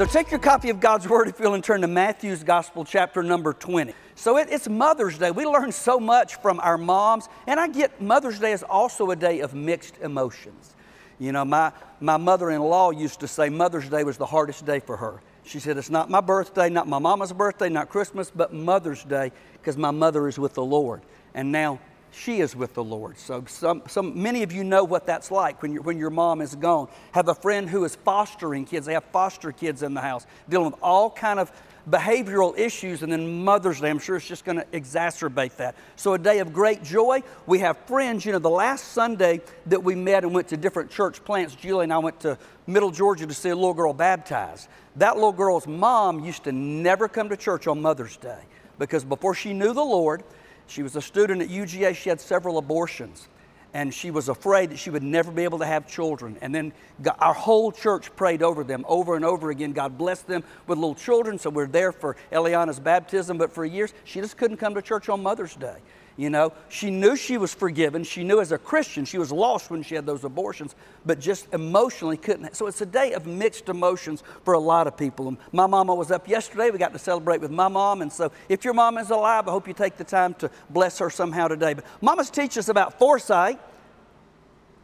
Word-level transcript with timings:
So 0.00 0.06
take 0.06 0.30
your 0.30 0.40
copy 0.40 0.70
of 0.70 0.80
God's 0.80 1.06
Word 1.06 1.28
if 1.28 1.38
you'll 1.38 1.52
and 1.52 1.62
turn 1.62 1.82
to 1.82 1.86
Matthew's 1.86 2.42
Gospel, 2.42 2.86
chapter 2.86 3.22
number 3.22 3.52
20. 3.52 3.92
So 4.14 4.38
it, 4.38 4.48
it's 4.50 4.66
Mother's 4.66 5.18
Day. 5.18 5.30
We 5.30 5.44
learn 5.44 5.72
so 5.72 6.00
much 6.00 6.36
from 6.36 6.58
our 6.60 6.78
moms, 6.78 7.28
and 7.46 7.60
I 7.60 7.68
get 7.68 8.00
Mother's 8.00 8.38
Day 8.38 8.52
is 8.52 8.62
also 8.62 9.10
a 9.10 9.16
day 9.16 9.40
of 9.40 9.52
mixed 9.52 9.98
emotions. 9.98 10.74
You 11.18 11.32
know, 11.32 11.44
my, 11.44 11.72
my 12.00 12.16
mother 12.16 12.48
in 12.48 12.62
law 12.62 12.92
used 12.92 13.20
to 13.20 13.28
say 13.28 13.50
Mother's 13.50 13.90
Day 13.90 14.02
was 14.02 14.16
the 14.16 14.24
hardest 14.24 14.64
day 14.64 14.80
for 14.80 14.96
her. 14.96 15.20
She 15.42 15.60
said, 15.60 15.76
It's 15.76 15.90
not 15.90 16.08
my 16.08 16.22
birthday, 16.22 16.70
not 16.70 16.88
my 16.88 16.98
mama's 16.98 17.34
birthday, 17.34 17.68
not 17.68 17.90
Christmas, 17.90 18.32
but 18.34 18.54
Mother's 18.54 19.04
Day, 19.04 19.32
because 19.52 19.76
my 19.76 19.90
mother 19.90 20.28
is 20.28 20.38
with 20.38 20.54
the 20.54 20.64
Lord. 20.64 21.02
And 21.34 21.52
now 21.52 21.78
she 22.12 22.40
is 22.40 22.56
with 22.56 22.74
the 22.74 22.84
Lord. 22.84 23.18
So 23.18 23.44
some, 23.46 23.82
some, 23.86 24.20
many 24.20 24.42
of 24.42 24.52
you 24.52 24.64
know 24.64 24.84
what 24.84 25.06
that's 25.06 25.30
like 25.30 25.62
when, 25.62 25.76
when 25.82 25.98
your 25.98 26.10
mom 26.10 26.40
is 26.40 26.54
gone. 26.54 26.88
Have 27.12 27.28
a 27.28 27.34
friend 27.34 27.68
who 27.68 27.84
is 27.84 27.96
fostering 27.96 28.64
kids. 28.64 28.86
They 28.86 28.94
have 28.94 29.04
foster 29.04 29.52
kids 29.52 29.82
in 29.82 29.94
the 29.94 30.00
house, 30.00 30.26
dealing 30.48 30.72
with 30.72 30.80
all 30.82 31.10
kind 31.10 31.38
of 31.38 31.52
behavioral 31.88 32.56
issues, 32.58 33.02
and 33.02 33.12
then 33.12 33.42
Mother's 33.42 33.80
Day, 33.80 33.88
I'm 33.88 33.98
sure 33.98 34.16
it's 34.16 34.26
just 34.26 34.44
going 34.44 34.58
to 34.58 34.64
exacerbate 34.66 35.56
that. 35.56 35.74
So, 35.96 36.14
a 36.14 36.18
day 36.18 36.40
of 36.40 36.52
great 36.52 36.82
joy. 36.82 37.22
We 37.46 37.60
have 37.60 37.78
friends. 37.86 38.24
You 38.24 38.32
know, 38.32 38.38
the 38.38 38.50
last 38.50 38.88
Sunday 38.88 39.40
that 39.66 39.82
we 39.82 39.94
met 39.94 40.24
and 40.24 40.34
went 40.34 40.48
to 40.48 40.56
different 40.56 40.90
church 40.90 41.24
plants, 41.24 41.54
Julie 41.54 41.84
and 41.84 41.92
I 41.92 41.98
went 41.98 42.20
to 42.20 42.38
Middle 42.66 42.90
Georgia 42.90 43.26
to 43.26 43.34
see 43.34 43.48
a 43.48 43.54
little 43.54 43.74
girl 43.74 43.92
baptized. 43.92 44.68
That 44.96 45.14
little 45.14 45.32
girl's 45.32 45.66
mom 45.66 46.24
used 46.24 46.44
to 46.44 46.52
never 46.52 47.08
come 47.08 47.28
to 47.30 47.36
church 47.36 47.66
on 47.66 47.80
Mother's 47.80 48.16
Day 48.16 48.40
because 48.78 49.04
before 49.04 49.34
she 49.34 49.52
knew 49.52 49.72
the 49.72 49.82
Lord, 49.84 50.22
she 50.70 50.82
was 50.82 50.96
a 50.96 51.02
student 51.02 51.42
at 51.42 51.48
UGA. 51.48 51.94
She 51.96 52.08
had 52.08 52.20
several 52.20 52.58
abortions, 52.58 53.28
and 53.74 53.92
she 53.92 54.10
was 54.10 54.28
afraid 54.28 54.70
that 54.70 54.78
she 54.78 54.90
would 54.90 55.02
never 55.02 55.30
be 55.30 55.44
able 55.44 55.58
to 55.58 55.66
have 55.66 55.88
children. 55.88 56.38
And 56.40 56.54
then 56.54 56.72
our 57.18 57.34
whole 57.34 57.72
church 57.72 58.14
prayed 58.16 58.42
over 58.42 58.62
them 58.62 58.84
over 58.88 59.16
and 59.16 59.24
over 59.24 59.50
again. 59.50 59.72
God 59.72 59.98
blessed 59.98 60.26
them 60.26 60.44
with 60.66 60.78
little 60.78 60.94
children, 60.94 61.38
so 61.38 61.50
we're 61.50 61.66
there 61.66 61.92
for 61.92 62.16
Eliana's 62.32 62.80
baptism. 62.80 63.36
But 63.36 63.52
for 63.52 63.64
years, 63.64 63.92
she 64.04 64.20
just 64.20 64.36
couldn't 64.36 64.58
come 64.58 64.74
to 64.74 64.82
church 64.82 65.08
on 65.08 65.22
Mother's 65.22 65.56
Day. 65.56 65.76
You 66.16 66.28
know, 66.28 66.52
she 66.68 66.90
knew 66.90 67.16
she 67.16 67.38
was 67.38 67.54
forgiven. 67.54 68.04
She 68.04 68.24
knew 68.24 68.40
as 68.40 68.52
a 68.52 68.58
Christian 68.58 69.04
she 69.04 69.16
was 69.16 69.32
lost 69.32 69.70
when 69.70 69.82
she 69.82 69.94
had 69.94 70.04
those 70.06 70.24
abortions, 70.24 70.74
but 71.06 71.18
just 71.18 71.52
emotionally 71.54 72.16
couldn't. 72.16 72.54
So 72.56 72.66
it's 72.66 72.80
a 72.80 72.86
day 72.86 73.12
of 73.12 73.26
mixed 73.26 73.68
emotions 73.68 74.22
for 74.44 74.54
a 74.54 74.58
lot 74.58 74.86
of 74.86 74.96
people. 74.96 75.36
My 75.52 75.66
mama 75.66 75.94
was 75.94 76.10
up 76.10 76.28
yesterday. 76.28 76.70
We 76.70 76.78
got 76.78 76.92
to 76.92 76.98
celebrate 76.98 77.40
with 77.40 77.50
my 77.50 77.68
mom. 77.68 78.02
And 78.02 78.12
so 78.12 78.32
if 78.48 78.64
your 78.64 78.74
mom 78.74 78.98
is 78.98 79.10
alive, 79.10 79.48
I 79.48 79.50
hope 79.50 79.66
you 79.66 79.74
take 79.74 79.96
the 79.96 80.04
time 80.04 80.34
to 80.34 80.50
bless 80.68 80.98
her 80.98 81.10
somehow 81.10 81.48
today. 81.48 81.74
But 81.74 81.84
mamas 82.00 82.30
teach 82.30 82.58
us 82.58 82.68
about 82.68 82.98
foresight. 82.98 83.58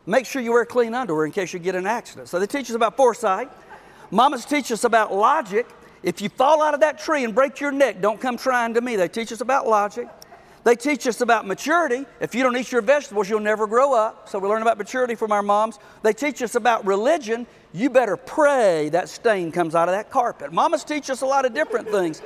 Make 0.07 0.25
sure 0.25 0.41
you 0.41 0.53
wear 0.53 0.65
clean 0.65 0.95
underwear 0.95 1.27
in 1.27 1.33
case 1.33 1.53
you 1.53 1.59
get 1.59 1.75
an 1.75 1.87
accident. 1.87 2.29
So 2.29 2.39
they 2.39 2.47
teach 2.47 2.71
us 2.71 2.77
about 2.77 2.97
foresight. 2.97 3.51
Mamas 4.11 4.45
teach 4.45 4.71
us 4.71 4.85
about 4.85 5.13
logic. 5.13 5.67
If 6.03 6.21
you 6.21 6.29
fall 6.29 6.63
out 6.63 6.75
of 6.75 6.81
that 6.81 6.99
tree 6.99 7.25
and 7.25 7.35
break 7.35 7.59
your 7.59 7.73
neck, 7.73 8.01
don't 8.01 8.21
come 8.21 8.37
trying 8.37 8.75
to 8.75 8.81
me. 8.81 8.95
They 8.95 9.09
teach 9.09 9.33
us 9.33 9.41
about 9.41 9.67
logic. 9.67 10.09
They 10.67 10.75
teach 10.75 11.07
us 11.07 11.21
about 11.21 11.47
maturity. 11.47 12.07
If 12.19 12.35
you 12.35 12.43
don't 12.43 12.57
eat 12.57 12.73
your 12.73 12.83
vegetables, 12.83 13.31
you'll 13.31 13.39
never 13.39 13.69
grow 13.69 13.95
up. 13.95 14.29
So 14.29 14.41
we 14.41 14.49
learn 14.49 14.63
about 14.63 14.79
maturity 14.79 15.15
from 15.15 15.31
our 15.31 15.41
moms. 15.41 15.79
They 16.03 16.13
teach 16.13 16.43
us 16.43 16.57
about 16.57 16.85
religion. 16.85 17.47
You 17.73 17.89
better 17.89 18.17
pray 18.17 18.89
that 18.89 19.09
stain 19.09 19.53
comes 19.53 19.77
out 19.77 19.89
of 19.89 19.95
that 19.95 20.11
carpet. 20.11 20.53
Mamas 20.53 20.83
teach 20.83 21.09
us 21.09 21.21
a 21.21 21.27
lot 21.27 21.45
of 21.45 21.55
different 21.55 21.89
things. 21.89 22.21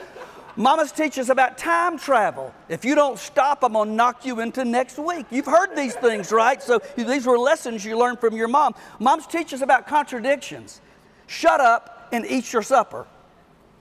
Mamas 0.56 0.90
teach 0.90 1.18
us 1.18 1.28
about 1.28 1.58
time 1.58 1.98
travel. 1.98 2.54
If 2.70 2.82
you 2.82 2.94
don't 2.94 3.18
stop, 3.18 3.62
I'm 3.62 3.74
going 3.74 3.90
to 3.90 3.94
knock 3.94 4.24
you 4.24 4.40
into 4.40 4.64
next 4.64 4.96
week. 4.98 5.26
You've 5.30 5.44
heard 5.44 5.76
these 5.76 5.94
things, 5.96 6.32
right? 6.32 6.62
So 6.62 6.80
these 6.96 7.26
were 7.26 7.38
lessons 7.38 7.84
you 7.84 7.98
learned 7.98 8.20
from 8.20 8.34
your 8.34 8.48
mom. 8.48 8.74
Moms 9.00 9.26
teach 9.26 9.52
us 9.52 9.60
about 9.60 9.86
contradictions. 9.86 10.80
Shut 11.26 11.60
up 11.60 12.08
and 12.10 12.24
eat 12.24 12.54
your 12.54 12.62
supper. 12.62 13.06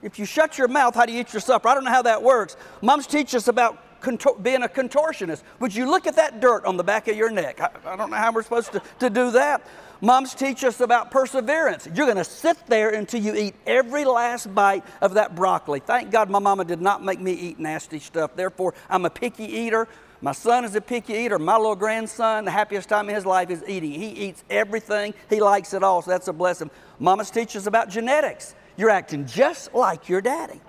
If 0.02 0.18
you 0.18 0.26
shut 0.26 0.58
your 0.58 0.68
mouth, 0.68 0.94
how 0.94 1.06
do 1.06 1.14
you 1.14 1.20
eat 1.20 1.32
your 1.32 1.40
supper? 1.40 1.66
I 1.66 1.72
don't 1.72 1.84
know 1.84 1.90
how 1.90 2.02
that 2.02 2.22
works. 2.22 2.58
Moms 2.82 3.06
teach 3.06 3.34
us 3.34 3.48
about 3.48 3.86
contor- 4.00 4.38
being 4.40 4.62
a 4.62 4.68
contortionist. 4.68 5.42
Would 5.60 5.74
you 5.74 5.90
look 5.90 6.06
at 6.06 6.16
that 6.16 6.40
dirt 6.40 6.64
on 6.64 6.76
the 6.76 6.84
back 6.84 7.08
of 7.08 7.16
your 7.16 7.30
neck? 7.30 7.60
I, 7.60 7.70
I 7.84 7.96
don't 7.96 8.10
know 8.10 8.16
how 8.16 8.32
we're 8.32 8.42
supposed 8.42 8.72
to, 8.72 8.82
to 8.98 9.10
do 9.10 9.30
that. 9.32 9.66
Moms 10.00 10.34
teach 10.34 10.64
us 10.64 10.80
about 10.80 11.10
perseverance. 11.10 11.86
You're 11.94 12.06
going 12.06 12.16
to 12.16 12.24
sit 12.24 12.56
there 12.66 12.90
until 12.90 13.20
you 13.20 13.34
eat 13.34 13.54
every 13.66 14.04
last 14.06 14.54
bite 14.54 14.84
of 15.02 15.14
that 15.14 15.34
broccoli. 15.34 15.80
Thank 15.80 16.10
God 16.10 16.30
my 16.30 16.38
mama 16.38 16.64
did 16.64 16.80
not 16.80 17.04
make 17.04 17.20
me 17.20 17.32
eat 17.32 17.58
nasty 17.58 17.98
stuff. 17.98 18.34
Therefore, 18.34 18.74
I'm 18.88 19.04
a 19.04 19.10
picky 19.10 19.44
eater. 19.44 19.88
My 20.22 20.32
son 20.32 20.64
is 20.64 20.74
a 20.74 20.80
picky 20.80 21.14
eater. 21.14 21.38
My 21.38 21.56
little 21.56 21.76
grandson, 21.76 22.44
the 22.44 22.50
happiest 22.50 22.88
time 22.88 23.08
in 23.08 23.14
his 23.14 23.26
life 23.26 23.50
is 23.50 23.62
eating. 23.66 23.92
He 23.92 24.08
eats 24.08 24.44
everything, 24.50 25.14
he 25.28 25.40
likes 25.40 25.72
it 25.74 25.82
all, 25.82 26.02
so 26.02 26.10
that's 26.10 26.28
a 26.28 26.32
blessing. 26.32 26.70
Mamas 26.98 27.30
teach 27.30 27.56
us 27.56 27.66
about 27.66 27.88
genetics. 27.88 28.54
You're 28.76 28.90
acting 28.90 29.26
just 29.26 29.74
like 29.74 30.08
your 30.08 30.20
daddy. 30.20 30.60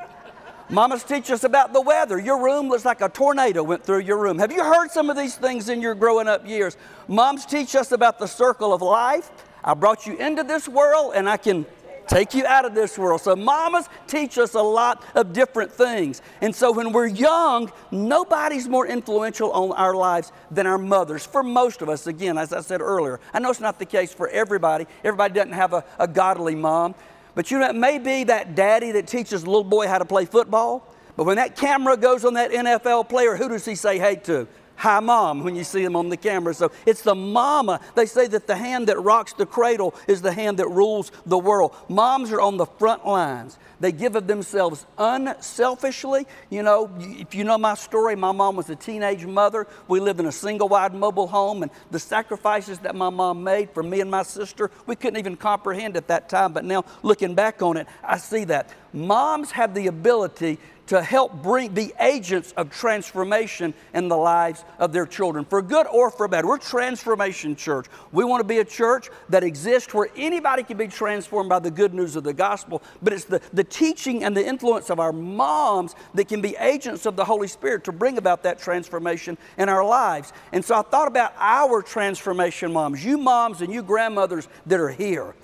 Mamas 0.72 1.04
teach 1.04 1.30
us 1.32 1.44
about 1.44 1.74
the 1.74 1.82
weather. 1.82 2.18
Your 2.18 2.42
room 2.42 2.70
looks 2.70 2.86
like 2.86 3.02
a 3.02 3.10
tornado 3.10 3.62
went 3.62 3.84
through 3.84 4.00
your 4.00 4.18
room. 4.18 4.40
Have 4.40 4.54
you 4.54 4.64
heard 4.64 4.90
some 4.90 5.10
of 5.10 5.18
these 5.18 5.36
things 5.36 5.68
in 5.68 5.82
your 5.82 5.94
growing 5.94 6.30
up 6.30 6.48
years? 6.48 6.78
Moms 7.10 7.46
teach 7.46 7.76
us 7.76 7.92
about 7.92 8.20
the 8.20 8.26
circle 8.26 8.74
of 8.74 8.82
life. 8.82 9.30
I 9.66 9.74
brought 9.74 10.08
you 10.08 10.16
into 10.16 10.44
this 10.44 10.70
world 10.70 11.12
and 11.14 11.28
I 11.28 11.36
can 11.36 11.66
take 12.08 12.34
you 12.34 12.46
out 12.46 12.64
of 12.64 12.74
this 12.74 12.98
world. 12.98 13.20
So, 13.20 13.36
mamas 13.36 13.90
teach 14.08 14.38
us 14.38 14.54
a 14.54 14.62
lot 14.62 15.04
of 15.14 15.34
different 15.34 15.74
things. 15.74 16.22
And 16.40 16.56
so, 16.56 16.72
when 16.72 16.94
we're 16.94 17.08
young, 17.08 17.70
nobody's 17.92 18.70
more 18.70 18.88
influential 18.88 19.52
on 19.52 19.74
our 19.74 19.94
lives 19.94 20.32
than 20.52 20.68
our 20.68 20.78
mothers. 20.78 21.26
For 21.26 21.44
most 21.44 21.82
of 21.82 21.90
us, 21.90 22.08
again, 22.08 22.38
as 22.38 22.54
I 22.54 22.62
said 22.62 22.80
earlier, 22.80 23.20
I 23.34 23.40
know 23.40 23.50
it's 23.50 23.60
not 23.60 23.78
the 23.78 23.86
case 23.86 24.14
for 24.14 24.30
everybody. 24.30 24.88
Everybody 25.04 25.34
doesn't 25.34 25.52
have 25.52 25.74
a, 25.74 25.84
a 26.00 26.08
godly 26.08 26.56
mom. 26.56 26.96
But 27.36 27.52
you 27.52 27.60
know, 27.60 27.70
it 27.70 27.76
may 27.76 27.98
be 27.98 28.26
that 28.26 28.56
daddy 28.56 28.92
that 28.92 29.08
teaches 29.08 29.44
a 29.44 29.46
little 29.46 29.64
boy 29.64 29.88
how 29.88 29.98
to 29.98 30.06
play 30.06 30.26
football. 30.26 30.94
But 31.16 31.26
when 31.26 31.38
that 31.38 31.56
camera 31.56 31.98
goes 31.98 32.26
on 32.26 32.34
that 32.36 32.52
NFL 32.52 33.10
player, 33.10 33.36
who 33.36 33.50
does 33.50 33.66
he 33.66 33.76
say 33.76 34.00
hey 34.00 34.16
to? 34.18 34.48
Hi, 34.82 35.00
mom, 35.00 35.44
when 35.44 35.56
you 35.56 35.64
see 35.64 35.84
them 35.84 35.96
on 35.96 36.10
the 36.10 36.18
camera. 36.18 36.56
So 36.56 36.72
it's 36.88 37.04
the 37.04 37.14
mama. 37.14 37.82
They 37.94 38.08
say 38.08 38.26
that 38.26 38.48
the 38.48 38.56
hand 38.56 38.88
that 38.88 39.00
rocks 39.00 39.32
the 39.32 39.46
cradle 39.46 39.94
is 40.08 40.24
the 40.24 40.34
hand 40.34 40.58
that 40.58 40.68
rules 40.70 41.12
the 41.24 41.38
world. 41.38 41.76
Moms 41.88 42.32
are 42.32 42.42
on 42.42 42.58
the 42.58 42.66
front 42.66 43.06
lines. 43.06 43.60
They 43.80 43.92
give 43.92 44.16
of 44.16 44.26
themselves 44.26 44.88
unselfishly. 44.98 46.26
You 46.50 46.64
know, 46.64 46.90
if 47.00 47.36
you 47.36 47.44
know 47.44 47.60
my 47.60 47.76
story, 47.76 48.16
my 48.16 48.32
mom 48.32 48.56
was 48.56 48.72
a 48.72 48.76
teenage 48.76 49.24
mother. 49.24 49.68
We 49.88 50.00
lived 50.00 50.20
in 50.20 50.26
a 50.26 50.32
single 50.32 50.68
wide 50.68 50.96
mobile 50.96 51.28
home, 51.28 51.62
and 51.62 51.72
the 51.92 52.00
sacrifices 52.00 52.80
that 52.80 52.96
my 52.96 53.10
mom 53.10 53.44
made 53.44 53.70
for 53.70 53.84
me 53.84 54.02
and 54.02 54.10
my 54.10 54.24
sister, 54.24 54.72
we 54.88 54.96
couldn't 54.96 55.20
even 55.20 55.36
comprehend 55.36 55.96
at 55.96 56.08
that 56.08 56.28
time. 56.28 56.54
But 56.54 56.66
now, 56.66 56.86
looking 57.04 57.36
back 57.36 57.62
on 57.62 57.78
it, 57.78 57.86
I 58.04 58.18
see 58.18 58.46
that. 58.46 58.72
Moms 58.94 59.52
have 59.52 59.76
the 59.76 59.86
ability 59.88 60.58
to 60.92 61.02
help 61.02 61.42
bring 61.42 61.74
the 61.74 61.94
agents 62.02 62.54
of 62.58 62.70
transformation 62.70 63.74
in 63.94 64.10
the 64.10 64.18
lives 64.18 64.66
of 64.78 64.92
their 64.92 65.06
children 65.06 65.46
for 65.46 65.62
good 65.62 65.88
or 65.88 66.12
for 66.12 66.28
bad. 66.28 66.44
We're 66.44 66.58
transformation 66.58 67.56
church. 67.56 67.86
We 68.12 68.26
want 68.26 68.42
to 68.42 68.46
be 68.46 68.58
a 68.58 68.66
church 68.66 69.08
that 69.30 69.42
exists 69.42 69.94
where 69.94 70.10
anybody 70.18 70.64
can 70.64 70.76
be 70.76 70.90
transformed 70.90 71.48
by 71.48 71.60
the 71.60 71.72
good 71.72 71.94
news 71.94 72.18
of 72.18 72.26
the 72.26 72.34
gospel 72.34 72.84
but 73.02 73.14
it's 73.14 73.24
the, 73.24 73.40
the 73.54 73.64
teaching 73.64 74.26
and 74.26 74.36
the 74.36 74.46
influence 74.46 74.90
of 74.90 75.00
our 75.00 75.14
moms 75.14 75.96
that 76.14 76.28
can 76.28 76.42
be 76.42 76.58
agents 76.58 77.06
of 77.06 77.16
the 77.16 77.24
holy 77.24 77.48
spirit 77.48 77.86
to 77.86 77.94
bring 77.94 78.18
about 78.18 78.44
that 78.44 78.60
transformation 78.60 79.38
in 79.58 79.70
our 79.70 79.86
lives. 79.86 80.34
And 80.52 80.66
so 80.66 80.76
i 80.76 80.82
thought 80.82 81.08
about 81.08 81.32
our 81.38 81.82
transformation 81.82 82.74
moms 82.74 83.06
you 83.06 83.18
moms 83.18 83.62
and 83.62 83.72
you 83.72 83.82
grandmothers 83.82 84.50
that 84.66 84.82
are 84.82 84.90
here 84.90 85.36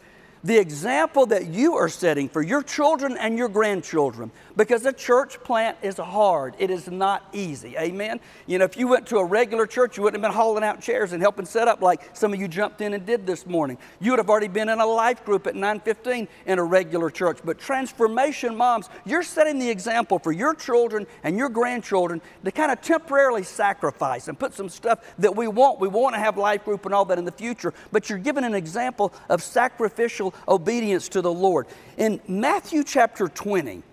the 0.43 0.57
example 0.57 1.25
that 1.27 1.47
you 1.47 1.75
are 1.75 1.89
setting 1.89 2.29
for 2.29 2.41
your 2.41 2.61
children 2.61 3.17
and 3.17 3.37
your 3.37 3.49
grandchildren 3.49 4.31
because 4.55 4.85
a 4.85 4.93
church 4.93 5.41
plant 5.43 5.77
is 5.81 5.97
hard. 5.97 6.55
It 6.57 6.69
is 6.69 6.89
not 6.89 7.27
easy. 7.33 7.77
Amen. 7.77 8.19
You 8.45 8.59
know, 8.59 8.65
if 8.65 8.77
you 8.77 8.87
went 8.87 9.07
to 9.07 9.17
a 9.17 9.25
regular 9.25 9.65
church, 9.65 9.97
you 9.97 10.03
wouldn't 10.03 10.23
have 10.23 10.31
been 10.31 10.35
hauling 10.35 10.63
out 10.63 10.81
chairs 10.81 11.13
and 11.13 11.21
helping 11.21 11.45
set 11.45 11.67
up 11.67 11.81
like 11.81 12.15
some 12.15 12.33
of 12.33 12.39
you 12.39 12.47
jumped 12.47 12.81
in 12.81 12.93
and 12.93 13.05
did 13.05 13.25
this 13.25 13.45
morning. 13.45 13.77
You 13.99 14.11
would 14.11 14.19
have 14.19 14.29
already 14.29 14.47
been 14.47 14.69
in 14.69 14.79
a 14.79 14.85
life 14.85 15.23
group 15.25 15.47
at 15.47 15.55
915 15.55 16.27
in 16.45 16.59
a 16.59 16.63
regular 16.63 17.09
church. 17.09 17.39
But 17.43 17.59
transformation 17.59 18.55
moms, 18.55 18.89
you're 19.05 19.23
setting 19.23 19.59
the 19.59 19.69
example 19.69 20.19
for 20.19 20.31
your 20.31 20.53
children 20.53 21.07
and 21.23 21.37
your 21.37 21.49
grandchildren 21.49 22.21
to 22.43 22.51
kind 22.51 22.71
of 22.71 22.81
temporarily 22.81 23.43
sacrifice 23.43 24.27
and 24.27 24.37
put 24.37 24.53
some 24.53 24.69
stuff 24.69 24.99
that 25.19 25.35
we 25.35 25.47
want. 25.47 25.79
We 25.79 25.87
want 25.87 26.15
to 26.15 26.19
have 26.19 26.37
life 26.37 26.65
group 26.65 26.85
and 26.85 26.93
all 26.93 27.05
that 27.05 27.17
in 27.17 27.25
the 27.25 27.31
future, 27.31 27.73
but 27.91 28.09
you're 28.09 28.19
giving 28.19 28.43
an 28.43 28.55
example 28.55 29.13
of 29.29 29.43
sacrificial 29.43 30.26
obedience 30.47 31.09
to 31.09 31.21
the 31.21 31.31
Lord. 31.31 31.67
In 31.97 32.19
Matthew 32.27 32.83
chapter 32.83 33.27
20, 33.27 33.83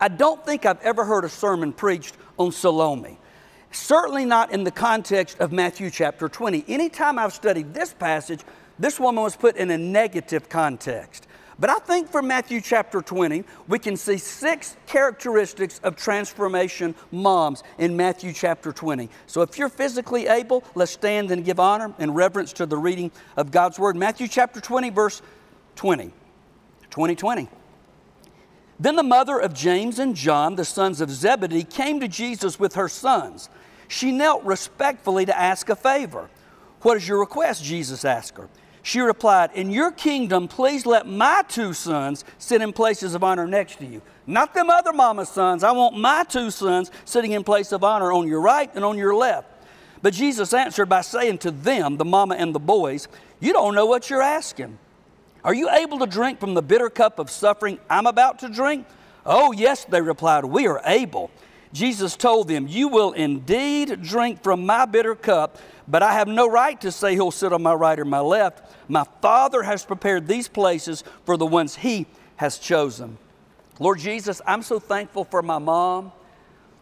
I 0.00 0.08
don't 0.08 0.44
think 0.44 0.66
I've 0.66 0.80
ever 0.80 1.04
heard 1.04 1.24
a 1.24 1.28
sermon 1.28 1.72
preached 1.72 2.16
on 2.36 2.52
Salome. 2.52 3.18
Certainly 3.70 4.26
not 4.26 4.52
in 4.52 4.64
the 4.64 4.70
context 4.70 5.38
of 5.40 5.52
Matthew 5.52 5.90
chapter 5.90 6.28
20. 6.28 6.64
Anytime 6.68 7.18
I've 7.18 7.32
studied 7.32 7.72
this 7.72 7.94
passage, 7.94 8.40
this 8.78 9.00
woman 9.00 9.22
was 9.22 9.36
put 9.36 9.56
in 9.56 9.70
a 9.70 9.78
negative 9.78 10.48
context. 10.48 11.26
But 11.58 11.70
I 11.70 11.78
think 11.78 12.10
for 12.10 12.22
Matthew 12.22 12.60
chapter 12.60 13.00
20, 13.00 13.44
we 13.68 13.78
can 13.78 13.96
see 13.96 14.18
six 14.18 14.76
characteristics 14.86 15.80
of 15.84 15.94
transformation 15.96 16.94
moms 17.12 17.62
in 17.78 17.96
Matthew 17.96 18.32
chapter 18.32 18.72
20. 18.72 19.08
So 19.26 19.42
if 19.42 19.56
you're 19.56 19.68
physically 19.68 20.26
able, 20.26 20.64
let's 20.74 20.92
stand 20.92 21.30
and 21.30 21.44
give 21.44 21.60
honor 21.60 21.94
and 21.98 22.16
reverence 22.16 22.52
to 22.54 22.66
the 22.66 22.76
reading 22.76 23.12
of 23.36 23.52
God's 23.52 23.78
word. 23.78 23.94
Matthew 23.96 24.26
chapter 24.28 24.60
20, 24.60 24.90
verse 24.90 25.22
20. 25.76 26.12
2020. 26.90 27.48
Then 28.78 28.96
the 28.96 29.02
mother 29.02 29.38
of 29.38 29.54
James 29.54 29.98
and 29.98 30.16
John, 30.16 30.56
the 30.56 30.64
sons 30.64 31.00
of 31.00 31.10
Zebedee, 31.10 31.64
came 31.64 32.00
to 32.00 32.08
Jesus 32.08 32.58
with 32.58 32.74
her 32.74 32.88
sons. 32.88 33.48
She 33.88 34.10
knelt 34.10 34.42
respectfully 34.44 35.24
to 35.26 35.38
ask 35.38 35.68
a 35.68 35.76
favor. 35.76 36.28
What 36.80 36.96
is 36.96 37.06
your 37.06 37.20
request? 37.20 37.62
Jesus 37.62 38.04
asked 38.04 38.36
her. 38.38 38.48
She 38.82 39.00
replied, 39.00 39.52
In 39.54 39.70
your 39.70 39.92
kingdom, 39.92 40.48
please 40.48 40.84
let 40.84 41.06
my 41.06 41.44
two 41.48 41.72
sons 41.72 42.24
sit 42.38 42.60
in 42.60 42.72
places 42.72 43.14
of 43.14 43.22
honor 43.22 43.46
next 43.46 43.78
to 43.78 43.86
you. 43.86 44.02
Not 44.26 44.54
them 44.54 44.68
other 44.68 44.92
mama's 44.92 45.28
sons. 45.28 45.62
I 45.62 45.70
want 45.70 45.96
my 45.96 46.24
two 46.24 46.50
sons 46.50 46.90
sitting 47.04 47.32
in 47.32 47.44
place 47.44 47.70
of 47.70 47.84
honor 47.84 48.12
on 48.12 48.26
your 48.26 48.40
right 48.40 48.70
and 48.74 48.84
on 48.84 48.98
your 48.98 49.14
left. 49.14 49.48
But 50.02 50.14
Jesus 50.14 50.52
answered 50.52 50.86
by 50.86 51.02
saying 51.02 51.38
to 51.38 51.52
them, 51.52 51.96
the 51.96 52.04
mama 52.04 52.34
and 52.34 52.52
the 52.52 52.58
boys, 52.58 53.06
You 53.38 53.52
don't 53.52 53.76
know 53.76 53.86
what 53.86 54.10
you're 54.10 54.22
asking. 54.22 54.78
Are 55.44 55.54
you 55.54 55.68
able 55.70 55.98
to 55.98 56.06
drink 56.06 56.38
from 56.38 56.54
the 56.54 56.62
bitter 56.62 56.88
cup 56.88 57.18
of 57.18 57.30
suffering 57.30 57.78
I'm 57.90 58.06
about 58.06 58.40
to 58.40 58.48
drink? 58.48 58.86
Oh, 59.26 59.52
yes, 59.52 59.84
they 59.84 60.00
replied, 60.00 60.44
We 60.44 60.66
are 60.66 60.80
able. 60.84 61.30
Jesus 61.72 62.16
told 62.16 62.48
them, 62.48 62.68
You 62.68 62.88
will 62.88 63.12
indeed 63.12 64.02
drink 64.02 64.42
from 64.42 64.66
my 64.66 64.84
bitter 64.84 65.14
cup, 65.14 65.58
but 65.88 66.02
I 66.02 66.12
have 66.12 66.28
no 66.28 66.48
right 66.48 66.80
to 66.82 66.92
say 66.92 67.16
who'll 67.16 67.30
sit 67.30 67.52
on 67.52 67.62
my 67.62 67.74
right 67.74 67.98
or 67.98 68.04
my 68.04 68.20
left. 68.20 68.70
My 68.88 69.04
Father 69.20 69.62
has 69.62 69.84
prepared 69.84 70.28
these 70.28 70.48
places 70.48 71.02
for 71.24 71.36
the 71.36 71.46
ones 71.46 71.76
He 71.76 72.06
has 72.36 72.58
chosen. 72.58 73.18
Lord 73.78 73.98
Jesus, 73.98 74.40
I'm 74.46 74.62
so 74.62 74.78
thankful 74.78 75.24
for 75.24 75.42
my 75.42 75.58
mom. 75.58 76.12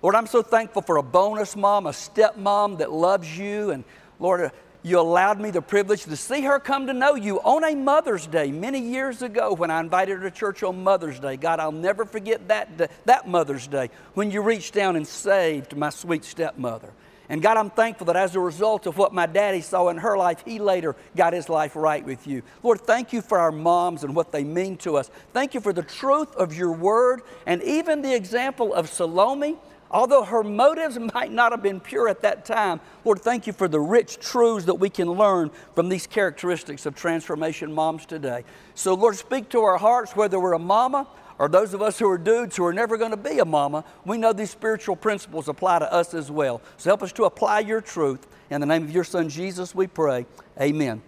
Lord, 0.03 0.15
I'm 0.15 0.27
so 0.27 0.43
thankful 0.43 0.83
for 0.83 0.97
a 0.97 1.03
bonus 1.03 1.55
mom, 1.55 1.87
a 1.87 1.91
stepmom 1.91 2.79
that 2.79 2.91
loves 2.91 3.39
you. 3.39 3.71
And 3.71 3.85
Lord, 4.19 4.51
you 4.83 4.99
allowed 4.99 5.41
me 5.41 5.51
the 5.51 5.63
privilege 5.63 6.05
to 6.05 6.17
see 6.17 6.43
her 6.43 6.59
come 6.59 6.87
to 6.87 6.93
know 6.93 7.15
you 7.15 7.41
on 7.41 7.65
a 7.65 7.75
Mother's 7.75 8.27
Day 8.27 8.51
many 8.51 8.81
years 8.81 9.23
ago 9.23 9.53
when 9.53 9.71
I 9.71 9.81
invited 9.81 10.19
her 10.19 10.31
to 10.31 10.35
church 10.35 10.63
on 10.63 10.83
Mother's 10.83 11.21
Day. 11.21 11.37
God, 11.37 11.61
I'll 11.61 11.73
never 11.73 12.05
forget 12.05 12.49
that, 12.49 12.91
that 13.05 13.29
Mother's 13.29 13.67
Day 13.67 13.91
when 14.15 14.31
you 14.31 14.41
reached 14.41 14.75
down 14.75 14.97
and 14.97 15.07
saved 15.07 15.77
my 15.77 15.91
sweet 15.91 16.25
stepmother. 16.25 16.93
And 17.31 17.41
God, 17.41 17.57
I'm 17.57 17.71
thankful 17.71 18.07
that 18.07 18.17
as 18.17 18.35
a 18.35 18.41
result 18.41 18.87
of 18.87 18.99
what 18.99 19.15
my 19.15 19.25
daddy 19.27 19.61
saw 19.61 19.89
in 19.89 19.99
her 19.99 20.17
life, 20.17 20.43
he 20.45 20.59
later 20.59 20.97
got 21.15 21.33
his 21.33 21.49
life 21.49 21.77
right 21.77 22.05
with 22.05 22.27
you. 22.27 22.43
Lord, 22.65 22.81
thank 22.81 23.13
you 23.13 23.23
for 23.23 23.39
our 23.39 23.53
moms 23.53 24.03
and 24.03 24.17
what 24.17 24.33
they 24.33 24.43
mean 24.43 24.77
to 24.79 24.97
us. 24.97 25.13
Thank 25.33 25.55
you 25.55 25.61
for 25.61 25.73
the 25.73 25.85
truth 25.85 26.35
of 26.35 26.53
your 26.55 26.73
word 26.73 27.23
and 27.47 27.63
even 27.63 28.03
the 28.03 28.13
example 28.13 28.75
of 28.75 28.89
Salome 28.89 29.57
Although 29.91 30.25
her 30.25 30.43
motives 30.43 30.99
might 31.15 31.33
not 31.33 31.53
have 31.53 31.63
been 31.63 31.81
pure 31.81 32.09
at 32.09 32.23
that 32.23 32.45
time, 32.45 32.81
Lord, 33.05 33.21
thank 33.21 33.47
you 33.47 33.53
for 33.53 33.69
the 33.69 33.81
rich 33.81 34.19
truths 34.19 34.67
that 34.67 34.75
we 34.75 34.89
can 34.89 35.11
learn 35.11 35.51
from 35.75 35.89
these 35.89 36.07
characteristics 36.07 36.87
of 36.87 36.95
transformation 36.95 37.73
moms 37.73 38.07
today. 38.07 38.45
So, 38.75 38.95
Lord, 38.95 39.17
speak 39.17 39.49
to 39.51 39.61
our 39.61 39.79
hearts, 39.79 40.15
whether 40.15 40.39
we're 40.39 40.53
a 40.53 40.59
mama 40.59 41.07
or 41.39 41.49
those 41.49 41.73
of 41.73 41.81
us 41.81 41.99
who 41.99 42.09
are 42.09 42.19
dudes 42.19 42.55
who 42.57 42.65
are 42.65 42.73
never 42.73 42.99
going 42.99 43.13
to 43.13 43.17
be 43.17 43.39
a 43.39 43.45
mama. 43.45 43.83
We 44.05 44.19
know 44.19 44.33
these 44.33 44.51
spiritual 44.51 44.95
principles 44.95 45.49
apply 45.49 45.79
to 45.81 45.93
us 45.93 46.13
as 46.15 46.31
well. 46.31 46.61
So, 46.77 46.91
help 46.91 47.03
us 47.03 47.13
to 47.13 47.25
apply 47.25 47.61
your 47.61 47.81
truth. 47.81 48.27
In 48.51 48.61
the 48.61 48.67
name 48.67 48.83
of 48.83 48.91
your 48.91 49.05
son, 49.05 49.29
Jesus, 49.29 49.75
we 49.75 49.87
pray. 49.87 50.27
Amen. 50.61 51.03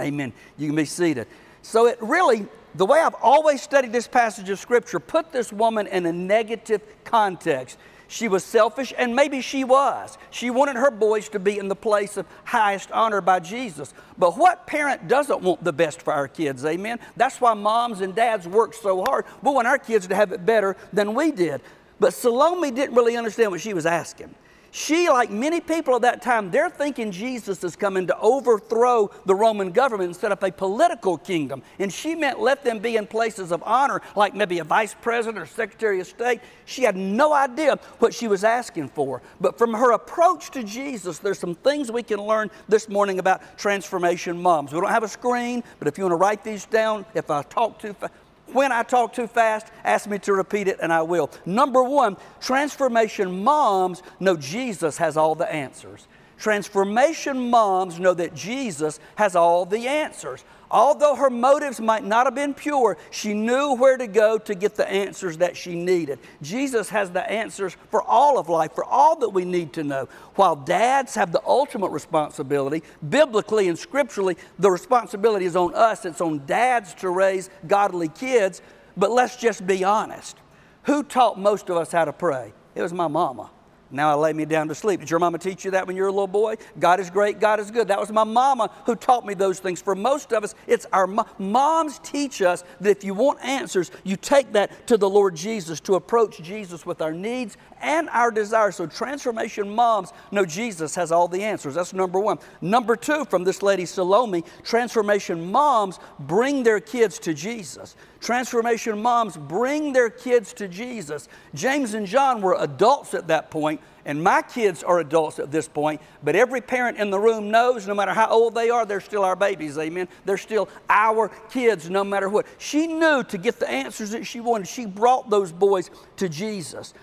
Amen. 0.00 0.32
You 0.56 0.68
can 0.68 0.76
be 0.76 0.84
seated. 0.84 1.26
So, 1.62 1.86
it 1.86 1.98
really, 2.00 2.46
the 2.74 2.86
way 2.86 3.00
I've 3.00 3.16
always 3.22 3.60
studied 3.62 3.92
this 3.92 4.08
passage 4.08 4.48
of 4.50 4.58
Scripture, 4.58 4.98
put 4.98 5.30
this 5.30 5.52
woman 5.52 5.86
in 5.86 6.06
a 6.06 6.12
negative 6.12 6.80
context. 7.04 7.78
She 8.08 8.28
was 8.28 8.44
selfish, 8.44 8.92
and 8.96 9.16
maybe 9.16 9.40
she 9.40 9.64
was. 9.64 10.16
She 10.30 10.50
wanted 10.50 10.76
her 10.76 10.90
boys 10.90 11.28
to 11.30 11.38
be 11.38 11.58
in 11.58 11.68
the 11.68 11.76
place 11.76 12.16
of 12.16 12.26
highest 12.44 12.90
honor 12.92 13.20
by 13.20 13.40
Jesus. 13.40 13.92
But 14.16 14.36
what 14.36 14.66
parent 14.66 15.08
doesn't 15.08 15.42
want 15.42 15.64
the 15.64 15.72
best 15.72 16.02
for 16.02 16.12
our 16.12 16.28
kids? 16.28 16.64
Amen. 16.64 17.00
That's 17.16 17.40
why 17.40 17.54
moms 17.54 18.00
and 18.00 18.14
dads 18.14 18.46
work 18.46 18.74
so 18.74 19.02
hard. 19.02 19.24
We 19.42 19.50
want 19.50 19.66
our 19.66 19.78
kids 19.78 20.06
to 20.06 20.14
have 20.14 20.32
it 20.32 20.46
better 20.46 20.76
than 20.92 21.14
we 21.14 21.32
did. 21.32 21.60
But 21.98 22.14
Salome 22.14 22.70
didn't 22.70 22.94
really 22.94 23.16
understand 23.16 23.50
what 23.50 23.60
she 23.60 23.74
was 23.74 23.86
asking. 23.86 24.34
She, 24.78 25.08
like 25.08 25.30
many 25.30 25.62
people 25.62 25.96
at 25.96 26.02
that 26.02 26.20
time, 26.20 26.50
they're 26.50 26.68
thinking 26.68 27.10
Jesus 27.10 27.64
is 27.64 27.74
coming 27.74 28.06
to 28.08 28.18
overthrow 28.18 29.10
the 29.24 29.34
Roman 29.34 29.70
government 29.70 30.08
and 30.08 30.14
set 30.14 30.32
up 30.32 30.42
a 30.42 30.52
political 30.52 31.16
kingdom. 31.16 31.62
And 31.78 31.90
she 31.90 32.14
meant 32.14 32.40
let 32.40 32.62
them 32.62 32.80
be 32.80 32.98
in 32.98 33.06
places 33.06 33.52
of 33.52 33.62
honor, 33.64 34.02
like 34.14 34.34
maybe 34.34 34.58
a 34.58 34.64
vice 34.64 34.94
president 35.00 35.38
or 35.38 35.46
secretary 35.46 35.98
of 36.00 36.06
state. 36.06 36.42
She 36.66 36.82
had 36.82 36.94
no 36.94 37.32
idea 37.32 37.78
what 38.00 38.12
she 38.12 38.28
was 38.28 38.44
asking 38.44 38.90
for. 38.90 39.22
But 39.40 39.56
from 39.56 39.72
her 39.72 39.92
approach 39.92 40.50
to 40.50 40.62
Jesus, 40.62 41.20
there's 41.20 41.38
some 41.38 41.54
things 41.54 41.90
we 41.90 42.02
can 42.02 42.20
learn 42.20 42.50
this 42.68 42.86
morning 42.86 43.18
about 43.18 43.56
transformation 43.56 44.42
moms. 44.42 44.74
We 44.74 44.80
don't 44.82 44.90
have 44.90 45.04
a 45.04 45.08
screen, 45.08 45.64
but 45.78 45.88
if 45.88 45.96
you 45.96 46.04
want 46.04 46.12
to 46.12 46.16
write 46.16 46.44
these 46.44 46.66
down, 46.66 47.06
if 47.14 47.30
I 47.30 47.40
talk 47.44 47.78
too 47.78 47.94
fast, 47.94 48.12
when 48.52 48.72
I 48.72 48.82
talk 48.82 49.12
too 49.12 49.26
fast, 49.26 49.66
ask 49.84 50.08
me 50.08 50.18
to 50.20 50.32
repeat 50.32 50.68
it 50.68 50.78
and 50.80 50.92
I 50.92 51.02
will. 51.02 51.30
Number 51.44 51.82
one, 51.82 52.16
transformation 52.40 53.42
moms 53.42 54.02
know 54.20 54.36
Jesus 54.36 54.98
has 54.98 55.16
all 55.16 55.34
the 55.34 55.52
answers. 55.52 56.06
Transformation 56.38 57.50
moms 57.50 57.98
know 57.98 58.14
that 58.14 58.34
Jesus 58.34 59.00
has 59.16 59.34
all 59.34 59.64
the 59.64 59.88
answers. 59.88 60.44
Although 60.70 61.14
her 61.14 61.30
motives 61.30 61.80
might 61.80 62.04
not 62.04 62.26
have 62.26 62.34
been 62.34 62.52
pure, 62.52 62.98
she 63.10 63.34
knew 63.34 63.74
where 63.74 63.96
to 63.96 64.06
go 64.06 64.36
to 64.38 64.54
get 64.54 64.74
the 64.74 64.88
answers 64.88 65.36
that 65.38 65.56
she 65.56 65.74
needed. 65.74 66.18
Jesus 66.42 66.88
has 66.88 67.10
the 67.10 67.28
answers 67.30 67.76
for 67.90 68.02
all 68.02 68.38
of 68.38 68.48
life, 68.48 68.72
for 68.74 68.84
all 68.84 69.16
that 69.20 69.28
we 69.28 69.44
need 69.44 69.72
to 69.74 69.84
know. 69.84 70.08
While 70.34 70.56
dads 70.56 71.14
have 71.14 71.30
the 71.30 71.42
ultimate 71.46 71.90
responsibility, 71.90 72.82
biblically 73.08 73.68
and 73.68 73.78
scripturally, 73.78 74.36
the 74.58 74.70
responsibility 74.70 75.44
is 75.44 75.56
on 75.56 75.74
us. 75.74 76.04
It's 76.04 76.20
on 76.20 76.44
dads 76.46 76.94
to 76.94 77.10
raise 77.10 77.48
godly 77.66 78.08
kids. 78.08 78.60
But 78.96 79.12
let's 79.12 79.36
just 79.36 79.66
be 79.66 79.84
honest. 79.84 80.36
Who 80.84 81.02
taught 81.02 81.38
most 81.38 81.68
of 81.70 81.76
us 81.76 81.92
how 81.92 82.04
to 82.04 82.12
pray? 82.12 82.52
It 82.74 82.82
was 82.82 82.92
my 82.92 83.08
mama. 83.08 83.50
Now 83.90 84.10
I 84.10 84.14
lay 84.14 84.32
me 84.32 84.44
down 84.44 84.66
to 84.68 84.74
sleep. 84.74 85.00
Did 85.00 85.10
your 85.10 85.20
mama 85.20 85.38
teach 85.38 85.64
you 85.64 85.70
that 85.72 85.86
when 85.86 85.94
you 85.94 86.02
were 86.02 86.08
a 86.08 86.12
little 86.12 86.26
boy? 86.26 86.56
God 86.78 86.98
is 86.98 87.08
great, 87.08 87.38
God 87.38 87.60
is 87.60 87.70
good. 87.70 87.88
That 87.88 88.00
was 88.00 88.10
my 88.10 88.24
mama 88.24 88.70
who 88.84 88.96
taught 88.96 89.24
me 89.24 89.34
those 89.34 89.60
things. 89.60 89.80
For 89.80 89.94
most 89.94 90.32
of 90.32 90.42
us, 90.42 90.54
it's 90.66 90.86
our 90.92 91.06
mo- 91.06 91.26
moms 91.38 92.00
teach 92.00 92.42
us 92.42 92.64
that 92.80 92.98
if 92.98 93.04
you 93.04 93.14
want 93.14 93.42
answers, 93.44 93.92
you 94.02 94.16
take 94.16 94.52
that 94.52 94.86
to 94.88 94.96
the 94.96 95.08
Lord 95.08 95.36
Jesus 95.36 95.78
to 95.80 95.94
approach 95.94 96.42
Jesus 96.42 96.84
with 96.84 97.00
our 97.00 97.12
needs 97.12 97.56
and 97.80 98.08
our 98.08 98.30
desires. 98.30 98.76
So 98.76 98.86
transformation 98.86 99.72
moms 99.72 100.12
know 100.32 100.44
Jesus 100.44 100.94
has 100.96 101.12
all 101.12 101.28
the 101.28 101.42
answers. 101.42 101.74
That's 101.74 101.92
number 101.92 102.18
one. 102.18 102.38
Number 102.60 102.96
two, 102.96 103.24
from 103.26 103.44
this 103.44 103.62
lady 103.62 103.86
Salome, 103.86 104.44
transformation 104.64 105.52
moms 105.52 106.00
bring 106.18 106.62
their 106.64 106.80
kids 106.80 107.18
to 107.20 107.34
Jesus. 107.34 107.94
Transformation 108.26 109.00
moms 109.00 109.36
bring 109.36 109.92
their 109.92 110.10
kids 110.10 110.52
to 110.54 110.66
Jesus. 110.66 111.28
James 111.54 111.94
and 111.94 112.04
John 112.08 112.40
were 112.40 112.56
adults 112.58 113.14
at 113.14 113.28
that 113.28 113.52
point, 113.52 113.80
and 114.04 114.20
my 114.20 114.42
kids 114.42 114.82
are 114.82 114.98
adults 114.98 115.38
at 115.38 115.52
this 115.52 115.68
point, 115.68 116.00
but 116.24 116.34
every 116.34 116.60
parent 116.60 116.98
in 116.98 117.10
the 117.10 117.20
room 117.20 117.52
knows 117.52 117.86
no 117.86 117.94
matter 117.94 118.12
how 118.12 118.26
old 118.28 118.56
they 118.56 118.68
are, 118.68 118.84
they're 118.84 118.98
still 118.98 119.22
our 119.24 119.36
babies, 119.36 119.78
amen? 119.78 120.08
They're 120.24 120.38
still 120.38 120.68
our 120.90 121.28
kids 121.50 121.88
no 121.88 122.02
matter 122.02 122.28
what. 122.28 122.46
She 122.58 122.88
knew 122.88 123.22
to 123.22 123.38
get 123.38 123.60
the 123.60 123.70
answers 123.70 124.10
that 124.10 124.26
she 124.26 124.40
wanted, 124.40 124.66
she 124.66 124.86
brought 124.86 125.30
those 125.30 125.52
boys 125.52 125.88
to 126.16 126.28
Jesus. 126.28 126.94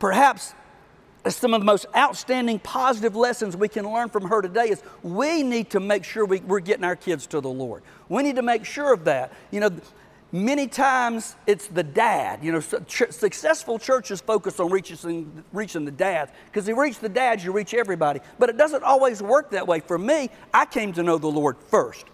Perhaps 0.00 0.52
some 1.28 1.54
of 1.54 1.60
the 1.60 1.64
most 1.64 1.86
outstanding 1.96 2.58
positive 2.58 3.14
lessons 3.14 3.56
we 3.56 3.68
can 3.68 3.88
learn 3.88 4.08
from 4.08 4.24
her 4.24 4.42
today 4.42 4.70
is 4.70 4.82
we 5.04 5.44
need 5.44 5.70
to 5.70 5.78
make 5.78 6.02
sure 6.02 6.24
we, 6.24 6.42
are 6.48 6.58
getting 6.58 6.82
our 6.82 6.96
kids 6.96 7.28
to 7.28 7.40
the 7.40 7.48
Lord. 7.48 7.84
We 8.08 8.24
need 8.24 8.34
to 8.34 8.42
make 8.42 8.64
sure 8.64 8.92
of 8.92 9.04
that. 9.04 9.32
You 9.52 9.60
know, 9.60 9.70
Many 10.34 10.66
times 10.66 11.36
it's 11.46 11.66
the 11.66 11.82
dad. 11.82 12.42
You 12.42 12.52
know, 12.52 12.60
successful 12.60 13.78
churches 13.78 14.22
focus 14.22 14.58
on 14.60 14.70
reaching, 14.70 15.44
reaching 15.52 15.84
the 15.84 15.90
dads 15.90 16.32
because 16.46 16.66
if 16.66 16.74
you 16.74 16.82
reach 16.82 16.98
the 16.98 17.08
dads, 17.10 17.44
you 17.44 17.52
reach 17.52 17.74
everybody. 17.74 18.20
But 18.38 18.48
it 18.48 18.56
doesn't 18.56 18.82
always 18.82 19.22
work 19.22 19.50
that 19.50 19.66
way. 19.66 19.80
For 19.80 19.98
me, 19.98 20.30
I 20.54 20.64
came 20.64 20.94
to 20.94 21.02
know 21.02 21.18
the 21.18 21.28
Lord 21.28 21.58
first. 21.68 22.06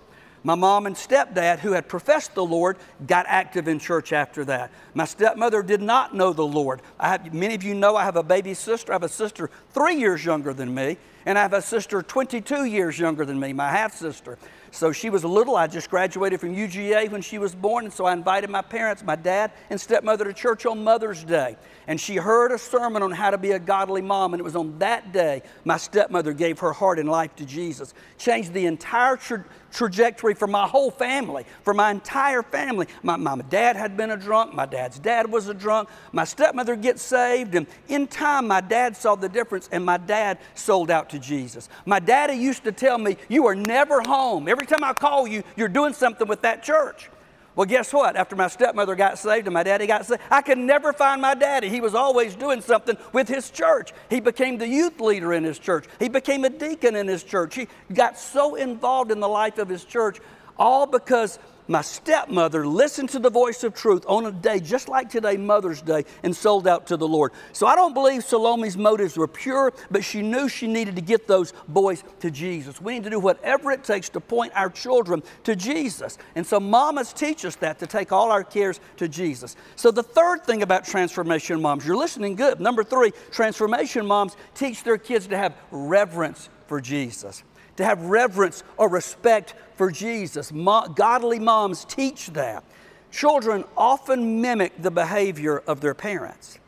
My 0.43 0.55
mom 0.55 0.87
and 0.87 0.97
stepdad, 0.97 1.59
who 1.61 1.73
had 1.73 1.89
professed 1.89 2.35
the 2.35 2.45
Lord, 2.45 2.77
got 3.07 3.27
active 3.29 3.69
in 3.69 3.79
church 3.79 4.13
after 4.13 4.45
that. 4.47 4.71
My 4.95 5.05
stepmother 5.05 5.63
did 5.63 5.83
not 5.83 6.15
know 6.15 6.33
the 6.33 6.47
Lord. 6.47 6.81
Have, 6.99 7.33
many 7.35 7.55
of 7.55 7.63
you 7.63 7.75
know 7.75 7.97
I 7.97 8.05
have 8.05 8.17
a 8.17 8.23
baby 8.23 8.55
sister. 8.55 8.93
I 8.93 8.95
have 8.97 9.03
a 9.03 9.09
sister 9.09 9.51
three 9.71 9.97
years 9.97 10.25
younger 10.25 10.53
than 10.53 10.75
me, 10.75 10.97
and 11.27 11.39
I 11.39 11.43
have 11.43 11.53
a 11.53 11.63
sister 11.63 12.03
22 12.03 12.65
years 12.65 12.99
younger 12.99 13.25
than 13.25 13.39
me, 13.39 13.53
my 13.53 13.69
half 13.69 13.95
sister. 13.95 14.39
So 14.71 14.93
she 14.93 15.11
was 15.11 15.25
little. 15.25 15.57
I 15.57 15.67
just 15.67 15.91
graduated 15.91 16.41
from 16.41 16.55
UGA 16.55 17.11
when 17.11 17.23
she 17.23 17.39
was 17.39 17.55
born, 17.55 17.85
and 17.85 17.93
so 17.93 18.05
I 18.05 18.13
invited 18.13 18.51
my 18.51 18.63
parents, 18.63 19.03
my 19.03 19.17
dad, 19.17 19.53
and 19.71 19.81
stepmother 19.81 20.25
to 20.25 20.33
church 20.33 20.67
on 20.67 20.85
Mother's 20.85 21.25
Day. 21.25 21.57
And 21.87 22.01
she 22.01 22.17
heard 22.17 22.53
a 22.53 22.59
sermon 22.59 23.03
on 23.03 23.11
how 23.11 23.31
to 23.31 23.39
be 23.39 23.53
a 23.53 23.59
godly 23.59 24.03
mom, 24.03 24.35
and 24.35 24.41
it 24.41 24.45
was 24.45 24.57
on 24.57 24.79
that 24.79 25.13
day 25.13 25.43
my 25.65 25.77
stepmother 25.77 26.33
gave 26.33 26.59
her 26.59 26.73
heart 26.73 26.99
and 26.99 27.09
life 27.09 27.35
to 27.37 27.47
Jesus. 27.47 27.95
Changed 28.19 28.53
the 28.53 28.67
entire 28.67 29.17
tra- 29.17 29.45
trajectory 29.73 30.35
for 30.35 30.47
my 30.47 30.67
whole 30.67 30.91
family, 30.91 31.45
for 31.63 31.75
my 31.75 31.91
entire 31.91 32.43
family. 32.43 32.87
My, 33.03 33.17
my 33.17 33.37
dad 33.49 33.77
had 33.77 33.97
been 33.97 34.11
a 34.11 34.17
drunk, 34.17 34.55
my 34.55 34.67
dad's 34.67 34.99
dad 34.99 35.31
was 35.31 35.49
a 35.49 35.55
drunk, 35.55 35.89
my 36.13 36.25
stepmother 36.25 36.77
gets 36.77 37.03
saved, 37.03 37.55
and 37.55 37.67
in 37.89 38.07
time 38.07 38.47
my 38.47 38.61
dad 38.61 38.97
saw 38.97 39.15
the 39.15 39.29
difference, 39.29 39.69
and 39.73 39.85
my 39.85 39.97
dad 39.97 40.39
sold 40.55 40.91
out 40.91 41.11
to 41.11 41.19
Jesus. 41.19 41.69
My 41.87 41.99
daddy 41.99 42.35
used 42.35 42.65
to 42.65 42.73
tell 42.73 42.99
me, 42.99 43.17
You 43.29 43.47
are 43.47 43.55
never 43.55 44.01
home. 44.01 44.49
Every 44.49 44.67
time 44.67 44.85
I 44.85 44.93
call 44.93 45.27
you, 45.27 45.43
you're 45.57 45.69
doing 45.69 45.93
something 45.93 46.27
with 46.27 46.43
that 46.43 46.63
church. 46.63 47.11
Well, 47.59 47.67
guess 47.67 47.93
what? 47.93 48.15
After 48.15 48.37
my 48.37 48.47
stepmother 48.47 48.95
got 48.95 49.19
saved 49.19 49.49
and 49.49 49.53
my 49.53 49.65
daddy 49.65 49.88
got 49.88 50.07
saved, 50.07 50.21
I 50.31 50.43
could 50.43 50.59
never 50.59 50.93
find 50.93 51.21
my 51.21 51.35
daddy. 51.35 51.69
He 51.69 51.81
was 51.81 51.93
always 51.93 52.37
doing 52.37 52.61
something 52.61 52.97
with 53.12 53.27
his 53.27 53.50
church. 53.50 53.93
He 54.09 54.21
became 54.21 54.59
the 54.59 54.69
youth 54.69 55.00
leader 55.00 55.33
in 55.33 55.43
his 55.43 55.59
church, 55.59 55.87
he 55.99 56.09
became 56.09 56.45
a 56.45 56.50
deacon 56.50 56.95
in 56.95 57.09
his 57.09 57.25
church. 57.25 57.57
He 57.57 57.67
got 57.93 58.17
so 58.17 58.55
involved 58.55 59.11
in 59.11 59.19
the 59.19 59.27
life 59.27 59.59
of 59.59 59.69
his 59.69 59.85
church, 59.85 60.21
all 60.57 60.87
because 60.87 61.41
my 61.69 61.83
stepmother 61.83 62.67
listened 62.67 63.11
to 63.11 63.19
the 63.19 63.31
voice 63.31 63.63
of 63.63 63.75
truth 63.75 64.05
on 64.09 64.27
a 64.27 64.33
day 64.33 64.59
just 64.59 64.89
like 64.89 65.11
today, 65.11 65.37
Mother's 65.37 65.83
Day, 65.83 66.05
and 66.23 66.35
sold 66.35 66.67
out 66.67 66.87
to 66.89 66.97
the 66.97 67.07
Lord. 67.07 67.33
So 67.53 67.67
I 67.67 67.77
don't 67.77 67.95
believe 67.95 68.25
Salome's 68.25 68.77
motives 68.77 69.17
were 69.17 69.29
pure, 69.29 69.73
but 69.91 70.03
she 70.03 70.23
knew 70.23 70.49
she 70.49 70.67
needed 70.67 70.97
to 70.97 71.03
get 71.03 71.27
those 71.27 71.53
boys 71.69 72.03
to 72.21 72.31
Jesus. 72.31 72.81
We 72.81 72.95
need 72.95 73.05
to 73.05 73.11
do 73.11 73.21
whatever 73.21 73.71
it 73.71 73.85
takes 73.85 74.09
to 74.11 74.21
point 74.21 74.53
our 74.55 74.71
children 74.71 75.23
to 75.45 75.55
Jesus. 75.55 76.19
And 76.35 76.47
so 76.47 76.59
mamas 76.59 77.13
teach 77.13 77.45
us 77.45 77.57
that 77.57 77.79
to 77.81 77.87
take 77.87 78.13
all 78.13 78.33
our 78.33 78.45
cares 78.45 78.81
to 78.97 79.09
Jesus. 79.09 79.57
So 79.77 79.91
the 79.91 80.03
third 80.03 80.45
thing 80.45 80.63
about 80.63 80.85
transformation 80.85 81.61
moms, 81.61 81.87
you're 81.87 81.97
listening 81.97 82.35
good. 82.35 82.61
Number 82.61 82.83
three, 82.83 83.13
transformation 83.31 84.07
moms 84.07 84.37
teach 84.55 84.83
their 84.85 84.99
kids 84.99 85.27
to 85.29 85.37
have 85.37 85.55
reverence 85.71 86.49
for 86.67 86.81
Jesus 86.81 87.43
to 87.79 87.85
have 87.85 88.03
reverence 88.03 88.65
or 88.77 88.89
respect 88.89 89.55
for 89.77 89.91
Jesus. 89.91 90.53
Mo- 90.53 90.89
godly 90.97 91.39
moms 91.39 91.85
teach 91.85 92.27
that. 92.29 92.65
Children 93.13 93.65
often 93.77 94.41
mimic 94.41 94.73
the 94.83 94.91
behavior 94.91 95.63
of 95.67 95.81
their 95.81 95.95
parents. 95.95 96.59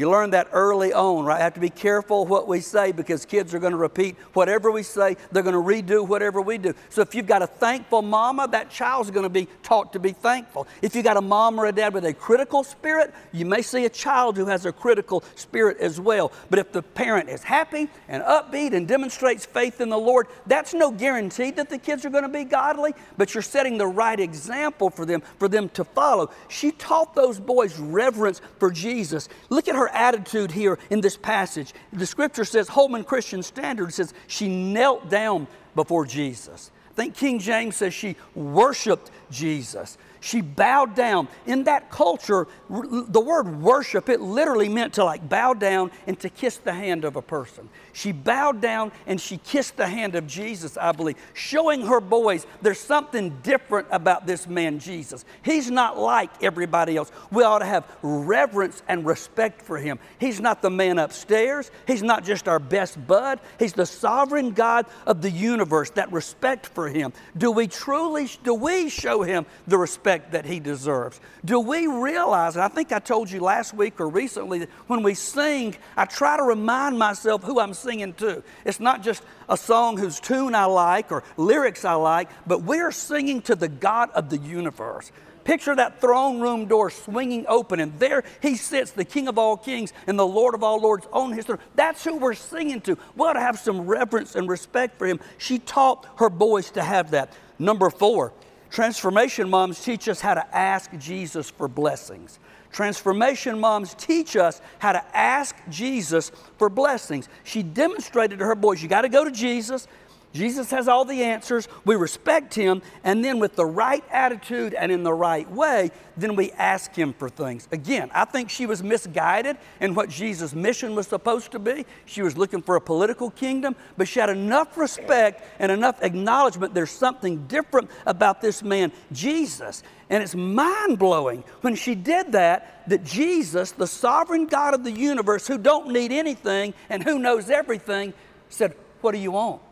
You 0.00 0.08
learn 0.08 0.30
that 0.30 0.48
early 0.52 0.94
on, 0.94 1.26
right? 1.26 1.42
Have 1.42 1.52
to 1.52 1.60
be 1.60 1.68
careful 1.68 2.24
what 2.24 2.48
we 2.48 2.62
say 2.62 2.90
because 2.90 3.26
kids 3.26 3.52
are 3.52 3.58
going 3.58 3.72
to 3.72 3.76
repeat 3.76 4.16
whatever 4.32 4.70
we 4.70 4.82
say. 4.82 5.18
They're 5.30 5.42
going 5.42 5.52
to 5.52 5.60
redo 5.60 6.08
whatever 6.08 6.40
we 6.40 6.56
do. 6.56 6.72
So 6.88 7.02
if 7.02 7.14
you've 7.14 7.26
got 7.26 7.42
a 7.42 7.46
thankful 7.46 8.00
mama, 8.00 8.48
that 8.48 8.70
child's 8.70 9.10
going 9.10 9.24
to 9.24 9.28
be 9.28 9.46
taught 9.62 9.92
to 9.92 9.98
be 9.98 10.12
thankful. 10.12 10.66
If 10.80 10.94
you've 10.94 11.04
got 11.04 11.18
a 11.18 11.20
mom 11.20 11.60
or 11.60 11.66
a 11.66 11.72
dad 11.72 11.92
with 11.92 12.06
a 12.06 12.14
critical 12.14 12.64
spirit, 12.64 13.12
you 13.30 13.44
may 13.44 13.60
see 13.60 13.84
a 13.84 13.90
child 13.90 14.38
who 14.38 14.46
has 14.46 14.64
a 14.64 14.72
critical 14.72 15.22
spirit 15.34 15.76
as 15.80 16.00
well. 16.00 16.32
But 16.48 16.60
if 16.60 16.72
the 16.72 16.80
parent 16.82 17.28
is 17.28 17.42
happy 17.42 17.90
and 18.08 18.22
upbeat 18.22 18.72
and 18.72 18.88
demonstrates 18.88 19.44
faith 19.44 19.82
in 19.82 19.90
the 19.90 19.98
Lord, 19.98 20.28
that's 20.46 20.72
no 20.72 20.90
guarantee 20.90 21.50
that 21.50 21.68
the 21.68 21.76
kids 21.76 22.06
are 22.06 22.10
going 22.10 22.22
to 22.22 22.30
be 22.30 22.44
godly, 22.44 22.94
but 23.18 23.34
you're 23.34 23.42
setting 23.42 23.76
the 23.76 23.86
right 23.86 24.18
example 24.18 24.88
for 24.88 25.04
them 25.04 25.22
for 25.38 25.46
them 25.46 25.68
to 25.68 25.84
follow. 25.84 26.30
She 26.48 26.70
taught 26.70 27.14
those 27.14 27.38
boys 27.38 27.78
reverence 27.78 28.40
for 28.58 28.70
Jesus. 28.70 29.28
Look 29.50 29.68
at 29.68 29.74
her 29.74 29.89
attitude 29.92 30.50
here 30.50 30.78
in 30.90 31.00
this 31.00 31.16
passage. 31.16 31.74
The 31.92 32.06
scripture 32.06 32.44
says, 32.44 32.68
Holman 32.68 33.04
Christian 33.04 33.42
Standard 33.42 33.92
says, 33.92 34.14
she 34.26 34.48
knelt 34.48 35.08
down 35.08 35.46
before 35.74 36.06
Jesus. 36.06 36.70
I 36.90 36.94
think 36.94 37.14
King 37.14 37.38
James 37.38 37.76
says 37.76 37.94
she 37.94 38.16
worshiped 38.34 39.10
Jesus. 39.30 39.96
She 40.20 40.42
bowed 40.42 40.94
down. 40.94 41.28
In 41.46 41.64
that 41.64 41.90
culture, 41.90 42.46
the 42.68 43.20
word 43.20 43.60
worship, 43.62 44.10
it 44.10 44.20
literally 44.20 44.68
meant 44.68 44.94
to 44.94 45.04
like 45.04 45.26
bow 45.26 45.54
down 45.54 45.90
and 46.06 46.18
to 46.20 46.28
kiss 46.28 46.58
the 46.58 46.74
hand 46.74 47.06
of 47.06 47.16
a 47.16 47.22
person. 47.22 47.70
She 47.94 48.12
bowed 48.12 48.60
down 48.60 48.92
and 49.06 49.18
she 49.18 49.38
kissed 49.38 49.78
the 49.78 49.86
hand 49.86 50.14
of 50.14 50.26
Jesus, 50.26 50.76
I 50.76 50.92
believe, 50.92 51.16
showing 51.32 51.86
her 51.86 52.00
boys 52.00 52.46
there's 52.60 52.78
something 52.78 53.38
different 53.42 53.88
about 53.90 54.26
this 54.26 54.46
man, 54.46 54.78
Jesus. 54.78 55.24
He's 55.42 55.70
not 55.70 55.98
like 55.98 56.30
everybody 56.42 56.96
else. 56.96 57.10
We 57.32 57.42
ought 57.42 57.60
to 57.60 57.64
have 57.64 57.90
reverence 58.02 58.82
and 58.88 59.06
respect 59.06 59.62
for 59.62 59.78
him. 59.78 59.98
He's 60.18 60.38
not 60.38 60.60
the 60.60 60.70
man 60.70 60.98
upstairs, 60.98 61.70
he's 61.86 62.02
not 62.02 62.24
just 62.24 62.46
our 62.46 62.58
best 62.58 63.06
bud, 63.06 63.40
he's 63.58 63.72
the 63.72 63.86
sovereign 63.86 64.50
God 64.50 64.84
of 65.06 65.22
the 65.22 65.30
universe. 65.30 65.90
That 65.90 66.12
respect 66.12 66.66
for 66.66 66.88
him. 66.88 67.14
Do 67.36 67.50
we 67.50 67.66
truly, 67.66 68.28
do 68.44 68.52
we 68.54 68.90
show 68.90 69.22
him 69.22 69.46
the 69.66 69.78
respect? 69.78 70.09
Respect 70.10 70.32
that 70.32 70.44
he 70.44 70.58
deserves. 70.60 71.20
Do 71.44 71.60
we 71.60 71.86
realize, 71.86 72.56
and 72.56 72.64
I 72.64 72.68
think 72.68 72.90
I 72.92 72.98
told 72.98 73.30
you 73.30 73.40
last 73.40 73.72
week 73.74 74.00
or 74.00 74.08
recently, 74.08 74.66
when 74.88 75.02
we 75.02 75.14
sing, 75.14 75.76
I 75.96 76.04
try 76.04 76.36
to 76.36 76.42
remind 76.42 76.98
myself 76.98 77.44
who 77.44 77.60
I'm 77.60 77.74
singing 77.74 78.14
to. 78.14 78.42
It's 78.64 78.80
not 78.80 79.02
just 79.02 79.22
a 79.48 79.56
song 79.56 79.96
whose 79.96 80.18
tune 80.18 80.54
I 80.54 80.64
like 80.64 81.12
or 81.12 81.22
lyrics 81.36 81.84
I 81.84 81.94
like, 81.94 82.28
but 82.46 82.62
we're 82.62 82.90
singing 82.90 83.40
to 83.42 83.54
the 83.54 83.68
God 83.68 84.10
of 84.10 84.30
the 84.30 84.38
universe. 84.38 85.12
Picture 85.44 85.74
that 85.76 86.00
throne 86.00 86.40
room 86.40 86.66
door 86.66 86.90
swinging 86.90 87.46
open, 87.48 87.80
and 87.80 87.98
there 87.98 88.24
he 88.42 88.56
sits, 88.56 88.90
the 88.90 89.04
King 89.04 89.28
of 89.28 89.38
all 89.38 89.56
kings 89.56 89.92
and 90.06 90.18
the 90.18 90.26
Lord 90.26 90.54
of 90.54 90.62
all 90.62 90.80
lords 90.80 91.06
on 91.12 91.32
his 91.32 91.46
throne. 91.46 91.60
That's 91.76 92.04
who 92.04 92.18
we're 92.18 92.34
singing 92.34 92.80
to. 92.82 92.98
We 93.14 93.26
ought 93.26 93.34
to 93.34 93.40
have 93.40 93.58
some 93.58 93.82
reverence 93.86 94.34
and 94.34 94.48
respect 94.48 94.98
for 94.98 95.06
him. 95.06 95.20
She 95.38 95.58
taught 95.58 96.06
her 96.16 96.30
boys 96.30 96.72
to 96.72 96.82
have 96.82 97.12
that. 97.12 97.32
Number 97.58 97.90
four, 97.90 98.32
Transformation 98.70 99.50
moms 99.50 99.84
teach 99.84 100.08
us 100.08 100.20
how 100.20 100.34
to 100.34 100.56
ask 100.56 100.90
Jesus 100.98 101.50
for 101.50 101.68
blessings. 101.68 102.38
Transformation 102.72 103.58
moms 103.58 103.94
teach 103.94 104.36
us 104.36 104.60
how 104.78 104.92
to 104.92 105.04
ask 105.16 105.56
Jesus 105.68 106.30
for 106.56 106.68
blessings. 106.68 107.28
She 107.42 107.62
demonstrated 107.62 108.38
to 108.38 108.44
her 108.44 108.54
boys, 108.54 108.80
you 108.82 108.88
got 108.88 109.02
to 109.02 109.08
go 109.08 109.24
to 109.24 109.32
Jesus. 109.32 109.88
Jesus 110.32 110.70
has 110.70 110.86
all 110.86 111.04
the 111.04 111.24
answers. 111.24 111.66
We 111.84 111.96
respect 111.96 112.54
him. 112.54 112.82
And 113.02 113.24
then, 113.24 113.40
with 113.40 113.56
the 113.56 113.66
right 113.66 114.04
attitude 114.10 114.74
and 114.74 114.92
in 114.92 115.02
the 115.02 115.12
right 115.12 115.50
way, 115.50 115.90
then 116.16 116.36
we 116.36 116.52
ask 116.52 116.94
him 116.94 117.12
for 117.12 117.28
things. 117.28 117.66
Again, 117.72 118.10
I 118.14 118.24
think 118.24 118.48
she 118.48 118.66
was 118.66 118.82
misguided 118.82 119.56
in 119.80 119.94
what 119.94 120.08
Jesus' 120.08 120.54
mission 120.54 120.94
was 120.94 121.08
supposed 121.08 121.50
to 121.52 121.58
be. 121.58 121.84
She 122.04 122.22
was 122.22 122.36
looking 122.36 122.62
for 122.62 122.76
a 122.76 122.80
political 122.80 123.30
kingdom, 123.30 123.74
but 123.96 124.06
she 124.06 124.20
had 124.20 124.30
enough 124.30 124.76
respect 124.76 125.42
and 125.58 125.72
enough 125.72 126.00
acknowledgement 126.00 126.74
there's 126.74 126.90
something 126.90 127.46
different 127.48 127.90
about 128.06 128.40
this 128.40 128.62
man, 128.62 128.92
Jesus. 129.10 129.82
And 130.10 130.22
it's 130.22 130.34
mind 130.36 130.98
blowing 130.98 131.42
when 131.62 131.74
she 131.74 131.96
did 131.96 132.32
that, 132.32 132.88
that 132.88 133.04
Jesus, 133.04 133.72
the 133.72 133.86
sovereign 133.86 134.46
God 134.46 134.74
of 134.74 134.84
the 134.84 134.92
universe, 134.92 135.48
who 135.48 135.58
don't 135.58 135.88
need 135.88 136.12
anything 136.12 136.74
and 136.88 137.02
who 137.02 137.18
knows 137.18 137.50
everything, 137.50 138.12
said, 138.48 138.74
What 139.00 139.12
do 139.12 139.18
you 139.18 139.32
want? 139.32 139.62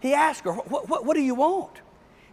He 0.00 0.14
asked 0.14 0.44
her, 0.44 0.52
what, 0.52 0.88
what, 0.88 1.04
what 1.04 1.14
do 1.14 1.22
you 1.22 1.34
want? 1.34 1.80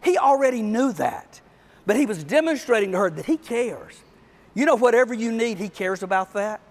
He 0.04 0.18
already 0.18 0.62
knew 0.62 0.92
that, 0.94 1.42
but 1.86 1.96
he 1.96 2.06
was 2.06 2.24
demonstrating 2.24 2.92
to 2.92 2.98
her 3.00 3.10
that 3.10 3.26
he 3.26 3.38
cares. 3.38 4.00
You 4.54 4.66
know, 4.66 4.76
whatever 4.76 5.14
you 5.14 5.32
need, 5.32 5.58
he 5.58 5.70
cares 5.70 6.04
about 6.04 6.34
that. 6.34 6.62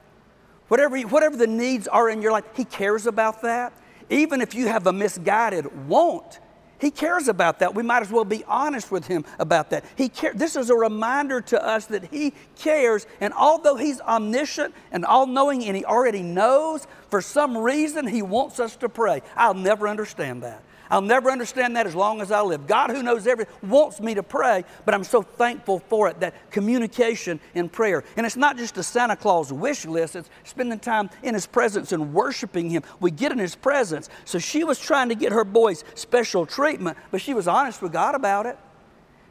Whatever, 0.68 0.98
whatever 1.02 1.36
the 1.36 1.46
needs 1.46 1.86
are 1.88 2.08
in 2.08 2.22
your 2.22 2.32
life, 2.32 2.44
he 2.54 2.64
cares 2.64 3.06
about 3.06 3.42
that. 3.42 3.72
Even 4.08 4.40
if 4.40 4.54
you 4.54 4.68
have 4.68 4.86
a 4.86 4.92
misguided 4.92 5.88
want, 5.88 6.40
he 6.80 6.90
cares 6.90 7.28
about 7.28 7.60
that. 7.60 7.74
We 7.74 7.82
might 7.82 8.02
as 8.02 8.10
well 8.10 8.24
be 8.24 8.44
honest 8.44 8.90
with 8.90 9.06
him 9.06 9.24
about 9.38 9.70
that. 9.70 9.84
He 9.96 10.08
care, 10.08 10.32
this 10.34 10.56
is 10.56 10.70
a 10.70 10.74
reminder 10.74 11.40
to 11.42 11.64
us 11.64 11.86
that 11.86 12.06
he 12.06 12.34
cares, 12.56 13.06
and 13.20 13.32
although 13.34 13.76
he's 13.76 14.00
omniscient 14.00 14.74
and 14.92 15.04
all 15.04 15.26
knowing 15.26 15.64
and 15.64 15.76
he 15.76 15.84
already 15.84 16.22
knows, 16.22 16.86
for 17.10 17.20
some 17.20 17.56
reason 17.56 18.06
he 18.06 18.22
wants 18.22 18.60
us 18.60 18.76
to 18.76 18.88
pray. 18.88 19.22
I'll 19.36 19.54
never 19.54 19.88
understand 19.88 20.42
that. 20.42 20.62
I'll 20.90 21.00
never 21.00 21.30
understand 21.30 21.76
that 21.76 21.86
as 21.86 21.94
long 21.94 22.20
as 22.20 22.30
I 22.30 22.42
live. 22.42 22.66
God, 22.66 22.90
who 22.90 23.02
knows 23.02 23.26
everything, 23.26 23.54
wants 23.62 24.00
me 24.00 24.14
to 24.14 24.22
pray, 24.22 24.64
but 24.84 24.94
I'm 24.94 25.04
so 25.04 25.22
thankful 25.22 25.78
for 25.78 26.08
it 26.08 26.20
that 26.20 26.50
communication 26.50 27.40
in 27.54 27.68
prayer. 27.68 28.04
And 28.16 28.26
it's 28.26 28.36
not 28.36 28.56
just 28.56 28.76
a 28.76 28.82
Santa 28.82 29.16
Claus 29.16 29.52
wish 29.52 29.86
list, 29.86 30.16
it's 30.16 30.28
spending 30.44 30.78
time 30.78 31.10
in 31.22 31.34
His 31.34 31.46
presence 31.46 31.92
and 31.92 32.12
worshiping 32.12 32.70
Him. 32.70 32.82
We 33.00 33.10
get 33.10 33.32
in 33.32 33.38
His 33.38 33.54
presence. 33.54 34.08
So 34.24 34.38
she 34.38 34.64
was 34.64 34.78
trying 34.78 35.08
to 35.08 35.14
get 35.14 35.32
her 35.32 35.44
boys 35.44 35.84
special 35.94 36.46
treatment, 36.46 36.98
but 37.10 37.20
she 37.20 37.34
was 37.34 37.48
honest 37.48 37.80
with 37.82 37.92
God 37.92 38.14
about 38.14 38.46
it. 38.46 38.58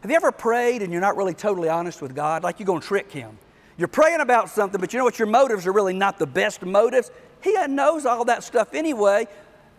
Have 0.01 0.11
you 0.11 0.17
ever 0.17 0.31
prayed 0.31 0.81
and 0.81 0.91
you're 0.91 1.01
not 1.01 1.15
really 1.15 1.33
totally 1.33 1.69
honest 1.69 2.01
with 2.01 2.13
God? 2.13 2.43
Like 2.43 2.59
you're 2.59 2.67
going 2.67 2.81
to 2.81 2.87
trick 2.87 3.11
Him. 3.11 3.37
You're 3.77 3.87
praying 3.87 4.19
about 4.19 4.49
something, 4.49 4.79
but 4.79 4.93
you 4.93 4.99
know 4.99 5.05
what? 5.05 5.17
Your 5.17 5.27
motives 5.27 5.65
are 5.65 5.71
really 5.71 5.93
not 5.93 6.19
the 6.19 6.27
best 6.27 6.61
motives. 6.61 7.09
He 7.41 7.53
knows 7.67 8.05
all 8.05 8.25
that 8.25 8.43
stuff 8.43 8.73
anyway, 8.73 9.27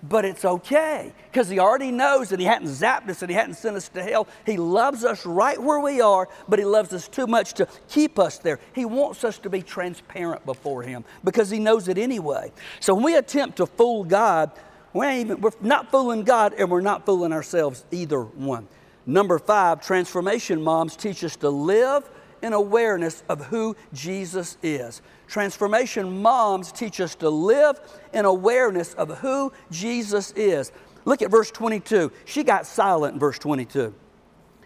but 0.08 0.24
it's 0.24 0.44
okay 0.44 1.12
because 1.30 1.48
he 1.48 1.58
already 1.58 1.90
knows 1.90 2.28
that 2.28 2.38
he 2.38 2.44
hadn't 2.44 2.68
zapped 2.68 3.08
us 3.08 3.22
and 3.22 3.30
he 3.30 3.36
hadn't 3.36 3.54
sent 3.54 3.76
us 3.76 3.88
to 3.90 4.02
hell. 4.02 4.28
He 4.44 4.56
loves 4.56 5.04
us 5.04 5.24
right 5.24 5.60
where 5.60 5.80
we 5.80 6.00
are, 6.00 6.28
but 6.48 6.58
he 6.58 6.64
loves 6.64 6.92
us 6.92 7.08
too 7.08 7.26
much 7.26 7.54
to 7.54 7.66
keep 7.88 8.18
us 8.18 8.38
there. 8.38 8.60
He 8.74 8.84
wants 8.84 9.24
us 9.24 9.38
to 9.38 9.50
be 9.50 9.62
transparent 9.62 10.44
before 10.44 10.82
him 10.82 11.04
because 11.22 11.48
he 11.48 11.58
knows 11.58 11.88
it 11.88 11.96
anyway. 11.96 12.52
So 12.80 12.94
when 12.94 13.04
we 13.04 13.16
attempt 13.16 13.56
to 13.56 13.66
fool 13.66 14.04
God, 14.04 14.50
we 14.92 15.06
ain't 15.06 15.30
even, 15.30 15.40
we're 15.40 15.50
not 15.60 15.90
fooling 15.90 16.22
God 16.22 16.54
and 16.58 16.70
we're 16.70 16.80
not 16.80 17.06
fooling 17.06 17.32
ourselves 17.32 17.84
either 17.90 18.22
one. 18.22 18.68
Number 19.06 19.38
five, 19.38 19.84
transformation 19.84 20.62
moms 20.62 20.96
teach 20.96 21.24
us 21.24 21.36
to 21.36 21.48
live 21.48 22.08
in 22.42 22.52
awareness 22.52 23.22
of 23.28 23.46
who 23.46 23.74
Jesus 23.94 24.58
is. 24.62 25.00
Transformation 25.26 26.22
moms 26.22 26.70
teach 26.72 27.00
us 27.00 27.14
to 27.16 27.28
live 27.28 27.80
in 28.12 28.24
awareness 28.24 28.94
of 28.94 29.18
who 29.18 29.52
Jesus 29.70 30.32
is. 30.32 30.72
Look 31.04 31.22
at 31.22 31.30
verse 31.30 31.50
22. 31.50 32.12
She 32.24 32.44
got 32.44 32.66
silent 32.66 33.14
in 33.14 33.20
verse 33.20 33.38
22. 33.38 33.94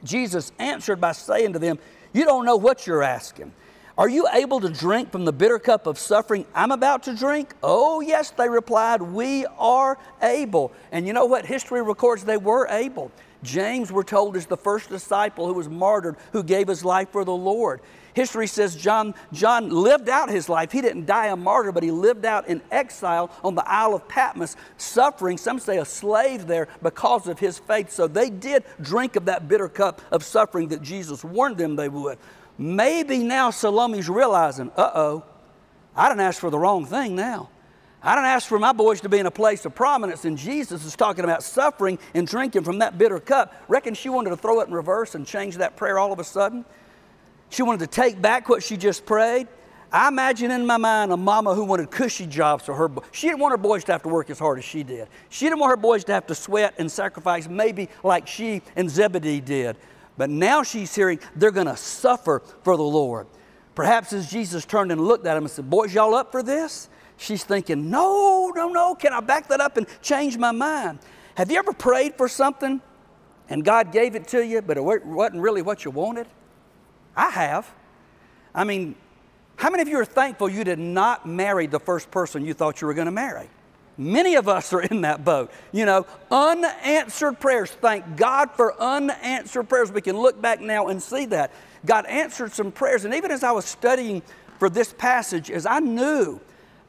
Jesus 0.05 0.53
answered 0.59 1.00
by 1.00 1.12
saying 1.12 1.53
to 1.55 1.59
them, 1.59 1.79
You 2.12 2.25
don't 2.25 2.45
know 2.45 2.57
what 2.57 2.87
you're 2.87 3.03
asking. 3.03 3.53
Are 3.97 4.09
you 4.09 4.29
able 4.33 4.61
to 4.61 4.69
drink 4.69 5.11
from 5.11 5.25
the 5.25 5.33
bitter 5.33 5.59
cup 5.59 5.88
of 5.88 5.99
suffering 5.99 6.47
I'm 6.55 6.71
about 6.71 7.03
to 7.05 7.17
drink? 7.17 7.53
Oh, 7.65 8.00
yes, 8.00 8.31
they 8.31 8.49
replied, 8.49 9.03
We 9.03 9.45
are 9.59 9.99
able. 10.23 10.73
And 10.93 11.05
you 11.05 11.12
know 11.12 11.25
what? 11.25 11.45
History 11.45 11.83
records 11.83 12.25
they 12.25 12.37
were 12.37 12.69
able. 12.69 13.11
James, 13.43 13.91
we're 13.91 14.05
told, 14.05 14.37
is 14.37 14.47
the 14.47 14.57
first 14.57 14.88
disciple 14.88 15.47
who 15.49 15.55
was 15.55 15.69
martyred, 15.69 16.17
who 16.33 16.45
gave 16.45 16.69
his 16.69 16.85
life 16.85 17.11
for 17.11 17.25
the 17.25 17.35
Lord. 17.35 17.81
History 18.19 18.49
says 18.49 18.75
John, 18.75 19.15
John 19.33 19.71
lived 19.71 20.09
out 20.09 20.29
his 20.29 20.49
life. 20.49 20.73
He 20.73 20.81
didn't 20.81 21.07
die 21.07 21.29
a 21.29 21.37
martyr, 21.37 21.71
but 21.71 21.85
he 21.85 21.93
lived 21.93 22.25
out 22.25 22.49
in 22.49 22.61
exile 22.69 23.31
on 23.45 23.55
the 23.55 23.63
Isle 23.65 23.95
of 23.95 24.09
Patmos, 24.09 24.57
suffering, 24.77 25.39
some 25.39 25.61
say 25.61 25.79
a 25.79 25.85
slave 25.85 26.49
there, 26.49 26.67
because 26.83 27.29
of 27.29 27.39
his 27.39 27.61
faith. 27.61 27.93
So 27.93 28.09
they 28.09 28.29
did 28.29 28.65
drink 28.81 29.15
of 29.15 29.27
that 29.27 29.47
bitter 29.47 29.69
cup 29.69 30.03
of 30.11 30.25
suffering 30.25 30.67
that 30.71 30.83
Jesus 30.83 31.23
warned 31.23 31.59
them 31.59 31.77
they 31.77 31.89
would. 31.89 32.19
Maybe 32.59 33.19
now 33.19 33.51
Salome's 33.51 34.09
realizing, 34.09 34.73
uh 34.77 34.91
oh, 34.97 35.25
I 35.95 36.09
didn't 36.09 36.23
ask 36.23 36.41
for 36.41 36.51
the 36.51 36.59
wrong 36.59 36.87
thing 36.87 37.15
now. 37.15 37.51
I 38.03 38.17
didn't 38.17 38.31
ask 38.31 38.49
for 38.49 38.59
my 38.59 38.73
boys 38.73 39.01
to 39.03 39.09
be 39.09 39.19
in 39.19 39.27
a 39.27 39.31
place 39.31 39.65
of 39.65 39.77
prominence, 39.77 40.25
and 40.25 40.37
Jesus 40.37 40.85
is 40.85 40.97
talking 40.97 41.23
about 41.23 41.45
suffering 41.45 42.01
and 42.15 42.27
drinking 42.27 42.65
from 42.65 42.81
that 42.81 42.99
bitter 42.99 43.21
cup. 43.21 43.55
Reckon 43.69 43.95
she 43.95 44.09
wanted 44.09 44.31
to 44.31 44.37
throw 44.37 44.59
it 44.59 44.67
in 44.67 44.75
reverse 44.75 45.15
and 45.15 45.25
change 45.25 45.59
that 45.59 45.77
prayer 45.77 46.01
all 46.01 46.13
of 46.13 46.19
a 46.19 46.25
sudden? 46.25 46.65
She 47.50 47.62
wanted 47.62 47.81
to 47.81 47.87
take 47.87 48.21
back 48.21 48.49
what 48.49 48.62
she 48.62 48.76
just 48.76 49.07
prayed. 49.07 49.49
I 49.90 50.09
imagine 50.09 50.50
in 50.50 50.67
my 50.67 50.76
mind 50.76 51.12
a 51.12 51.17
mama 51.17 51.55
who 51.55 51.64
wanted 51.64 51.90
cushy 51.90 52.26
jobs 52.26 52.64
for 52.64 52.75
her. 52.75 52.90
She 53.11 53.26
didn't 53.26 53.40
want 53.40 53.52
her 53.52 53.59
boys 53.59 53.85
to 53.85 53.93
have 53.93 54.02
to 54.02 54.09
work 54.09 54.28
as 54.28 54.38
hard 54.38 54.59
as 54.59 54.64
she 54.64 54.83
did. 54.83 55.09
She 55.31 55.47
didn't 55.47 55.61
want 55.61 55.71
her 55.71 55.76
boys 55.76 56.05
to 56.05 56.12
have 56.12 56.26
to 56.26 56.35
sweat 56.35 56.75
and 56.78 56.93
sacrifice, 56.93 57.49
maybe 57.49 57.88
like 58.02 58.26
she 58.26 58.61
and 58.76 58.90
Zebedee 58.90 59.40
did. 59.40 59.76
But 60.19 60.28
now 60.28 60.62
she's 60.62 60.95
hearing 60.95 61.21
they're 61.37 61.50
going 61.50 61.69
to 61.69 61.76
suffer 61.76 62.43
for 62.62 62.76
the 62.76 62.83
Lord. 62.83 63.28
Perhaps 63.75 64.12
as 64.12 64.31
Jesus 64.31 64.67
turned 64.67 64.93
and 64.93 65.00
looked 65.00 65.26
at 65.26 65.35
them 65.35 65.45
and 65.45 65.50
said, 65.50 65.71
Boys, 65.71 65.95
y'all 65.95 66.14
up 66.14 66.33
for 66.33 66.43
this? 66.43 66.90
She's 67.17 67.45
thinking, 67.45 67.88
No, 67.88 68.52
no, 68.55 68.69
no. 68.69 68.95
Can 68.95 69.12
I 69.12 69.21
back 69.21 69.49
that 69.49 69.61
up 69.61 69.76
and 69.78 69.87
change 70.02 70.37
my 70.37 70.50
mind? 70.50 70.99
Have 71.37 71.50
you 71.50 71.59
ever 71.59 71.73
prayed 71.73 72.17
for 72.17 72.28
something 72.28 72.83
and 73.49 73.64
God 73.64 73.93
gave 73.93 74.17
it 74.17 74.28
to 74.28 74.45
you, 74.45 74.61
but 74.61 74.76
it 74.76 74.83
wasn't 74.83 75.40
really 75.40 75.62
what 75.62 75.85
you 75.85 75.93
wanted? 75.93 76.26
I 77.19 77.31
have. 77.31 77.71
I 78.55 78.63
mean, 78.63 78.95
how 79.57 79.71
many 79.71 79.83
of 79.83 79.89
you 79.89 79.99
are 79.99 80.05
thankful 80.05 80.49
you 80.49 80.63
did 80.63 80.79
not 80.79 81.27
marry 81.27 81.67
the 81.67 81.81
first 81.81 82.13
person 82.13 82.47
you 82.47 82.55
thought 82.55 82.81
you 82.81 82.87
were 82.87 82.95
going 82.95 83.07
to 83.07 83.13
marry? 83.13 83.49
Many 83.97 84.37
of 84.37 84.49
us 84.49 84.73
are 84.73 84.81
in 84.81 85.01
that 85.01 85.25
boat. 85.25 85.51
You 85.73 85.85
know, 85.85 86.07
unanswered 86.31 87.41
prayers. 87.41 87.73
Thank 87.73 88.17
God 88.17 88.53
for 88.53 88.81
unanswered 88.81 89.69
prayers. 89.69 89.91
We 89.91 90.01
can 90.01 90.17
look 90.17 90.41
back 90.41 90.61
now 90.61 90.87
and 90.87 91.03
see 91.03 91.27
that. 91.27 91.51
God 91.85 92.07
answered 92.07 92.53
some 92.53 92.71
prayers. 92.71 93.05
And 93.05 93.13
even 93.13 93.33
as 93.33 93.43
I 93.43 93.51
was 93.51 93.65
studying 93.65 94.23
for 94.61 94.71
this 94.71 94.95
passage, 94.97 95.51
as 95.51 95.67
I 95.67 95.81
knew 95.81 96.41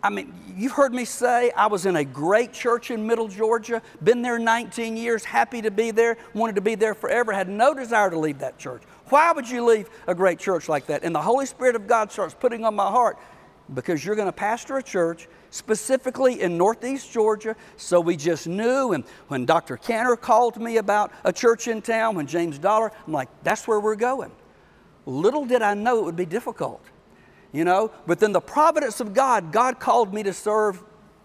I 0.01 0.09
mean, 0.09 0.33
you've 0.55 0.71
heard 0.71 0.93
me 0.93 1.03
say 1.03 1.51
I 1.51 1.67
was 1.67 1.85
in 1.85 1.97
a 1.97 2.05
great 2.05 2.53
church 2.53 2.89
in 2.89 3.05
Middle 3.05 3.27
Georgia, 3.27 3.81
been 4.01 4.21
there 4.21 4.39
19 4.39 4.95
years, 4.95 5.25
happy 5.25 5.61
to 5.61 5.71
be 5.71 5.91
there, 5.91 6.17
wanted 6.33 6.55
to 6.55 6.61
be 6.61 6.75
there 6.75 6.93
forever, 6.93 7.33
had 7.33 7.49
no 7.49 7.73
desire 7.73 8.09
to 8.09 8.17
leave 8.17 8.39
that 8.39 8.57
church. 8.57 8.81
Why 9.09 9.31
would 9.31 9.49
you 9.49 9.65
leave 9.65 9.89
a 10.07 10.15
great 10.15 10.39
church 10.39 10.69
like 10.69 10.87
that? 10.87 11.03
And 11.03 11.13
the 11.13 11.21
Holy 11.21 11.45
Spirit 11.45 11.75
of 11.75 11.87
God 11.87 12.11
starts 12.11 12.33
putting 12.33 12.65
on 12.65 12.75
my 12.75 12.89
heart 12.89 13.17
because 13.73 14.03
you're 14.03 14.15
going 14.15 14.27
to 14.27 14.31
pastor 14.31 14.77
a 14.77 14.83
church 14.83 15.27
specifically 15.51 16.41
in 16.41 16.57
Northeast 16.57 17.11
Georgia. 17.11 17.55
So 17.77 17.99
we 17.99 18.15
just 18.15 18.47
knew. 18.47 18.93
And 18.93 19.03
when 19.27 19.45
Dr. 19.45 19.77
Cantor 19.77 20.15
called 20.15 20.57
me 20.57 20.77
about 20.77 21.11
a 21.23 21.33
church 21.33 21.67
in 21.67 21.81
town, 21.81 22.15
when 22.15 22.27
James 22.27 22.57
Dollar, 22.57 22.91
I'm 23.05 23.13
like, 23.13 23.29
that's 23.43 23.67
where 23.67 23.79
we're 23.79 23.95
going. 23.95 24.31
Little 25.05 25.45
did 25.45 25.61
I 25.61 25.73
know 25.73 25.99
it 25.99 26.05
would 26.05 26.15
be 26.15 26.25
difficult 26.25 26.83
you 27.51 27.63
know. 27.63 27.91
But 28.05 28.19
then 28.19 28.31
the 28.31 28.41
providence 28.41 28.99
of 28.99 29.13
God, 29.13 29.51
God 29.51 29.79
called 29.79 30.13
me 30.13 30.23
to 30.23 30.33
serve, 30.33 30.83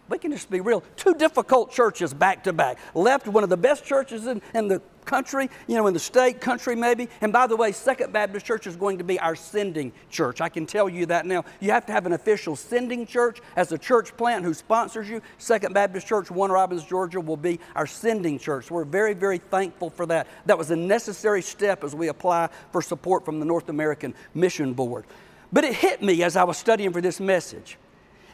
we 0.08 0.18
can 0.18 0.32
just 0.32 0.50
be 0.50 0.60
real, 0.60 0.82
two 0.96 1.14
difficult 1.14 1.72
churches 1.72 2.12
back 2.12 2.44
to 2.44 2.52
back. 2.52 2.78
Left 2.94 3.26
one 3.26 3.42
of 3.42 3.50
the 3.50 3.56
best 3.56 3.84
churches 3.84 4.26
in, 4.26 4.42
in 4.54 4.68
the 4.68 4.82
country, 5.04 5.50
you 5.66 5.76
know, 5.76 5.86
in 5.86 5.94
the 5.94 6.00
state, 6.00 6.40
country 6.40 6.76
maybe. 6.76 7.08
And 7.20 7.32
by 7.32 7.46
the 7.46 7.56
way, 7.56 7.72
Second 7.72 8.12
Baptist 8.12 8.44
Church 8.44 8.66
is 8.66 8.76
going 8.76 8.98
to 8.98 9.04
be 9.04 9.18
our 9.20 9.34
sending 9.34 9.92
church. 10.10 10.40
I 10.40 10.48
can 10.48 10.66
tell 10.66 10.88
you 10.88 11.06
that 11.06 11.26
now. 11.26 11.44
You 11.60 11.70
have 11.70 11.86
to 11.86 11.92
have 11.92 12.06
an 12.06 12.12
official 12.12 12.56
sending 12.56 13.06
church 13.06 13.40
as 13.56 13.72
a 13.72 13.78
church 13.78 14.16
plant 14.16 14.44
who 14.44 14.52
sponsors 14.52 15.08
you. 15.08 15.22
Second 15.38 15.74
Baptist 15.74 16.06
Church, 16.06 16.30
Warner 16.30 16.54
Robins, 16.54 16.84
Georgia, 16.84 17.20
will 17.20 17.36
be 17.36 17.60
our 17.74 17.86
sending 17.86 18.38
church. 18.38 18.70
We're 18.70 18.84
very, 18.84 19.14
very 19.14 19.38
thankful 19.38 19.90
for 19.90 20.06
that. 20.06 20.26
That 20.46 20.58
was 20.58 20.70
a 20.70 20.76
necessary 20.76 21.42
step 21.42 21.84
as 21.84 21.94
we 21.94 22.08
apply 22.08 22.48
for 22.72 22.82
support 22.82 23.24
from 23.24 23.40
the 23.40 23.46
North 23.46 23.68
American 23.68 24.14
Mission 24.34 24.74
Board. 24.74 25.04
But 25.52 25.64
it 25.64 25.74
hit 25.74 26.02
me 26.02 26.22
as 26.22 26.36
I 26.36 26.44
was 26.44 26.56
studying 26.56 26.92
for 26.92 27.00
this 27.00 27.20
message. 27.20 27.78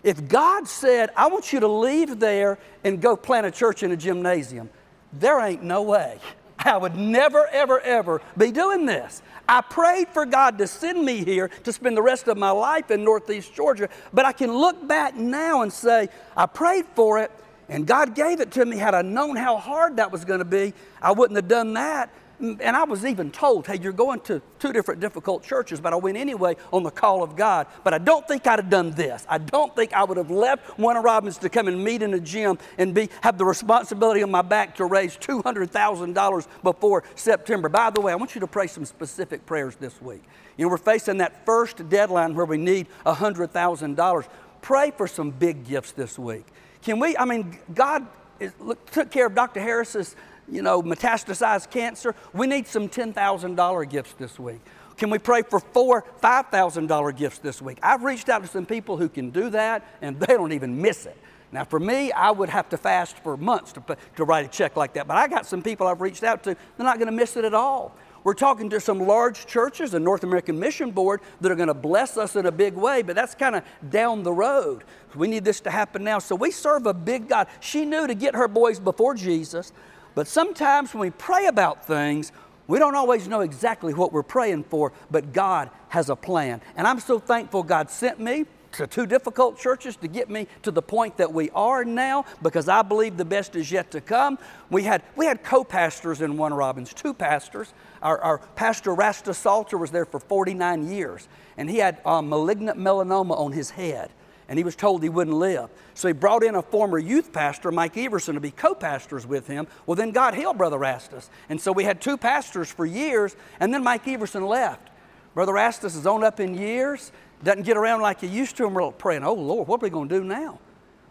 If 0.02 0.28
God 0.28 0.66
said, 0.66 1.10
I 1.16 1.28
want 1.28 1.52
you 1.52 1.60
to 1.60 1.68
leave 1.68 2.20
there 2.20 2.58
and 2.84 3.00
go 3.00 3.16
plant 3.16 3.46
a 3.46 3.50
church 3.50 3.82
in 3.82 3.92
a 3.92 3.96
gymnasium, 3.96 4.70
there 5.12 5.40
ain't 5.40 5.62
no 5.62 5.82
way. 5.82 6.18
I 6.58 6.76
would 6.76 6.94
never, 6.94 7.46
ever, 7.48 7.80
ever 7.80 8.20
be 8.36 8.50
doing 8.50 8.86
this. 8.86 9.22
I 9.48 9.62
prayed 9.62 10.08
for 10.08 10.26
God 10.26 10.58
to 10.58 10.66
send 10.66 11.04
me 11.04 11.24
here 11.24 11.48
to 11.64 11.72
spend 11.72 11.96
the 11.96 12.02
rest 12.02 12.28
of 12.28 12.36
my 12.36 12.50
life 12.50 12.90
in 12.90 13.02
Northeast 13.02 13.54
Georgia, 13.54 13.88
but 14.12 14.24
I 14.24 14.32
can 14.32 14.52
look 14.52 14.86
back 14.86 15.16
now 15.16 15.62
and 15.62 15.72
say, 15.72 16.08
I 16.36 16.46
prayed 16.46 16.86
for 16.94 17.18
it 17.18 17.30
and 17.68 17.86
God 17.86 18.14
gave 18.14 18.40
it 18.40 18.50
to 18.52 18.64
me. 18.64 18.76
Had 18.76 18.94
I 18.94 19.02
known 19.02 19.36
how 19.36 19.56
hard 19.56 19.96
that 19.96 20.10
was 20.12 20.24
going 20.24 20.40
to 20.40 20.44
be, 20.44 20.74
I 21.00 21.12
wouldn't 21.12 21.36
have 21.36 21.48
done 21.48 21.72
that. 21.74 22.10
And 22.40 22.74
I 22.74 22.85
was 22.85 23.05
even 23.05 23.31
told, 23.31 23.66
hey, 23.66 23.79
you're 23.79 23.92
going 23.92 24.20
to 24.20 24.40
two 24.59 24.72
different 24.72 25.00
difficult 25.00 25.42
churches, 25.42 25.79
but 25.79 25.92
I 25.92 25.96
went 25.96 26.16
anyway 26.16 26.57
on 26.72 26.83
the 26.83 26.90
call 26.90 27.22
of 27.22 27.37
God. 27.37 27.66
But 27.85 27.92
I 27.92 27.98
don't 27.98 28.26
think 28.26 28.46
I'd 28.46 28.59
have 28.59 28.70
done 28.70 28.92
this. 28.92 29.26
I 29.29 29.37
don't 29.37 29.76
think 29.76 29.92
I 29.92 30.05
would 30.05 30.16
have 30.16 30.31
left 30.31 30.79
Warner 30.79 31.03
Robins 31.03 31.37
to 31.38 31.50
come 31.50 31.68
and 31.68 31.85
meet 31.85 32.00
in 32.00 32.14
a 32.14 32.20
gym 32.20 32.59
and 32.79 32.94
be, 32.94 33.11
have 33.20 33.37
the 33.37 33.44
responsibility 33.44 34.22
on 34.22 34.31
my 34.31 34.40
back 34.40 34.76
to 34.76 34.87
raise 34.87 35.18
$200,000 35.18 36.46
before 36.62 37.05
September. 37.14 37.68
By 37.68 37.90
the 37.90 38.00
way, 38.00 38.12
I 38.12 38.16
want 38.16 38.35
you 38.35 38.40
to 38.40 38.46
pray 38.46 38.68
some 38.68 38.87
specific 38.87 39.44
prayers 39.44 39.76
this 39.76 40.00
week. 40.00 40.22
You 40.57 40.64
know, 40.64 40.70
we're 40.70 40.79
facing 40.79 41.18
that 41.18 41.44
first 41.44 41.90
deadline 41.90 42.35
where 42.35 42.46
we 42.46 42.57
need 42.57 42.87
$100,000. 43.05 44.29
Pray 44.62 44.92
for 44.92 45.07
some 45.07 45.31
big 45.31 45.66
gifts 45.66 45.92
this 45.92 46.18
week. 46.18 46.46
Can 46.83 46.98
we, 46.98 47.16
I 47.18 47.26
mean, 47.26 47.59
God 47.74 48.07
is, 48.38 48.53
look, 48.59 48.90
took 48.90 49.11
care 49.11 49.26
of 49.26 49.35
Dr. 49.35 49.61
Harris's 49.61 50.16
you 50.50 50.62
know, 50.62 50.82
metastasized 50.82 51.70
cancer, 51.70 52.14
we 52.32 52.46
need 52.46 52.66
some 52.66 52.88
$10,000 52.88 53.90
gifts 53.90 54.12
this 54.14 54.38
week. 54.38 54.60
Can 54.96 55.08
we 55.08 55.18
pray 55.18 55.42
for 55.42 55.60
four 55.60 56.04
$5,000 56.22 57.16
gifts 57.16 57.38
this 57.38 57.62
week? 57.62 57.78
I've 57.82 58.02
reached 58.02 58.28
out 58.28 58.42
to 58.42 58.48
some 58.48 58.66
people 58.66 58.96
who 58.96 59.08
can 59.08 59.30
do 59.30 59.50
that, 59.50 59.84
and 60.02 60.20
they 60.20 60.34
don't 60.34 60.52
even 60.52 60.80
miss 60.80 61.06
it. 61.06 61.16
Now, 61.52 61.64
for 61.64 61.80
me, 61.80 62.12
I 62.12 62.30
would 62.30 62.48
have 62.48 62.68
to 62.68 62.76
fast 62.76 63.16
for 63.18 63.36
months 63.36 63.72
to, 63.72 63.96
to 64.16 64.24
write 64.24 64.44
a 64.44 64.48
check 64.48 64.76
like 64.76 64.92
that, 64.94 65.08
but 65.08 65.16
I 65.16 65.26
got 65.26 65.46
some 65.46 65.62
people 65.62 65.86
I've 65.86 66.00
reached 66.00 66.22
out 66.22 66.42
to, 66.44 66.54
they're 66.76 66.86
not 66.86 66.98
going 66.98 67.06
to 67.06 67.16
miss 67.16 67.36
it 67.36 67.44
at 67.44 67.54
all. 67.54 67.96
We're 68.22 68.34
talking 68.34 68.68
to 68.70 68.80
some 68.80 68.98
large 68.98 69.46
churches, 69.46 69.92
the 69.92 70.00
North 70.00 70.22
American 70.22 70.58
Mission 70.58 70.90
Board, 70.90 71.22
that 71.40 71.50
are 71.50 71.54
going 71.54 71.68
to 71.68 71.74
bless 71.74 72.18
us 72.18 72.36
in 72.36 72.44
a 72.44 72.52
big 72.52 72.74
way, 72.74 73.00
but 73.02 73.16
that's 73.16 73.34
kind 73.34 73.56
of 73.56 73.64
down 73.88 74.22
the 74.22 74.32
road. 74.32 74.84
We 75.14 75.26
need 75.26 75.44
this 75.44 75.60
to 75.62 75.70
happen 75.70 76.04
now. 76.04 76.18
So 76.18 76.36
we 76.36 76.50
serve 76.50 76.86
a 76.86 76.92
big 76.92 77.28
God. 77.28 77.48
She 77.60 77.86
knew 77.86 78.06
to 78.06 78.14
get 78.14 78.34
her 78.34 78.46
boys 78.46 78.78
before 78.78 79.14
Jesus. 79.14 79.72
But 80.20 80.28
sometimes 80.28 80.92
when 80.92 81.00
we 81.00 81.11
pray 81.12 81.46
about 81.46 81.87
things, 81.87 82.30
we 82.66 82.78
don't 82.78 82.94
always 82.94 83.26
know 83.26 83.40
exactly 83.40 83.94
what 83.94 84.12
we're 84.12 84.22
praying 84.22 84.64
for, 84.64 84.92
but 85.11 85.33
God 85.33 85.70
has 85.88 86.11
a 86.11 86.14
plan. 86.14 86.61
And 86.76 86.87
I'm 86.87 87.00
so 87.00 87.18
thankful 87.18 87.62
God 87.62 87.90
sent 87.90 88.20
me 88.20 88.44
to 88.72 88.87
two 88.87 89.06
difficult 89.06 89.59
churches 89.59 89.96
to 89.96 90.09
get 90.09 90.28
me 90.28 90.46
to 90.61 90.70
the 90.70 90.83
point 90.83 91.16
that 91.16 91.33
we 91.33 91.48
are 91.54 91.87
now 91.87 92.26
because 92.42 92.68
I 92.68 92.83
believe 92.83 93.16
the 93.16 93.24
best 93.24 93.56
is 93.56 93.72
yet 93.72 93.90
to 93.92 94.02
come. 94.02 94.38
We 94.68 94.83
had, 94.83 95.02
we 95.16 95.24
had 95.24 95.42
co 95.42 95.64
pastors 95.64 96.20
in 96.20 96.37
Warner 96.37 96.56
Robins, 96.56 96.92
two 96.92 97.14
pastors. 97.14 97.72
Our, 98.02 98.18
our 98.18 98.38
pastor, 98.56 98.94
Rastus 98.94 99.37
Salter, 99.37 99.78
was 99.78 99.90
there 99.90 100.04
for 100.04 100.20
49 100.20 100.92
years, 100.92 101.28
and 101.56 101.70
he 101.70 101.78
had 101.78 102.02
um, 102.04 102.28
malignant 102.28 102.78
melanoma 102.78 103.38
on 103.38 103.52
his 103.52 103.70
head 103.70 104.11
and 104.50 104.58
he 104.58 104.64
was 104.64 104.74
told 104.74 105.02
he 105.02 105.08
wouldn't 105.08 105.36
live. 105.36 105.70
So 105.94 106.08
he 106.08 106.12
brought 106.12 106.42
in 106.42 106.56
a 106.56 106.62
former 106.62 106.98
youth 106.98 107.32
pastor, 107.32 107.70
Mike 107.70 107.96
Everson, 107.96 108.34
to 108.34 108.40
be 108.40 108.50
co 108.50 108.74
pastors 108.74 109.24
with 109.24 109.46
him. 109.46 109.68
Well, 109.86 109.94
then 109.94 110.10
God 110.10 110.34
healed 110.34 110.58
Brother 110.58 110.76
Rastus. 110.76 111.30
And 111.48 111.58
so 111.60 111.70
we 111.70 111.84
had 111.84 112.00
two 112.00 112.18
pastors 112.18 112.70
for 112.70 112.84
years, 112.84 113.36
and 113.60 113.72
then 113.72 113.84
Mike 113.84 114.06
Everson 114.08 114.44
left. 114.44 114.90
Brother 115.34 115.52
Rastus 115.52 115.96
is 115.96 116.04
on 116.04 116.24
up 116.24 116.40
in 116.40 116.54
years, 116.54 117.12
doesn't 117.44 117.62
get 117.62 117.76
around 117.76 118.00
like 118.00 118.20
he 118.20 118.26
used 118.26 118.56
to, 118.56 118.66
and 118.66 118.74
we're 118.74 118.90
praying, 118.90 119.22
oh 119.22 119.34
Lord, 119.34 119.68
what 119.68 119.80
are 119.80 119.84
we 119.84 119.90
going 119.90 120.08
to 120.08 120.18
do 120.18 120.24
now? 120.24 120.58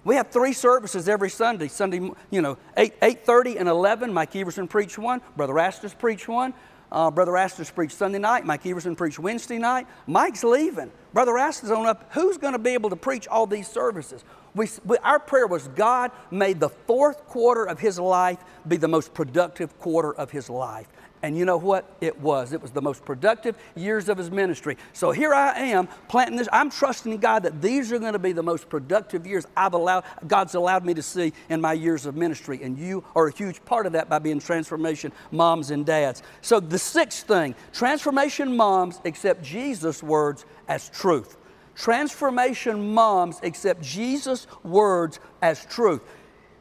We 0.03 0.15
have 0.15 0.29
three 0.31 0.53
services 0.53 1.07
every 1.07 1.29
Sunday. 1.29 1.69
Sunday, 1.69 2.11
you 2.29 2.41
know, 2.41 2.57
8, 2.75 2.99
8.30 2.99 3.59
and 3.59 3.69
11, 3.69 4.13
Mike 4.13 4.35
Everson 4.35 4.67
preached 4.67 4.97
one, 4.97 5.21
Brother 5.37 5.53
Rastus 5.53 5.97
preached 5.97 6.27
one. 6.27 6.53
Uh, 6.91 7.11
Brother 7.11 7.33
Rastus 7.33 7.73
preached 7.73 7.95
Sunday 7.95 8.17
night. 8.19 8.45
Mike 8.45 8.65
Everson 8.65 8.95
preached 8.95 9.19
Wednesday 9.19 9.59
night. 9.59 9.87
Mike's 10.07 10.43
leaving. 10.43 10.91
Brother 11.13 11.33
Rastus 11.33 11.75
on 11.75 11.85
up. 11.85 12.09
Who's 12.13 12.37
going 12.37 12.53
to 12.53 12.59
be 12.59 12.71
able 12.71 12.89
to 12.89 12.95
preach 12.95 13.27
all 13.27 13.45
these 13.45 13.67
services? 13.67 14.23
We, 14.55 14.67
we, 14.85 14.97
our 14.97 15.19
prayer 15.19 15.45
was 15.45 15.67
God 15.69 16.11
made 16.31 16.59
the 16.59 16.69
fourth 16.69 17.27
quarter 17.27 17.65
of 17.65 17.79
his 17.79 17.99
life 17.99 18.39
be 18.67 18.77
the 18.77 18.87
most 18.87 19.13
productive 19.13 19.77
quarter 19.79 20.13
of 20.13 20.31
his 20.31 20.49
life. 20.49 20.87
And 21.21 21.37
you 21.37 21.43
know 21.43 21.57
what? 21.57 21.97
It 21.99 22.19
was. 22.21 22.53
It 22.53 22.61
was 22.61 22.71
the 22.71 22.81
most 22.81 23.03
productive 23.03 23.55
years 23.75 24.07
of 24.07 24.17
his 24.17 24.31
ministry. 24.31 24.77
So 24.93 25.11
here 25.11 25.33
I 25.33 25.59
am 25.59 25.87
planting 26.07 26.37
this. 26.37 26.47
I'm 26.51 26.69
trusting 26.69 27.17
God 27.17 27.43
that 27.43 27.61
these 27.61 27.91
are 27.91 27.99
going 27.99 28.13
to 28.13 28.19
be 28.19 28.31
the 28.31 28.43
most 28.43 28.69
productive 28.69 29.27
years 29.27 29.45
I've 29.55 29.73
allowed, 29.73 30.05
God's 30.27 30.55
allowed 30.55 30.85
me 30.85 30.93
to 30.93 31.03
see 31.03 31.33
in 31.49 31.59
my 31.59 31.73
years 31.73 32.05
of 32.05 32.15
ministry. 32.15 32.61
And 32.63 32.77
you 32.77 33.03
are 33.15 33.27
a 33.27 33.33
huge 33.33 33.63
part 33.65 33.85
of 33.85 33.91
that 33.93 34.07
by 34.07 34.19
being 34.19 34.39
transformation 34.39 35.11
moms 35.31 35.71
and 35.71 35.85
dads. 35.85 36.23
So 36.41 36.59
the 36.59 36.79
sixth 36.79 37.27
thing 37.27 37.55
transformation 37.73 38.55
moms 38.55 39.01
accept 39.03 39.43
Jesus' 39.43 40.01
words 40.01 40.45
as 40.67 40.89
truth. 40.89 41.35
Transformation 41.75 42.93
moms 42.93 43.39
accept 43.41 43.81
Jesus' 43.81 44.47
words 44.63 45.19
as 45.41 45.65
truth. 45.65 46.05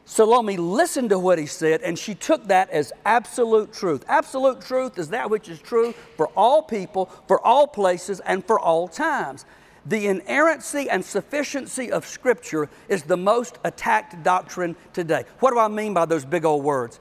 Salome 0.09 0.57
listened 0.57 1.11
to 1.11 1.19
what 1.19 1.37
he 1.37 1.45
said 1.45 1.83
and 1.83 1.97
she 1.97 2.15
took 2.15 2.47
that 2.47 2.67
as 2.71 2.91
absolute 3.05 3.71
truth. 3.71 4.03
Absolute 4.07 4.59
truth 4.59 4.97
is 4.97 5.09
that 5.09 5.29
which 5.29 5.47
is 5.47 5.61
true 5.61 5.93
for 6.17 6.29
all 6.35 6.63
people, 6.63 7.05
for 7.27 7.39
all 7.45 7.67
places, 7.67 8.19
and 8.21 8.43
for 8.43 8.59
all 8.59 8.87
times. 8.87 9.45
The 9.85 10.07
inerrancy 10.07 10.89
and 10.89 11.05
sufficiency 11.05 11.91
of 11.91 12.07
Scripture 12.07 12.69
is 12.87 13.03
the 13.03 13.17
most 13.17 13.59
attacked 13.63 14.23
doctrine 14.23 14.75
today. 14.93 15.25
What 15.41 15.51
do 15.51 15.59
I 15.59 15.67
mean 15.67 15.93
by 15.93 16.05
those 16.05 16.25
big 16.25 16.43
old 16.43 16.63
words? 16.63 16.99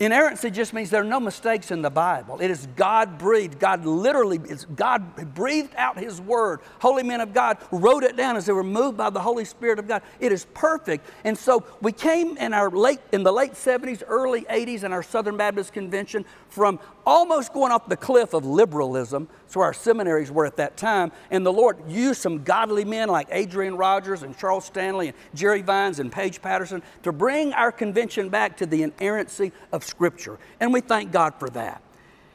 Inerrancy 0.00 0.50
just 0.50 0.72
means 0.72 0.90
there 0.90 1.02
are 1.02 1.04
no 1.04 1.20
mistakes 1.20 1.70
in 1.70 1.80
the 1.80 1.90
Bible. 1.90 2.40
It 2.40 2.50
is 2.50 2.66
God 2.74 3.16
breathed. 3.16 3.60
God 3.60 3.86
literally, 3.86 4.38
God 4.74 5.34
breathed 5.34 5.72
out 5.76 5.96
His 5.96 6.20
Word. 6.20 6.60
Holy 6.80 7.04
men 7.04 7.20
of 7.20 7.32
God 7.32 7.58
wrote 7.70 8.02
it 8.02 8.16
down 8.16 8.36
as 8.36 8.46
they 8.46 8.52
were 8.52 8.64
moved 8.64 8.96
by 8.96 9.10
the 9.10 9.20
Holy 9.20 9.44
Spirit 9.44 9.78
of 9.78 9.86
God. 9.86 10.02
It 10.18 10.32
is 10.32 10.46
perfect. 10.52 11.06
And 11.22 11.38
so 11.38 11.64
we 11.80 11.92
came 11.92 12.36
in 12.38 12.52
our 12.52 12.70
late, 12.70 12.98
in 13.12 13.22
the 13.22 13.32
late 13.32 13.52
70s, 13.52 14.02
early 14.08 14.42
80s 14.42 14.82
in 14.82 14.92
our 14.92 15.02
Southern 15.02 15.36
Baptist 15.36 15.72
Convention 15.72 16.24
from 16.48 16.80
almost 17.06 17.52
going 17.52 17.70
off 17.70 17.88
the 17.88 17.96
cliff 17.96 18.34
of 18.34 18.44
liberalism. 18.44 19.28
That's 19.54 19.58
where 19.60 19.66
our 19.66 19.72
seminaries 19.72 20.32
were 20.32 20.46
at 20.46 20.56
that 20.56 20.76
time. 20.76 21.12
And 21.30 21.46
the 21.46 21.52
Lord 21.52 21.76
used 21.88 22.20
some 22.20 22.42
godly 22.42 22.84
men 22.84 23.08
like 23.08 23.28
Adrian 23.30 23.76
Rogers 23.76 24.24
and 24.24 24.36
Charles 24.36 24.64
Stanley 24.64 25.10
and 25.10 25.16
Jerry 25.32 25.62
Vines 25.62 26.00
and 26.00 26.10
Paige 26.10 26.42
Patterson 26.42 26.82
to 27.04 27.12
bring 27.12 27.52
our 27.52 27.70
convention 27.70 28.30
back 28.30 28.56
to 28.56 28.66
the 28.66 28.82
inerrancy 28.82 29.52
of 29.70 29.84
Scripture. 29.84 30.40
And 30.58 30.72
we 30.72 30.80
thank 30.80 31.12
God 31.12 31.34
for 31.38 31.48
that. 31.50 31.80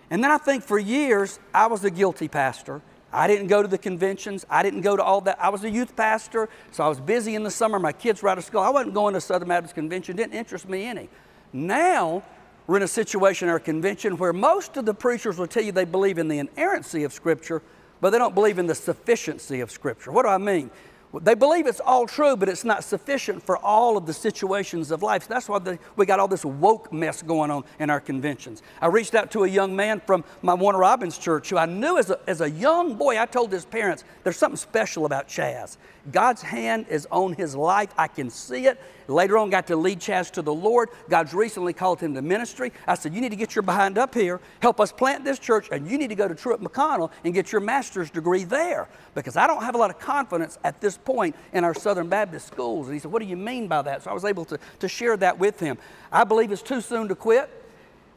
And 0.09 0.23
then 0.23 0.31
I 0.31 0.37
think 0.37 0.63
for 0.63 0.79
years, 0.79 1.41
I 1.53 1.67
was 1.67 1.83
a 1.83 1.91
guilty 1.91 2.29
pastor. 2.29 2.81
I 3.11 3.27
didn't 3.27 3.47
go 3.47 3.61
to 3.61 3.67
the 3.67 3.77
conventions. 3.77 4.45
I 4.49 4.63
didn't 4.63 4.79
go 4.79 4.95
to 4.95 5.03
all 5.03 5.19
that. 5.19 5.43
I 5.43 5.49
was 5.49 5.65
a 5.65 5.69
youth 5.69 5.97
pastor, 5.97 6.47
so 6.71 6.85
I 6.85 6.87
was 6.87 7.01
busy 7.01 7.35
in 7.35 7.43
the 7.43 7.51
summer. 7.51 7.79
My 7.79 7.91
kids 7.91 8.23
were 8.23 8.29
out 8.29 8.37
of 8.37 8.45
school. 8.45 8.61
I 8.61 8.69
wasn't 8.69 8.93
going 8.93 9.13
to 9.15 9.19
Southern 9.19 9.49
Baptist 9.49 9.75
Convention. 9.75 10.15
Didn't 10.15 10.35
interest 10.35 10.69
me 10.69 10.85
any. 10.85 11.09
Now, 11.51 12.23
we're 12.69 12.77
in 12.77 12.83
a 12.83 12.87
situation 12.87 13.47
in 13.47 13.51
our 13.51 13.59
convention 13.59 14.15
where 14.17 14.31
most 14.31 14.77
of 14.77 14.85
the 14.85 14.93
preachers 14.93 15.39
will 15.39 15.47
tell 15.47 15.63
you 15.63 15.71
they 15.71 15.85
believe 15.85 16.19
in 16.19 16.27
the 16.27 16.37
inerrancy 16.37 17.03
of 17.03 17.11
Scripture, 17.11 17.63
but 17.99 18.11
they 18.11 18.19
don't 18.19 18.35
believe 18.35 18.59
in 18.59 18.67
the 18.67 18.75
sufficiency 18.75 19.59
of 19.61 19.71
Scripture. 19.71 20.11
What 20.11 20.21
do 20.21 20.29
I 20.29 20.37
mean? 20.37 20.69
They 21.19 21.33
believe 21.33 21.65
it's 21.65 21.79
all 21.79 22.05
true, 22.05 22.35
but 22.35 22.47
it's 22.47 22.63
not 22.63 22.83
sufficient 22.83 23.41
for 23.41 23.57
all 23.57 23.97
of 23.97 24.05
the 24.05 24.13
situations 24.13 24.91
of 24.91 25.01
life. 25.01 25.23
So 25.23 25.29
that's 25.29 25.49
why 25.49 25.57
the, 25.57 25.79
we 25.95 26.05
got 26.05 26.19
all 26.19 26.27
this 26.27 26.45
woke 26.45 26.93
mess 26.93 27.23
going 27.23 27.49
on 27.49 27.63
in 27.79 27.89
our 27.89 27.99
conventions. 27.99 28.61
I 28.79 28.85
reached 28.85 29.15
out 29.15 29.31
to 29.31 29.45
a 29.45 29.47
young 29.47 29.75
man 29.75 29.99
from 30.05 30.23
my 30.43 30.53
Warner 30.53 30.77
Robins 30.77 31.17
church 31.17 31.49
who 31.49 31.57
I 31.57 31.65
knew 31.65 31.97
as 31.97 32.11
a, 32.11 32.19
as 32.27 32.41
a 32.41 32.51
young 32.51 32.93
boy. 32.93 33.19
I 33.19 33.25
told 33.25 33.51
his 33.51 33.65
parents, 33.65 34.03
there's 34.23 34.37
something 34.37 34.57
special 34.57 35.07
about 35.07 35.27
Chaz. 35.27 35.77
God's 36.11 36.41
hand 36.41 36.87
is 36.89 37.07
on 37.11 37.33
his 37.33 37.55
life. 37.55 37.89
I 37.97 38.07
can 38.07 38.29
see 38.29 38.65
it. 38.67 38.79
Later 39.07 39.37
on, 39.37 39.49
got 39.49 39.67
to 39.67 39.75
lead 39.75 39.99
Chaz 39.99 40.29
to 40.31 40.41
the 40.41 40.53
Lord. 40.53 40.89
God's 41.09 41.33
recently 41.33 41.73
called 41.73 41.99
him 41.99 42.13
to 42.13 42.21
ministry. 42.21 42.71
I 42.87 42.95
said, 42.95 43.13
You 43.13 43.21
need 43.21 43.29
to 43.29 43.35
get 43.35 43.55
your 43.55 43.63
behind 43.63 43.97
up 43.97 44.13
here, 44.13 44.39
help 44.61 44.79
us 44.79 44.91
plant 44.91 45.23
this 45.23 45.39
church, 45.39 45.67
and 45.71 45.89
you 45.89 45.97
need 45.97 46.09
to 46.09 46.15
go 46.15 46.27
to 46.27 46.35
Truett 46.35 46.61
McConnell 46.61 47.11
and 47.23 47.33
get 47.33 47.51
your 47.51 47.61
master's 47.61 48.11
degree 48.11 48.43
there 48.43 48.87
because 49.15 49.35
I 49.35 49.47
don't 49.47 49.63
have 49.63 49.75
a 49.75 49.77
lot 49.79 49.89
of 49.89 49.99
confidence 49.99 50.59
at 50.63 50.79
this 50.79 50.97
point 50.97 51.35
in 51.53 51.63
our 51.63 51.73
Southern 51.73 52.07
Baptist 52.07 52.47
schools. 52.47 52.87
And 52.87 52.93
he 52.93 52.99
said, 52.99 53.11
What 53.11 53.21
do 53.21 53.27
you 53.27 53.37
mean 53.37 53.67
by 53.67 53.81
that? 53.81 54.03
So 54.03 54.11
I 54.11 54.13
was 54.13 54.25
able 54.25 54.45
to, 54.45 54.59
to 54.79 54.87
share 54.87 55.17
that 55.17 55.39
with 55.39 55.59
him. 55.59 55.77
I 56.11 56.23
believe 56.23 56.51
it's 56.51 56.61
too 56.61 56.81
soon 56.81 57.07
to 57.07 57.15
quit. 57.15 57.49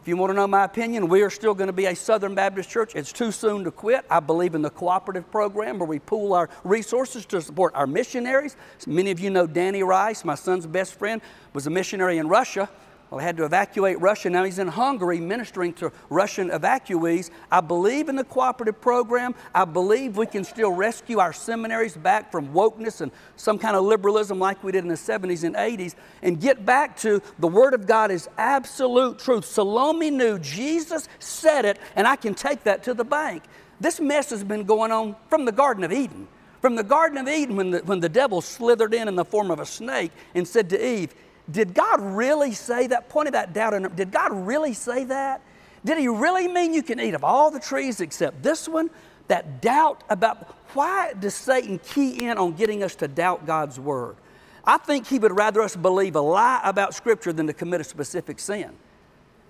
If 0.02 0.08
you 0.08 0.16
want 0.16 0.30
to 0.30 0.34
know 0.34 0.48
my 0.48 0.64
opinion, 0.64 1.06
we 1.06 1.22
are 1.22 1.30
still 1.30 1.54
going 1.54 1.68
to 1.68 1.72
be 1.72 1.86
a 1.86 1.94
Southern 1.94 2.34
Baptist 2.34 2.68
church. 2.68 2.96
It's 2.96 3.12
too 3.12 3.30
soon 3.30 3.62
to 3.62 3.70
quit. 3.70 4.04
I 4.10 4.18
believe 4.18 4.56
in 4.56 4.62
the 4.62 4.68
cooperative 4.68 5.30
program 5.30 5.78
where 5.78 5.86
we 5.86 6.00
pool 6.00 6.32
our 6.32 6.50
resources 6.64 7.24
to 7.26 7.40
support 7.40 7.72
our 7.76 7.86
missionaries. 7.86 8.56
Many 8.84 9.12
of 9.12 9.20
you 9.20 9.30
know 9.30 9.46
Danny 9.46 9.84
Rice, 9.84 10.24
my 10.24 10.34
son's 10.34 10.66
best 10.66 10.98
friend, 10.98 11.22
was 11.52 11.68
a 11.68 11.70
missionary 11.70 12.18
in 12.18 12.26
Russia. 12.26 12.68
Well, 13.12 13.18
they 13.18 13.26
had 13.26 13.36
to 13.36 13.44
evacuate 13.44 14.00
Russia. 14.00 14.30
Now 14.30 14.42
he's 14.42 14.58
in 14.58 14.68
Hungary 14.68 15.20
ministering 15.20 15.74
to 15.74 15.92
Russian 16.08 16.48
evacuees. 16.48 17.28
I 17.50 17.60
believe 17.60 18.08
in 18.08 18.16
the 18.16 18.24
cooperative 18.24 18.80
program. 18.80 19.34
I 19.54 19.66
believe 19.66 20.16
we 20.16 20.24
can 20.24 20.44
still 20.44 20.70
rescue 20.72 21.18
our 21.18 21.34
seminaries 21.34 21.94
back 21.94 22.32
from 22.32 22.54
wokeness 22.54 23.02
and 23.02 23.12
some 23.36 23.58
kind 23.58 23.76
of 23.76 23.84
liberalism 23.84 24.38
like 24.38 24.64
we 24.64 24.72
did 24.72 24.82
in 24.82 24.88
the 24.88 24.94
70s 24.94 25.44
and 25.44 25.54
80s 25.54 25.94
and 26.22 26.40
get 26.40 26.64
back 26.64 26.96
to 27.00 27.20
the 27.38 27.48
Word 27.48 27.74
of 27.74 27.86
God 27.86 28.10
is 28.10 28.30
absolute 28.38 29.18
truth. 29.18 29.44
Salome 29.44 30.10
knew 30.10 30.38
Jesus 30.38 31.06
said 31.18 31.66
it, 31.66 31.78
and 31.96 32.08
I 32.08 32.16
can 32.16 32.34
take 32.34 32.64
that 32.64 32.82
to 32.84 32.94
the 32.94 33.04
bank. 33.04 33.42
This 33.78 34.00
mess 34.00 34.30
has 34.30 34.42
been 34.42 34.64
going 34.64 34.90
on 34.90 35.16
from 35.28 35.44
the 35.44 35.52
Garden 35.52 35.84
of 35.84 35.92
Eden. 35.92 36.28
From 36.62 36.76
the 36.76 36.84
Garden 36.84 37.18
of 37.18 37.28
Eden, 37.28 37.56
when 37.56 37.72
the, 37.72 37.80
when 37.80 38.00
the 38.00 38.08
devil 38.08 38.40
slithered 38.40 38.94
in 38.94 39.06
in 39.06 39.16
the 39.16 39.24
form 39.26 39.50
of 39.50 39.60
a 39.60 39.66
snake 39.66 40.12
and 40.34 40.48
said 40.48 40.70
to 40.70 40.82
Eve, 40.82 41.14
did 41.50 41.74
God 41.74 42.00
really 42.00 42.52
say 42.52 42.86
that? 42.88 43.08
Pointed 43.08 43.34
that 43.34 43.52
doubt 43.52 43.74
in. 43.74 43.82
Did 43.94 44.10
God 44.12 44.32
really 44.32 44.74
say 44.74 45.04
that? 45.04 45.40
Did 45.84 45.98
He 45.98 46.08
really 46.08 46.48
mean 46.48 46.72
you 46.72 46.82
can 46.82 47.00
eat 47.00 47.14
of 47.14 47.24
all 47.24 47.50
the 47.50 47.60
trees 47.60 48.00
except 48.00 48.42
this 48.42 48.68
one? 48.68 48.90
That 49.28 49.60
doubt 49.60 50.02
about 50.08 50.48
why 50.74 51.12
does 51.18 51.34
Satan 51.34 51.78
key 51.78 52.26
in 52.26 52.38
on 52.38 52.52
getting 52.52 52.82
us 52.82 52.94
to 52.96 53.08
doubt 53.08 53.46
God's 53.46 53.78
word? 53.78 54.16
I 54.64 54.78
think 54.78 55.06
he 55.06 55.18
would 55.18 55.32
rather 55.32 55.60
us 55.60 55.74
believe 55.74 56.14
a 56.14 56.20
lie 56.20 56.60
about 56.64 56.94
Scripture 56.94 57.32
than 57.32 57.46
to 57.48 57.52
commit 57.52 57.80
a 57.80 57.84
specific 57.84 58.38
sin. 58.38 58.70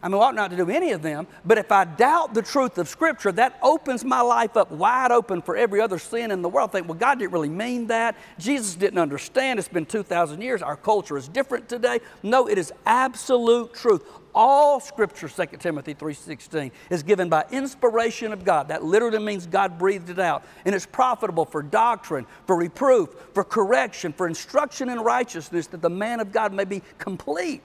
I 0.02 0.08
mean, 0.08 0.18
we 0.18 0.24
ought 0.24 0.34
not 0.34 0.50
to 0.50 0.56
do 0.56 0.68
any 0.68 0.90
of 0.90 1.00
them, 1.00 1.28
but 1.44 1.58
if 1.58 1.70
I 1.70 1.84
doubt 1.84 2.34
the 2.34 2.42
truth 2.42 2.76
of 2.78 2.88
Scripture, 2.88 3.30
that 3.32 3.56
opens 3.62 4.04
my 4.04 4.20
life 4.20 4.56
up 4.56 4.72
wide 4.72 5.12
open 5.12 5.40
for 5.42 5.56
every 5.56 5.80
other 5.80 5.98
sin 5.98 6.32
in 6.32 6.42
the 6.42 6.48
world. 6.48 6.70
I 6.70 6.72
think, 6.72 6.88
well, 6.88 6.98
God 6.98 7.20
didn't 7.20 7.32
really 7.32 7.48
mean 7.48 7.86
that. 7.86 8.16
Jesus 8.36 8.74
didn't 8.74 8.98
understand. 8.98 9.60
It's 9.60 9.68
been 9.68 9.86
2,000 9.86 10.42
years. 10.42 10.60
Our 10.60 10.76
culture 10.76 11.16
is 11.16 11.28
different 11.28 11.68
today. 11.68 12.00
No, 12.24 12.48
it 12.48 12.58
is 12.58 12.72
absolute 12.84 13.74
truth. 13.74 14.02
All 14.34 14.80
Scripture, 14.80 15.28
2 15.28 15.58
Timothy 15.58 15.94
3.16, 15.94 16.72
is 16.90 17.04
given 17.04 17.28
by 17.28 17.44
inspiration 17.52 18.32
of 18.32 18.44
God. 18.44 18.68
That 18.68 18.82
literally 18.82 19.20
means 19.20 19.46
God 19.46 19.78
breathed 19.78 20.10
it 20.10 20.18
out. 20.18 20.42
And 20.64 20.74
it's 20.74 20.86
profitable 20.86 21.44
for 21.44 21.62
doctrine, 21.62 22.26
for 22.46 22.56
reproof, 22.56 23.10
for 23.34 23.44
correction, 23.44 24.12
for 24.12 24.26
instruction 24.26 24.88
in 24.88 24.98
righteousness, 24.98 25.68
that 25.68 25.80
the 25.80 25.90
man 25.90 26.18
of 26.18 26.32
God 26.32 26.52
may 26.52 26.64
be 26.64 26.82
complete 26.98 27.62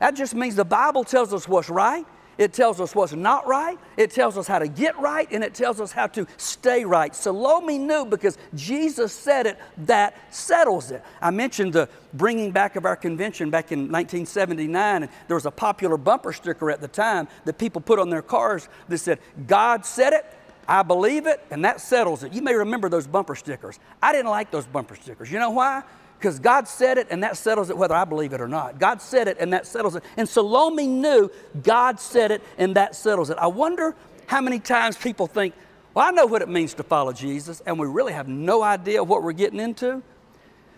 that 0.00 0.14
just 0.14 0.34
means 0.34 0.54
the 0.54 0.64
Bible 0.64 1.04
tells 1.04 1.32
us 1.32 1.48
what's 1.48 1.68
right, 1.68 2.06
it 2.38 2.52
tells 2.52 2.80
us 2.80 2.94
what's 2.94 3.12
not 3.12 3.48
right, 3.48 3.78
it 3.96 4.12
tells 4.12 4.38
us 4.38 4.46
how 4.46 4.60
to 4.60 4.68
get 4.68 4.96
right, 5.00 5.28
and 5.32 5.42
it 5.42 5.54
tells 5.54 5.80
us 5.80 5.90
how 5.90 6.06
to 6.06 6.24
stay 6.36 6.84
right. 6.84 7.14
Salome 7.14 7.78
knew 7.78 8.04
because 8.04 8.38
Jesus 8.54 9.12
said 9.12 9.46
it, 9.46 9.58
that 9.78 10.16
settles 10.32 10.92
it. 10.92 11.02
I 11.20 11.32
mentioned 11.32 11.72
the 11.72 11.88
bringing 12.14 12.52
back 12.52 12.76
of 12.76 12.84
our 12.84 12.94
convention 12.94 13.50
back 13.50 13.72
in 13.72 13.90
1979, 13.90 15.02
and 15.02 15.12
there 15.26 15.34
was 15.34 15.46
a 15.46 15.50
popular 15.50 15.96
bumper 15.96 16.32
sticker 16.32 16.70
at 16.70 16.80
the 16.80 16.88
time 16.88 17.26
that 17.44 17.58
people 17.58 17.80
put 17.80 17.98
on 17.98 18.08
their 18.08 18.22
cars 18.22 18.68
that 18.88 18.98
said, 18.98 19.18
God 19.48 19.84
said 19.84 20.12
it, 20.12 20.24
I 20.68 20.84
believe 20.84 21.26
it, 21.26 21.44
and 21.50 21.64
that 21.64 21.80
settles 21.80 22.22
it. 22.22 22.32
You 22.32 22.42
may 22.42 22.54
remember 22.54 22.88
those 22.88 23.06
bumper 23.06 23.34
stickers. 23.34 23.80
I 24.00 24.12
didn't 24.12 24.30
like 24.30 24.52
those 24.52 24.66
bumper 24.66 24.94
stickers. 24.94 25.32
You 25.32 25.40
know 25.40 25.50
why? 25.50 25.82
Because 26.18 26.40
God 26.40 26.66
said 26.66 26.98
it 26.98 27.06
and 27.10 27.22
that 27.22 27.36
settles 27.36 27.70
it 27.70 27.76
whether 27.76 27.94
I 27.94 28.04
believe 28.04 28.32
it 28.32 28.40
or 28.40 28.48
not. 28.48 28.80
God 28.80 29.00
said 29.00 29.28
it 29.28 29.36
and 29.38 29.52
that 29.52 29.66
settles 29.66 29.94
it. 29.94 30.02
And 30.16 30.28
Salome 30.28 30.88
knew 30.88 31.30
God 31.62 32.00
said 32.00 32.32
it 32.32 32.42
and 32.58 32.74
that 32.74 32.96
settles 32.96 33.30
it. 33.30 33.38
I 33.38 33.46
wonder 33.46 33.94
how 34.26 34.40
many 34.40 34.58
times 34.58 34.96
people 34.96 35.28
think, 35.28 35.54
well, 35.94 36.06
I 36.06 36.10
know 36.10 36.26
what 36.26 36.42
it 36.42 36.48
means 36.48 36.74
to 36.74 36.82
follow 36.82 37.12
Jesus, 37.12 37.60
and 37.64 37.78
we 37.78 37.86
really 37.86 38.12
have 38.12 38.28
no 38.28 38.62
idea 38.62 39.02
what 39.02 39.22
we're 39.22 39.32
getting 39.32 39.58
into. 39.58 40.02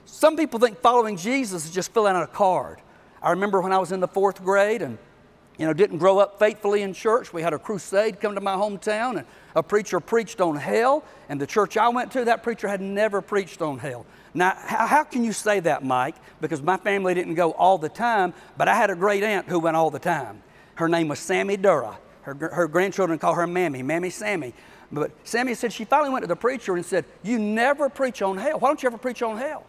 Some 0.04 0.36
people 0.36 0.60
think 0.60 0.80
following 0.80 1.16
Jesus 1.16 1.64
is 1.64 1.70
just 1.70 1.92
filling 1.92 2.14
out 2.14 2.22
a 2.22 2.26
card. 2.26 2.80
I 3.22 3.30
remember 3.30 3.60
when 3.60 3.72
I 3.72 3.78
was 3.78 3.92
in 3.92 4.00
the 4.00 4.08
fourth 4.08 4.42
grade 4.42 4.82
and 4.82 4.98
you 5.58 5.66
know, 5.66 5.72
didn't 5.72 5.98
grow 5.98 6.18
up 6.18 6.38
faithfully 6.38 6.82
in 6.82 6.94
church. 6.94 7.32
We 7.32 7.42
had 7.42 7.52
a 7.52 7.58
crusade 7.58 8.20
come 8.20 8.34
to 8.34 8.40
my 8.40 8.54
hometown, 8.54 9.18
and 9.18 9.26
a 9.54 9.62
preacher 9.62 10.00
preached 10.00 10.40
on 10.40 10.56
hell. 10.56 11.04
And 11.28 11.40
the 11.40 11.46
church 11.46 11.76
I 11.76 11.88
went 11.88 12.12
to, 12.12 12.24
that 12.24 12.42
preacher 12.42 12.66
had 12.66 12.80
never 12.80 13.20
preached 13.20 13.60
on 13.60 13.78
hell. 13.78 14.06
Now, 14.32 14.54
how, 14.56 15.04
can 15.04 15.24
you 15.24 15.32
say 15.32 15.60
that, 15.60 15.84
Mike? 15.84 16.14
Because 16.40 16.62
my 16.62 16.76
family 16.76 17.14
didn't 17.14 17.34
go 17.34 17.52
all 17.52 17.78
the 17.78 17.88
time, 17.88 18.32
but 18.56 18.68
I 18.68 18.74
had 18.74 18.90
a 18.90 18.94
great 18.94 19.22
aunt 19.22 19.48
who 19.48 19.58
went 19.58 19.76
all 19.76 19.90
the 19.90 19.98
time. 19.98 20.42
Her 20.76 20.88
name 20.88 21.08
was 21.08 21.18
Sammy 21.18 21.56
Dura. 21.56 21.98
Her, 22.22 22.34
her 22.34 22.68
grandchildren 22.68 23.18
call 23.18 23.34
her 23.34 23.46
Mammy, 23.46 23.82
Mammy 23.82 24.10
Sammy. 24.10 24.54
But 24.92 25.12
Sammy 25.24 25.54
said 25.54 25.72
she 25.72 25.84
finally 25.84 26.10
went 26.10 26.22
to 26.22 26.28
the 26.28 26.36
preacher 26.36 26.74
and 26.74 26.84
said, 26.84 27.04
You 27.22 27.38
never 27.38 27.88
preach 27.88 28.22
on 28.22 28.38
hell. 28.38 28.58
Why 28.58 28.68
don't 28.68 28.82
you 28.82 28.88
ever 28.88 28.98
preach 28.98 29.22
on 29.22 29.36
hell? 29.36 29.66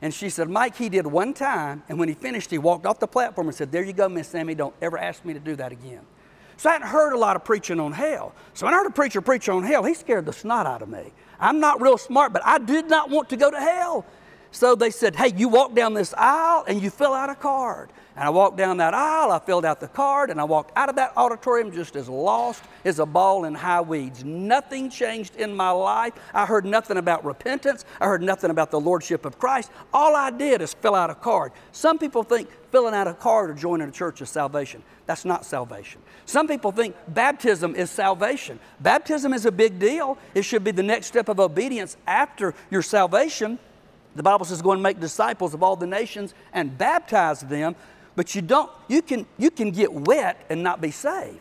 And 0.00 0.14
she 0.14 0.30
said, 0.30 0.48
Mike, 0.48 0.76
he 0.76 0.88
did 0.88 1.06
one 1.06 1.34
time, 1.34 1.82
and 1.88 1.98
when 1.98 2.08
he 2.08 2.14
finished, 2.14 2.50
he 2.50 2.58
walked 2.58 2.86
off 2.86 3.00
the 3.00 3.08
platform 3.08 3.48
and 3.48 3.56
said, 3.56 3.72
There 3.72 3.82
you 3.82 3.92
go, 3.92 4.08
Miss 4.08 4.28
Sammy, 4.28 4.54
don't 4.54 4.74
ever 4.80 4.96
ask 4.96 5.24
me 5.24 5.34
to 5.34 5.40
do 5.40 5.56
that 5.56 5.72
again. 5.72 6.02
So 6.56 6.68
I 6.68 6.72
hadn't 6.72 6.88
heard 6.88 7.12
a 7.12 7.18
lot 7.18 7.36
of 7.36 7.44
preaching 7.44 7.78
on 7.78 7.92
hell. 7.92 8.34
So 8.54 8.66
when 8.66 8.74
I 8.74 8.78
heard 8.78 8.86
a 8.86 8.90
preacher 8.90 9.20
preach 9.20 9.48
on 9.48 9.62
hell, 9.62 9.84
he 9.84 9.94
scared 9.94 10.26
the 10.26 10.32
snot 10.32 10.66
out 10.66 10.82
of 10.82 10.88
me. 10.88 11.12
I'm 11.38 11.60
not 11.60 11.80
real 11.80 11.98
smart, 11.98 12.32
but 12.32 12.42
I 12.44 12.58
did 12.58 12.88
not 12.88 13.10
want 13.10 13.28
to 13.30 13.36
go 13.36 13.50
to 13.50 13.60
hell. 13.60 14.04
So 14.58 14.74
they 14.74 14.90
said, 14.90 15.14
Hey, 15.14 15.32
you 15.36 15.48
walk 15.48 15.76
down 15.76 15.94
this 15.94 16.12
aisle 16.18 16.64
and 16.66 16.82
you 16.82 16.90
fill 16.90 17.14
out 17.14 17.30
a 17.30 17.36
card. 17.36 17.90
And 18.16 18.24
I 18.24 18.30
walked 18.30 18.56
down 18.56 18.78
that 18.78 18.92
aisle, 18.92 19.30
I 19.30 19.38
filled 19.38 19.64
out 19.64 19.78
the 19.78 19.86
card, 19.86 20.30
and 20.30 20.40
I 20.40 20.44
walked 20.44 20.76
out 20.76 20.88
of 20.88 20.96
that 20.96 21.12
auditorium 21.16 21.70
just 21.70 21.94
as 21.94 22.08
lost 22.08 22.64
as 22.84 22.98
a 22.98 23.06
ball 23.06 23.44
in 23.44 23.54
high 23.54 23.80
weeds. 23.80 24.24
Nothing 24.24 24.90
changed 24.90 25.36
in 25.36 25.54
my 25.54 25.70
life. 25.70 26.14
I 26.34 26.44
heard 26.44 26.64
nothing 26.64 26.96
about 26.96 27.24
repentance. 27.24 27.84
I 28.00 28.06
heard 28.06 28.20
nothing 28.20 28.50
about 28.50 28.72
the 28.72 28.80
Lordship 28.80 29.24
of 29.24 29.38
Christ. 29.38 29.70
All 29.94 30.16
I 30.16 30.32
did 30.32 30.60
is 30.60 30.74
fill 30.74 30.96
out 30.96 31.08
a 31.08 31.14
card. 31.14 31.52
Some 31.70 31.96
people 31.96 32.24
think 32.24 32.48
filling 32.72 32.94
out 32.94 33.06
a 33.06 33.14
card 33.14 33.50
or 33.50 33.54
joining 33.54 33.88
a 33.88 33.92
church 33.92 34.20
is 34.22 34.28
salvation. 34.28 34.82
That's 35.06 35.24
not 35.24 35.46
salvation. 35.46 36.02
Some 36.26 36.48
people 36.48 36.72
think 36.72 36.96
baptism 37.06 37.76
is 37.76 37.92
salvation. 37.92 38.58
Baptism 38.80 39.32
is 39.32 39.46
a 39.46 39.52
big 39.52 39.78
deal. 39.78 40.18
It 40.34 40.42
should 40.42 40.64
be 40.64 40.72
the 40.72 40.82
next 40.82 41.06
step 41.06 41.28
of 41.28 41.38
obedience 41.38 41.96
after 42.08 42.56
your 42.72 42.82
salvation. 42.82 43.60
The 44.16 44.22
Bible 44.22 44.44
says, 44.44 44.62
go 44.62 44.72
and 44.72 44.82
make 44.82 45.00
disciples 45.00 45.54
of 45.54 45.62
all 45.62 45.76
the 45.76 45.86
nations 45.86 46.34
and 46.52 46.76
baptize 46.76 47.40
them. 47.40 47.76
But 48.16 48.34
you 48.34 48.42
don't, 48.42 48.70
you 48.88 49.00
can, 49.00 49.26
you 49.38 49.50
can 49.50 49.70
get 49.70 49.92
wet 49.92 50.44
and 50.50 50.62
not 50.62 50.80
be 50.80 50.90
saved. 50.90 51.38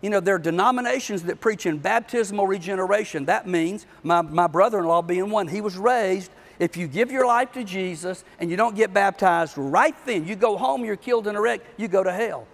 You 0.00 0.10
know, 0.10 0.20
there 0.20 0.34
are 0.34 0.38
denominations 0.38 1.22
that 1.24 1.40
preach 1.40 1.66
in 1.66 1.78
baptismal 1.78 2.46
regeneration. 2.46 3.24
That 3.24 3.46
means 3.46 3.86
my, 4.02 4.22
my 4.22 4.46
brother 4.46 4.78
in 4.78 4.84
law 4.84 5.02
being 5.02 5.30
one, 5.30 5.48
he 5.48 5.60
was 5.60 5.76
raised. 5.76 6.30
If 6.58 6.76
you 6.76 6.86
give 6.86 7.10
your 7.10 7.26
life 7.26 7.52
to 7.52 7.64
Jesus 7.64 8.24
and 8.38 8.50
you 8.50 8.56
don't 8.56 8.76
get 8.76 8.94
baptized 8.94 9.54
right 9.56 9.94
then, 10.06 10.26
you 10.26 10.36
go 10.36 10.56
home, 10.56 10.84
you're 10.84 10.96
killed 10.96 11.26
in 11.26 11.36
a 11.36 11.40
wreck, 11.40 11.60
you 11.76 11.88
go 11.88 12.02
to 12.02 12.12
hell. 12.12 12.46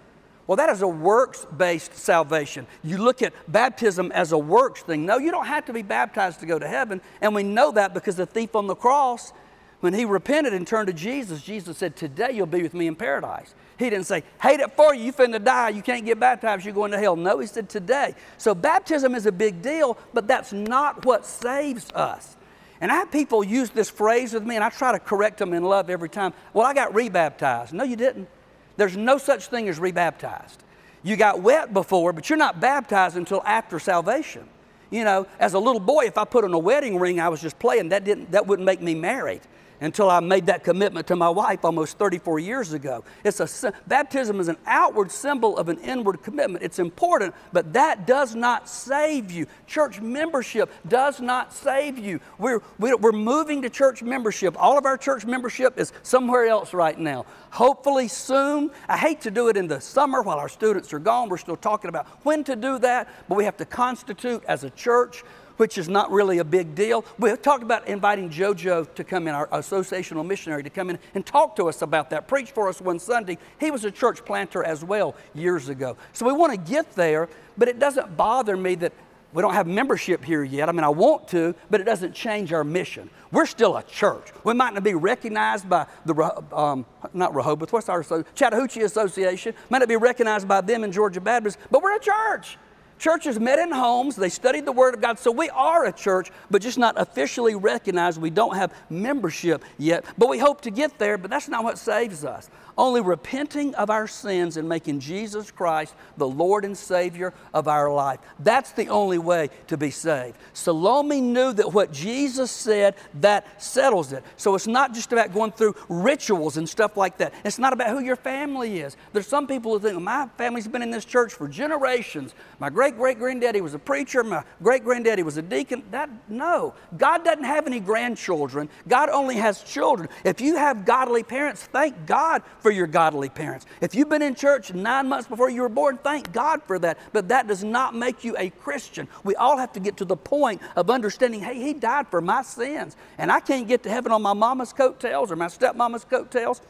Well, 0.47 0.57
that 0.57 0.69
is 0.71 0.83
a 0.83 0.89
works 0.89 1.47
based 1.57 1.95
salvation. 1.95 2.67
You 2.83 2.99
look 2.99 3.23
at 3.23 3.33
baptism 3.47 4.11
as 4.13 4.33
a 4.33 4.39
works 4.39 4.83
thing. 4.83 5.07
No, 5.07 5.19
you 5.19 5.31
don't 5.31 5.47
have 5.47 5.67
to 5.67 5.73
be 5.73 5.83
baptized 5.83 6.41
to 6.41 6.47
go 6.47 6.59
to 6.59 6.67
heaven. 6.67 7.01
And 7.21 7.35
we 7.35 7.45
know 7.45 7.71
that 7.73 7.95
because 7.95 8.17
the 8.17 8.27
thief 8.27 8.57
on 8.57 8.67
the 8.67 8.75
cross, 8.75 9.33
when 9.81 9.95
he 9.95 10.05
repented 10.05 10.53
and 10.53 10.67
turned 10.67 10.87
to 10.89 10.93
Jesus, 10.93 11.43
Jesus 11.43 11.79
said, 11.79 11.97
Today 11.97 12.33
you'll 12.33 12.47
be 12.47 12.63
with 12.63 12.75
me 12.75 12.87
in 12.87 12.95
paradise. 12.95 13.55
He 13.79 13.89
didn't 13.89 14.07
say, 14.07 14.25
hate 14.43 14.61
it 14.61 14.71
for 14.73 14.95
you, 14.95 15.05
you 15.05 15.13
finna 15.13 15.43
die, 15.43 15.71
you 15.71 15.81
can't 15.81 16.05
get 16.05 16.21
baptized, 16.21 16.67
you're 16.67 16.75
going 16.75 16.91
to 16.91 16.99
hell. 16.99 17.17
No, 17.17 17.39
he 17.39 17.47
said 17.47 17.71
today. 17.71 18.15
So 18.37 18.55
baptism 18.55 19.15
is 19.15 19.25
a 19.25 19.33
big 19.33 19.63
deal, 19.63 19.97
but 20.13 20.29
that's 20.29 20.53
not 20.53 21.07
what 21.07 21.25
saves 21.25 21.91
us. 21.93 22.37
And 22.83 22.93
I 22.93 22.97
have 22.97 23.11
people 23.11 23.43
use 23.43 23.71
this 23.71 23.89
phrase 23.89 24.35
with 24.35 24.43
me, 24.45 24.55
and 24.55 24.63
I 24.63 24.69
try 24.69 24.93
to 24.93 24.99
correct 24.99 25.39
them 25.39 25.55
in 25.55 25.63
love 25.63 25.89
every 25.89 26.11
time. 26.11 26.35
Well, 26.53 26.67
I 26.67 26.75
got 26.75 26.95
rebaptized. 26.95 27.73
No, 27.73 27.85
you 27.85 27.97
didn't. 27.97 28.29
There's 28.77 28.99
no 28.99 29.17
such 29.17 29.47
thing 29.47 29.67
as 29.67 29.79
rebaptized. 29.79 30.63
You 31.03 31.17
got 31.17 31.41
wet 31.41 31.73
before, 31.73 32.13
but 32.13 32.29
you're 32.29 32.37
not 32.37 32.61
baptized 32.61 33.17
until 33.17 33.43
after 33.47 33.79
salvation. 33.79 34.47
You 34.91 35.05
know, 35.05 35.27
as 35.39 35.55
a 35.55 35.59
little 35.59 35.81
boy, 35.81 36.07
if 36.07 36.19
I 36.19 36.25
put 36.25 36.45
on 36.45 36.53
a 36.53 36.59
wedding 36.59 36.99
ring, 36.99 37.21
I 37.21 37.29
was 37.29 37.41
just 37.41 37.59
playing, 37.59 37.91
that, 37.91 38.05
didn't, 38.05 38.33
that 38.33 38.47
wouldn't 38.47 38.67
make 38.67 38.83
me 38.83 38.95
married 38.95 39.43
until 39.81 40.11
I 40.11 40.21
made 40.21 40.47
that 40.47 40.63
commitment 40.63 41.07
to 41.09 41.17
my 41.17 41.29
wife 41.29 41.65
almost 41.65 41.99
34 41.99 42.39
years 42.39 42.73
ago. 42.73 43.03
It's 43.25 43.41
a, 43.41 43.73
baptism 43.87 44.41
is 44.41 44.49
an 44.49 44.59
outward 44.67 45.11
symbol 45.11 45.57
of 45.57 45.69
an 45.69 45.79
inward 45.79 46.23
commitment. 46.23 46.63
It's 46.63 46.79
important, 46.79 47.35
but 47.53 47.73
that 47.73 48.07
does 48.07 48.35
not 48.35 48.69
save 48.69 49.31
you. 49.31 49.47
Church 49.67 50.01
membership 50.01 50.71
does 50.87 51.21
not 51.21 51.53
save 51.53 51.99
you. 51.99 52.21
We're, 52.39 52.61
we're 52.79 53.13
moving 53.13 53.63
to 53.63 53.71
church 53.71 54.03
membership. 54.03 54.55
All 54.61 54.77
of 54.77 54.85
our 54.85 54.97
church 54.97 55.25
membership 55.25 55.79
is 55.79 55.93
somewhere 56.03 56.47
else 56.47 56.75
right 56.75 56.99
now. 56.99 57.25
Hopefully 57.51 58.09
soon. 58.09 58.71
I 58.89 58.97
hate 58.97 59.23
to 59.23 59.31
do 59.31 59.49
it 59.49 59.57
in 59.57 59.67
the 59.67 59.81
summer 59.81 60.23
while 60.23 60.39
our 60.39 60.49
students 60.49 60.93
are 60.93 60.99
gone. 60.99 61.29
We're 61.29 61.39
still 61.39 61.57
talking 61.57 61.89
about 61.89 62.07
when 62.23 62.45
to 62.45 62.55
do 62.55 62.79
that, 62.81 63.09
but 63.29 63.37
we 63.37 63.45
have 63.45 63.57
to 63.57 63.65
constitute 63.65 64.45
as 64.47 64.65
a 64.65 64.71
church 64.81 65.23
which 65.61 65.77
is 65.77 65.91
not 65.91 66.11
really 66.11 66.39
a 66.39 66.45
big 66.45 66.75
deal. 66.75 67.05
We 67.19 67.37
talked 67.37 67.63
about 67.63 67.87
inviting 67.87 68.31
JoJo 68.31 68.95
to 68.95 69.05
come 69.05 69.29
in, 69.29 69.35
our 69.35 69.47
associational 69.49 70.27
missionary, 70.27 70.63
to 70.63 70.71
come 70.71 70.89
in 70.89 70.99
and 71.15 71.25
talk 71.25 71.55
to 71.57 71.69
us 71.69 71.83
about 71.83 72.09
that, 72.11 72.27
preach 72.27 72.53
for 72.53 72.67
us 72.67 72.81
one 72.81 72.99
Sunday. 72.99 73.37
He 73.59 73.71
was 73.71 73.85
a 73.85 73.91
church 73.91 74.25
planter 74.25 74.65
as 74.65 74.83
well 74.83 75.15
years 75.35 75.69
ago. 75.69 75.99
So 76.15 76.25
we 76.25 76.33
want 76.33 76.53
to 76.53 76.73
get 76.73 76.91
there, 76.95 77.29
but 77.59 77.69
it 77.69 77.79
doesn't 77.79 78.17
bother 78.17 78.57
me 78.57 78.75
that 78.77 78.95
we 79.35 79.43
don't 79.43 79.53
have 79.53 79.67
membership 79.67 80.25
here 80.25 80.43
yet. 80.43 80.71
I 80.71 80.73
mean, 80.73 80.83
I 80.83 80.89
want 80.89 81.29
to, 81.29 81.55
but 81.69 81.79
it 81.79 81.85
doesn't 81.85 82.15
change 82.15 82.55
our 82.55 82.65
mission. 82.65 83.11
We're 83.31 83.45
still 83.45 83.77
a 83.77 83.83
church. 83.83 84.33
We 84.45 84.55
might 84.55 84.73
not 84.73 84.83
be 84.83 84.95
recognized 84.95 85.69
by 85.69 85.87
the, 86.07 86.43
um, 86.57 86.87
not 87.13 87.35
Rehoboth, 87.35 87.71
what's 87.71 87.91
our, 87.91 88.03
Chattahoochee 88.35 88.81
Association, 88.81 89.53
might 89.69 89.81
not 89.81 89.89
be 89.89 89.97
recognized 89.97 90.49
by 90.49 90.63
them 90.63 90.85
in 90.85 90.91
Georgia 90.91 91.21
Baptist, 91.21 91.59
but 91.71 91.83
we're 91.83 91.97
a 91.97 92.01
church. 92.01 92.57
Churches 93.01 93.41
met 93.41 93.59
in 93.59 93.73
homes, 93.73 94.15
they 94.15 94.29
studied 94.29 94.67
the 94.67 94.73
Word 94.73 94.95
of 94.95 95.01
God. 95.01 95.19
So 95.19 95.33
we 95.33 95.49
are 95.49 95.87
a 95.87 95.93
church, 95.93 96.31
but 96.51 96.61
just 96.61 96.77
not 96.77 97.01
officially 97.01 97.55
recognized. 97.55 98.21
We 98.21 98.29
don't 98.29 98.55
have 98.57 98.75
membership 98.91 99.65
yet, 99.79 100.05
but 100.19 100.29
we 100.29 100.39
hope 100.39 100.61
to 100.61 100.71
get 100.71 100.99
there, 100.99 101.17
but 101.17 101.31
that's 101.31 101.49
not 101.49 101.65
what 101.65 101.79
saves 101.79 102.27
us. 102.27 102.51
Only 102.77 103.01
repenting 103.01 103.75
of 103.75 103.91
our 103.91 104.07
sins 104.07 104.57
and 104.57 104.69
making 104.69 105.01
Jesus 105.01 105.51
Christ 105.51 105.95
the 106.19 106.29
Lord 106.29 106.65
and 106.65 106.77
Savior 106.77 107.33
of 107.53 107.69
our 107.69 107.91
life. 107.91 108.21
That's 108.39 108.73
the 108.73 108.89
only 108.89 109.19
way 109.19 109.49
to 109.69 109.79
be 109.79 109.91
saved. 109.91 110.37
Salome 110.53 111.23
knew 111.23 111.53
that 111.55 111.73
what 111.73 111.93
Jesus 111.93 112.51
said, 112.51 112.97
that 113.21 113.63
settles 113.63 114.13
it. 114.13 114.25
So 114.37 114.55
it's 114.55 114.67
not 114.67 114.95
just 114.95 115.13
about 115.13 115.33
going 115.33 115.53
through 115.53 115.75
rituals 115.89 116.59
and 116.59 116.69
stuff 116.69 116.97
like 116.97 117.19
that. 117.19 117.33
It's 117.45 117.59
not 117.59 117.73
about 117.73 117.91
who 117.91 118.01
your 118.01 118.17
family 118.17 118.81
is. 118.81 118.97
There's 119.13 119.27
some 119.27 119.47
people 119.47 119.73
who 119.73 119.81
think, 119.81 120.01
my 120.01 120.29
family's 120.37 120.69
been 120.69 120.83
in 120.83 120.91
this 120.91 121.05
church 121.07 121.33
for 121.33 121.49
generations. 121.49 122.35
My 122.59 122.71
great 122.71 122.90
great 122.97 123.19
granddaddy 123.19 123.61
was 123.61 123.75
a 123.75 123.79
preacher, 123.79 124.23
my 124.23 124.45
great 124.63 124.85
granddaddy 124.85 125.23
was 125.23 125.37
a 125.37 125.43
deacon. 125.43 125.83
That 125.91 126.11
no. 126.29 126.75
God 126.97 127.25
doesn't 127.25 127.45
have 127.45 127.67
any 127.67 127.81
grandchildren. 127.81 128.69
God 128.89 129.09
only 129.09 129.37
has 129.37 129.63
children. 129.63 130.09
If 130.25 130.41
you 130.41 130.57
have 130.57 130.85
godly 130.85 131.23
parents, 131.23 131.63
thank 131.65 132.07
God 132.07 132.43
for 132.61 132.71
your 132.71 132.87
godly 132.87 133.29
parents. 133.29 133.67
If 133.81 133.95
you've 133.95 134.09
been 134.09 134.23
in 134.23 134.35
church 134.35 134.73
nine 134.73 135.09
months 135.09 135.29
before 135.29 135.51
you 135.51 135.63
were 135.63 135.69
born, 135.69 135.99
thank 135.99 136.33
God 136.33 136.63
for 136.63 136.79
that. 136.79 136.99
But 137.13 137.29
that 137.29 137.47
does 137.47 137.65
not 137.65 137.95
make 137.95 138.25
you 138.25 138.37
a 138.39 138.51
Christian. 138.51 139.09
We 139.25 139.35
all 139.37 139.57
have 139.57 139.73
to 139.73 139.81
get 139.81 139.97
to 139.99 140.05
the 140.05 140.17
point 140.17 140.61
of 140.77 140.91
understanding 140.91 141.41
hey, 141.41 141.55
He 141.55 141.73
died 141.73 142.09
for 142.09 142.21
my 142.21 142.43
sins. 142.43 142.97
And 143.19 143.31
I 143.31 143.41
can't 143.41 143.69
get 143.69 143.83
to 143.85 143.91
heaven 143.91 144.13
on 144.13 144.23
my 144.23 144.35
mama's 144.35 144.73
coattails 144.73 145.31
or 145.31 145.37
my 145.37 145.49
stepmama's 145.49 146.05
coattails. 146.05 146.61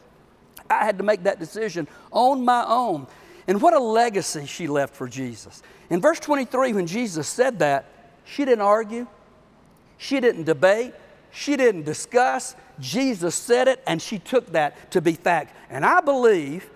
I 0.69 0.85
had 0.85 0.97
to 0.99 1.03
make 1.03 1.23
that 1.23 1.39
decision 1.39 1.87
on 2.11 2.45
my 2.45 2.63
own. 2.65 3.07
And 3.47 3.61
what 3.61 3.73
a 3.73 3.79
legacy 3.79 4.45
she 4.45 4.67
left 4.67 4.95
for 4.95 5.07
Jesus. 5.07 5.61
In 5.89 6.01
verse 6.01 6.19
23, 6.19 6.73
when 6.73 6.87
Jesus 6.87 7.27
said 7.27 7.59
that, 7.59 7.85
she 8.23 8.45
didn't 8.45 8.61
argue, 8.61 9.07
she 9.97 10.19
didn't 10.19 10.43
debate, 10.43 10.93
she 11.31 11.55
didn't 11.55 11.83
discuss. 11.83 12.55
Jesus 12.79 13.35
said 13.35 13.67
it, 13.67 13.81
and 13.87 14.01
she 14.01 14.19
took 14.19 14.51
that 14.51 14.91
to 14.91 15.01
be 15.01 15.13
fact. 15.13 15.55
And 15.69 15.85
I 15.85 16.01
believe, 16.01 16.69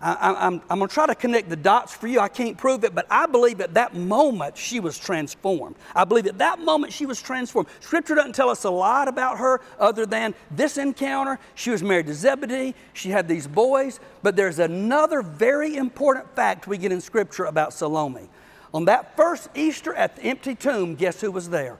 I, 0.00 0.46
am 0.46 0.60
going 0.68 0.80
to 0.80 0.86
try 0.88 1.06
to 1.06 1.14
connect 1.14 1.48
the 1.48 1.56
dots 1.56 1.92
for 1.92 2.06
you. 2.06 2.20
I 2.20 2.28
can't 2.28 2.56
prove 2.56 2.84
it, 2.84 2.94
but 2.94 3.06
I 3.10 3.26
believe 3.26 3.60
at 3.60 3.74
that 3.74 3.94
moment 3.96 4.56
she 4.56 4.78
was 4.78 4.96
transformed. 4.96 5.74
I 5.94 6.04
believe 6.04 6.26
at 6.26 6.38
that 6.38 6.60
moment 6.60 6.92
she 6.92 7.04
was 7.04 7.20
transformed. 7.20 7.68
Scripture 7.80 8.14
doesn't 8.14 8.34
tell 8.34 8.48
us 8.48 8.64
a 8.64 8.70
lot 8.70 9.08
about 9.08 9.38
her 9.38 9.60
other 9.78 10.06
than 10.06 10.34
this 10.52 10.78
encounter. 10.78 11.38
She 11.56 11.70
was 11.70 11.82
married 11.82 12.06
to 12.06 12.14
Zebedee, 12.14 12.74
she 12.92 13.10
had 13.10 13.26
these 13.26 13.48
boys, 13.48 13.98
but 14.22 14.36
there's 14.36 14.60
another 14.60 15.22
very 15.22 15.76
important 15.76 16.32
fact 16.36 16.68
we 16.68 16.78
get 16.78 16.92
in 16.92 17.00
Scripture 17.00 17.46
about 17.46 17.72
Salome. 17.72 18.28
On 18.72 18.84
that 18.84 19.16
first 19.16 19.48
Easter 19.54 19.94
at 19.94 20.16
the 20.16 20.22
empty 20.22 20.54
tomb, 20.54 20.94
guess 20.94 21.20
who 21.20 21.32
was 21.32 21.48
there? 21.48 21.78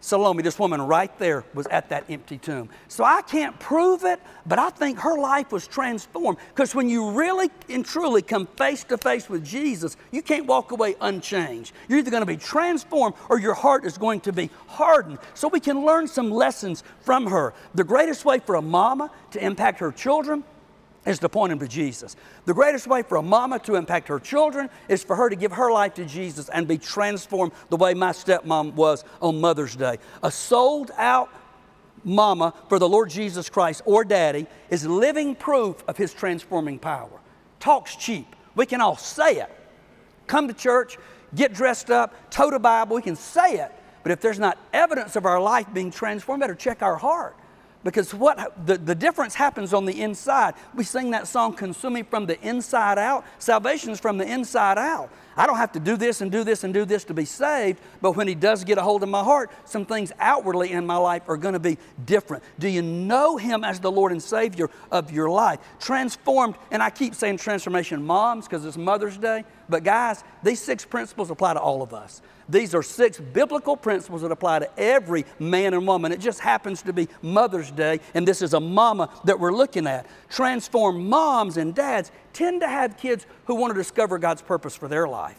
Salome, 0.00 0.42
this 0.42 0.58
woman 0.58 0.80
right 0.80 1.16
there, 1.18 1.44
was 1.54 1.66
at 1.66 1.88
that 1.88 2.04
empty 2.08 2.38
tomb. 2.38 2.68
So 2.86 3.02
I 3.02 3.22
can't 3.22 3.58
prove 3.58 4.04
it, 4.04 4.20
but 4.46 4.58
I 4.58 4.70
think 4.70 5.00
her 5.00 5.18
life 5.18 5.50
was 5.50 5.66
transformed. 5.66 6.38
Because 6.50 6.74
when 6.74 6.88
you 6.88 7.10
really 7.10 7.50
and 7.68 7.84
truly 7.84 8.22
come 8.22 8.46
face 8.46 8.84
to 8.84 8.98
face 8.98 9.28
with 9.28 9.44
Jesus, 9.44 9.96
you 10.12 10.22
can't 10.22 10.46
walk 10.46 10.70
away 10.70 10.94
unchanged. 11.00 11.72
You're 11.88 11.98
either 11.98 12.12
going 12.12 12.22
to 12.22 12.26
be 12.26 12.36
transformed 12.36 13.16
or 13.28 13.40
your 13.40 13.54
heart 13.54 13.84
is 13.84 13.98
going 13.98 14.20
to 14.20 14.32
be 14.32 14.50
hardened. 14.68 15.18
So 15.34 15.48
we 15.48 15.60
can 15.60 15.84
learn 15.84 16.06
some 16.06 16.30
lessons 16.30 16.84
from 17.00 17.26
her. 17.26 17.52
The 17.74 17.84
greatest 17.84 18.24
way 18.24 18.38
for 18.38 18.54
a 18.54 18.62
mama 18.62 19.10
to 19.32 19.44
impact 19.44 19.80
her 19.80 19.90
children 19.90 20.44
is 21.08 21.18
to 21.20 21.28
point 21.28 21.50
them 21.50 21.58
to 21.58 21.68
Jesus. 21.68 22.16
The 22.44 22.54
greatest 22.54 22.86
way 22.86 23.02
for 23.02 23.16
a 23.16 23.22
mama 23.22 23.58
to 23.60 23.76
impact 23.76 24.08
her 24.08 24.20
children 24.20 24.68
is 24.88 25.02
for 25.02 25.16
her 25.16 25.30
to 25.30 25.36
give 25.36 25.52
her 25.52 25.72
life 25.72 25.94
to 25.94 26.04
Jesus 26.04 26.48
and 26.50 26.68
be 26.68 26.78
transformed 26.78 27.52
the 27.70 27.76
way 27.76 27.94
my 27.94 28.10
stepmom 28.10 28.74
was 28.74 29.04
on 29.20 29.40
Mother's 29.40 29.74
Day. 29.74 29.98
A 30.22 30.30
sold 30.30 30.90
out 30.96 31.30
mama 32.04 32.52
for 32.68 32.78
the 32.78 32.88
Lord 32.88 33.10
Jesus 33.10 33.48
Christ 33.48 33.82
or 33.84 34.04
daddy 34.04 34.46
is 34.70 34.86
living 34.86 35.34
proof 35.34 35.82
of 35.88 35.96
his 35.96 36.12
transforming 36.12 36.78
power. 36.78 37.20
Talks 37.58 37.96
cheap. 37.96 38.36
We 38.54 38.66
can 38.66 38.80
all 38.80 38.96
say 38.96 39.36
it. 39.36 39.50
Come 40.26 40.46
to 40.48 40.54
church, 40.54 40.98
get 41.34 41.54
dressed 41.54 41.90
up, 41.90 42.30
tote 42.30 42.54
a 42.54 42.58
Bible, 42.58 42.96
we 42.96 43.02
can 43.02 43.16
say 43.16 43.54
it. 43.54 43.72
But 44.02 44.12
if 44.12 44.20
there's 44.20 44.38
not 44.38 44.58
evidence 44.72 45.16
of 45.16 45.24
our 45.24 45.40
life 45.40 45.66
being 45.72 45.90
transformed, 45.90 46.40
better 46.40 46.54
check 46.54 46.82
our 46.82 46.96
heart. 46.96 47.36
Because 47.84 48.12
what 48.12 48.66
the, 48.66 48.76
the 48.76 48.94
difference 48.94 49.34
happens 49.34 49.72
on 49.72 49.84
the 49.84 50.02
inside. 50.02 50.54
We 50.74 50.84
sing 50.84 51.10
that 51.12 51.28
song, 51.28 51.54
Consuming 51.54 52.04
from 52.04 52.26
the 52.26 52.40
Inside 52.40 52.98
Out. 52.98 53.24
Salvation 53.38 53.90
is 53.90 54.00
from 54.00 54.18
the 54.18 54.26
inside 54.26 54.78
out. 54.78 55.10
I 55.38 55.46
don't 55.46 55.56
have 55.56 55.70
to 55.72 55.80
do 55.80 55.96
this 55.96 56.20
and 56.20 56.32
do 56.32 56.42
this 56.42 56.64
and 56.64 56.74
do 56.74 56.84
this 56.84 57.04
to 57.04 57.14
be 57.14 57.24
saved, 57.24 57.80
but 58.02 58.16
when 58.16 58.26
He 58.26 58.34
does 58.34 58.64
get 58.64 58.76
a 58.76 58.82
hold 58.82 59.04
of 59.04 59.08
my 59.08 59.22
heart, 59.22 59.52
some 59.64 59.86
things 59.86 60.10
outwardly 60.18 60.72
in 60.72 60.84
my 60.84 60.96
life 60.96 61.22
are 61.28 61.36
going 61.36 61.52
to 61.52 61.60
be 61.60 61.78
different. 62.04 62.42
Do 62.58 62.68
you 62.68 62.82
know 62.82 63.36
Him 63.36 63.62
as 63.62 63.78
the 63.78 63.90
Lord 63.90 64.10
and 64.10 64.20
Savior 64.20 64.68
of 64.90 65.12
your 65.12 65.30
life? 65.30 65.60
Transformed, 65.78 66.56
and 66.72 66.82
I 66.82 66.90
keep 66.90 67.14
saying 67.14 67.36
transformation 67.36 68.04
moms 68.04 68.48
because 68.48 68.64
it's 68.64 68.76
Mother's 68.76 69.16
Day, 69.16 69.44
but 69.68 69.84
guys, 69.84 70.24
these 70.42 70.60
six 70.60 70.84
principles 70.84 71.30
apply 71.30 71.54
to 71.54 71.60
all 71.60 71.82
of 71.82 71.94
us. 71.94 72.20
These 72.48 72.74
are 72.74 72.82
six 72.82 73.20
biblical 73.20 73.76
principles 73.76 74.22
that 74.22 74.32
apply 74.32 74.60
to 74.60 74.80
every 74.80 75.26
man 75.38 75.74
and 75.74 75.86
woman. 75.86 76.12
It 76.12 76.20
just 76.20 76.40
happens 76.40 76.80
to 76.82 76.94
be 76.94 77.06
Mother's 77.20 77.70
Day, 77.70 78.00
and 78.14 78.26
this 78.26 78.40
is 78.40 78.54
a 78.54 78.60
mama 78.60 79.10
that 79.24 79.38
we're 79.38 79.52
looking 79.52 79.86
at. 79.86 80.06
Transform 80.30 81.08
moms 81.08 81.58
and 81.58 81.74
dads 81.74 82.10
tend 82.32 82.60
to 82.60 82.68
have 82.68 82.96
kids 82.96 83.26
who 83.46 83.54
want 83.54 83.72
to 83.72 83.78
discover 83.78 84.18
God's 84.18 84.42
purpose 84.42 84.76
for 84.76 84.88
their 84.88 85.08
life. 85.08 85.38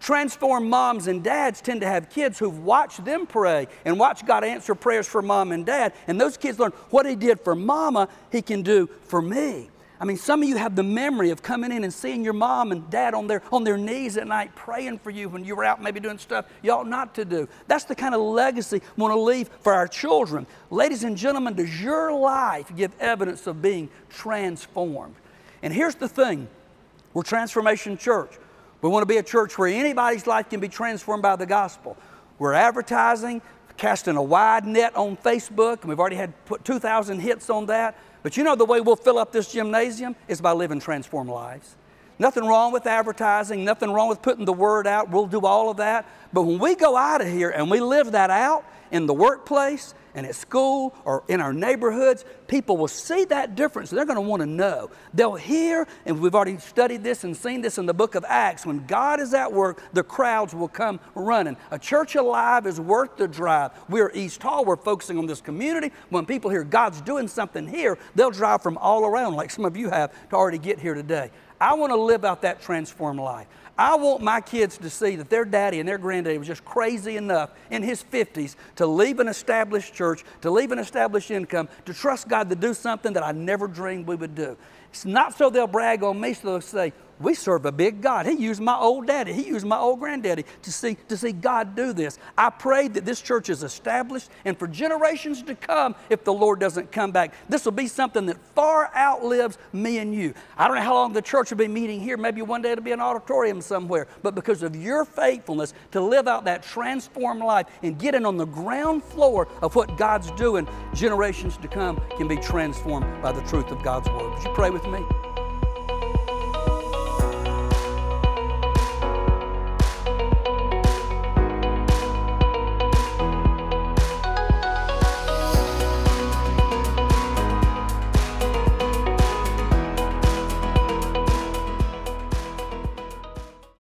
Transform 0.00 0.70
moms 0.70 1.06
and 1.06 1.22
dads 1.22 1.60
tend 1.60 1.82
to 1.82 1.86
have 1.86 2.08
kids 2.08 2.38
who've 2.38 2.64
watched 2.64 3.04
them 3.04 3.26
pray 3.26 3.68
and 3.84 3.98
watched 3.98 4.26
God 4.26 4.44
answer 4.44 4.74
prayers 4.74 5.06
for 5.06 5.20
mom 5.20 5.52
and 5.52 5.66
dad. 5.66 5.92
And 6.06 6.18
those 6.18 6.38
kids 6.38 6.58
learn 6.58 6.72
what 6.88 7.04
He 7.04 7.14
did 7.14 7.40
for 7.40 7.54
mama, 7.54 8.08
He 8.32 8.40
can 8.40 8.62
do 8.62 8.88
for 9.02 9.20
me. 9.20 9.68
I 10.00 10.06
mean, 10.06 10.16
some 10.16 10.42
of 10.42 10.48
you 10.48 10.56
have 10.56 10.74
the 10.74 10.82
memory 10.82 11.28
of 11.28 11.42
coming 11.42 11.70
in 11.70 11.84
and 11.84 11.92
seeing 11.92 12.24
your 12.24 12.32
mom 12.32 12.72
and 12.72 12.88
dad 12.88 13.12
on 13.12 13.26
their, 13.26 13.42
on 13.52 13.64
their 13.64 13.76
knees 13.76 14.16
at 14.16 14.26
night 14.26 14.54
praying 14.56 14.98
for 15.00 15.10
you 15.10 15.28
when 15.28 15.44
you 15.44 15.54
were 15.54 15.64
out 15.64 15.82
maybe 15.82 16.00
doing 16.00 16.16
stuff 16.16 16.46
you 16.62 16.72
ought 16.72 16.88
not 16.88 17.14
to 17.16 17.26
do. 17.26 17.46
That's 17.66 17.84
the 17.84 17.94
kind 17.94 18.14
of 18.14 18.22
legacy 18.22 18.80
we 18.96 19.00
want 19.02 19.12
to 19.12 19.20
leave 19.20 19.50
for 19.60 19.74
our 19.74 19.86
children. 19.86 20.46
Ladies 20.70 21.04
and 21.04 21.18
gentlemen, 21.18 21.52
does 21.52 21.82
your 21.82 22.14
life 22.14 22.74
give 22.74 22.98
evidence 22.98 23.46
of 23.46 23.60
being 23.60 23.90
transformed? 24.08 25.16
And 25.62 25.72
here's 25.72 25.94
the 25.94 26.08
thing 26.08 26.48
we're 27.12 27.22
Transformation 27.22 27.96
Church. 27.96 28.32
We 28.82 28.88
want 28.88 29.02
to 29.02 29.06
be 29.06 29.18
a 29.18 29.22
church 29.22 29.58
where 29.58 29.68
anybody's 29.68 30.26
life 30.26 30.48
can 30.48 30.60
be 30.60 30.68
transformed 30.68 31.22
by 31.22 31.36
the 31.36 31.46
gospel. 31.46 31.96
We're 32.38 32.54
advertising, 32.54 33.42
casting 33.76 34.16
a 34.16 34.22
wide 34.22 34.64
net 34.64 34.96
on 34.96 35.18
Facebook, 35.18 35.80
and 35.80 35.90
we've 35.90 36.00
already 36.00 36.16
had 36.16 36.32
put 36.46 36.64
2,000 36.64 37.20
hits 37.20 37.50
on 37.50 37.66
that. 37.66 37.98
But 38.22 38.36
you 38.36 38.44
know 38.44 38.56
the 38.56 38.64
way 38.64 38.80
we'll 38.80 38.96
fill 38.96 39.18
up 39.18 39.32
this 39.32 39.52
gymnasium 39.52 40.16
is 40.28 40.40
by 40.40 40.52
living 40.52 40.80
transformed 40.80 41.30
lives. 41.30 41.76
Nothing 42.18 42.44
wrong 42.44 42.72
with 42.72 42.86
advertising, 42.86 43.64
nothing 43.64 43.90
wrong 43.92 44.08
with 44.08 44.20
putting 44.20 44.44
the 44.44 44.52
word 44.52 44.86
out. 44.86 45.10
We'll 45.10 45.26
do 45.26 45.40
all 45.40 45.70
of 45.70 45.78
that. 45.78 46.06
But 46.32 46.42
when 46.42 46.58
we 46.58 46.74
go 46.74 46.96
out 46.96 47.22
of 47.22 47.28
here 47.28 47.50
and 47.50 47.70
we 47.70 47.80
live 47.80 48.12
that 48.12 48.30
out 48.30 48.64
in 48.90 49.06
the 49.06 49.14
workplace 49.14 49.94
and 50.14 50.26
at 50.26 50.34
school 50.34 50.94
or 51.04 51.24
in 51.28 51.40
our 51.40 51.52
neighborhoods, 51.52 52.24
people 52.46 52.76
will 52.76 52.88
see 52.88 53.24
that 53.26 53.54
difference. 53.54 53.90
They're 53.90 54.04
going 54.04 54.16
to 54.16 54.22
want 54.22 54.40
to 54.40 54.46
know. 54.46 54.90
They'll 55.14 55.34
hear, 55.34 55.86
and 56.06 56.20
we've 56.20 56.34
already 56.34 56.58
studied 56.58 57.02
this 57.02 57.24
and 57.24 57.36
seen 57.36 57.60
this 57.60 57.78
in 57.78 57.86
the 57.86 57.94
book 57.94 58.14
of 58.14 58.24
Acts. 58.28 58.66
When 58.66 58.86
God 58.86 59.20
is 59.20 59.34
at 59.34 59.52
work, 59.52 59.82
the 59.92 60.02
crowds 60.02 60.54
will 60.54 60.68
come 60.68 61.00
running. 61.14 61.56
A 61.70 61.78
church 61.78 62.14
alive 62.14 62.66
is 62.66 62.80
worth 62.80 63.16
the 63.16 63.28
drive. 63.28 63.72
We're 63.88 64.10
East 64.14 64.42
Hall, 64.42 64.64
we're 64.64 64.76
focusing 64.76 65.18
on 65.18 65.26
this 65.26 65.40
community. 65.40 65.92
When 66.08 66.26
people 66.26 66.50
hear 66.50 66.64
God's 66.64 67.00
doing 67.00 67.28
something 67.28 67.66
here, 67.66 67.98
they'll 68.14 68.30
drive 68.30 68.62
from 68.62 68.78
all 68.78 69.04
around, 69.04 69.34
like 69.34 69.50
some 69.50 69.64
of 69.64 69.76
you 69.76 69.90
have, 69.90 70.12
to 70.30 70.36
already 70.36 70.58
get 70.58 70.78
here 70.78 70.94
today. 70.94 71.30
I 71.60 71.74
want 71.74 71.90
to 71.90 71.96
live 71.96 72.24
out 72.24 72.42
that 72.42 72.62
transformed 72.62 73.20
life. 73.20 73.46
I 73.76 73.96
want 73.96 74.22
my 74.22 74.40
kids 74.40 74.76
to 74.78 74.90
see 74.90 75.16
that 75.16 75.30
their 75.30 75.44
daddy 75.44 75.80
and 75.80 75.88
their 75.88 75.98
granddaddy 75.98 76.38
was 76.38 76.46
just 76.46 76.64
crazy 76.64 77.16
enough 77.16 77.50
in 77.70 77.82
his 77.82 78.02
50s 78.02 78.56
to 78.76 78.86
leave 78.86 79.20
an 79.20 79.28
established 79.28 79.94
church, 79.94 80.24
to 80.42 80.50
leave 80.50 80.72
an 80.72 80.78
established 80.78 81.30
income, 81.30 81.68
to 81.86 81.94
trust 81.94 82.28
God 82.28 82.50
to 82.50 82.56
do 82.56 82.74
something 82.74 83.12
that 83.14 83.22
I 83.22 83.32
never 83.32 83.66
dreamed 83.66 84.06
we 84.06 84.16
would 84.16 84.34
do. 84.34 84.56
It's 84.90 85.04
not 85.04 85.36
so 85.36 85.50
they'll 85.50 85.66
brag 85.66 86.02
on 86.02 86.20
me, 86.20 86.34
so 86.34 86.48
they'll 86.48 86.60
say, 86.60 86.92
we 87.20 87.34
serve 87.34 87.66
a 87.66 87.72
big 87.72 88.00
God. 88.00 88.26
He 88.26 88.32
used 88.32 88.60
my 88.60 88.76
old 88.76 89.06
daddy, 89.06 89.32
he 89.32 89.46
used 89.46 89.66
my 89.66 89.78
old 89.78 90.00
granddaddy 90.00 90.44
to 90.62 90.72
see, 90.72 90.96
to 91.08 91.16
see 91.16 91.32
God 91.32 91.76
do 91.76 91.92
this. 91.92 92.18
I 92.36 92.50
pray 92.50 92.88
that 92.88 93.04
this 93.04 93.20
church 93.20 93.50
is 93.50 93.62
established 93.62 94.30
and 94.44 94.58
for 94.58 94.66
generations 94.66 95.42
to 95.42 95.54
come, 95.54 95.94
if 96.08 96.24
the 96.24 96.32
Lord 96.32 96.60
doesn't 96.60 96.90
come 96.90 97.12
back, 97.12 97.34
this 97.48 97.64
will 97.64 97.72
be 97.72 97.86
something 97.86 98.26
that 98.26 98.38
far 98.54 98.90
outlives 98.96 99.58
me 99.72 99.98
and 99.98 100.14
you. 100.14 100.34
I 100.56 100.66
don't 100.66 100.76
know 100.76 100.82
how 100.82 100.94
long 100.94 101.12
the 101.12 101.22
church 101.22 101.50
will 101.50 101.58
be 101.58 101.68
meeting 101.68 102.00
here. 102.00 102.16
Maybe 102.16 102.42
one 102.42 102.62
day 102.62 102.72
it'll 102.72 102.84
be 102.84 102.92
an 102.92 103.00
auditorium 103.00 103.60
somewhere. 103.60 104.08
But 104.22 104.34
because 104.34 104.62
of 104.62 104.74
your 104.74 105.04
faithfulness 105.04 105.74
to 105.92 106.00
live 106.00 106.26
out 106.26 106.44
that 106.44 106.62
transformed 106.62 107.42
life 107.42 107.66
and 107.82 107.98
get 107.98 108.14
in 108.14 108.24
on 108.24 108.36
the 108.36 108.46
ground 108.46 109.04
floor 109.04 109.48
of 109.62 109.76
what 109.76 109.96
God's 109.96 110.30
doing, 110.32 110.66
generations 110.94 111.56
to 111.58 111.68
come 111.68 112.00
can 112.16 112.28
be 112.28 112.36
transformed 112.36 113.22
by 113.22 113.32
the 113.32 113.42
truth 113.42 113.70
of 113.70 113.82
God's 113.82 114.08
word. 114.08 114.34
Would 114.34 114.44
you 114.44 114.52
pray 114.54 114.70
with 114.70 114.86
me? 114.86 115.29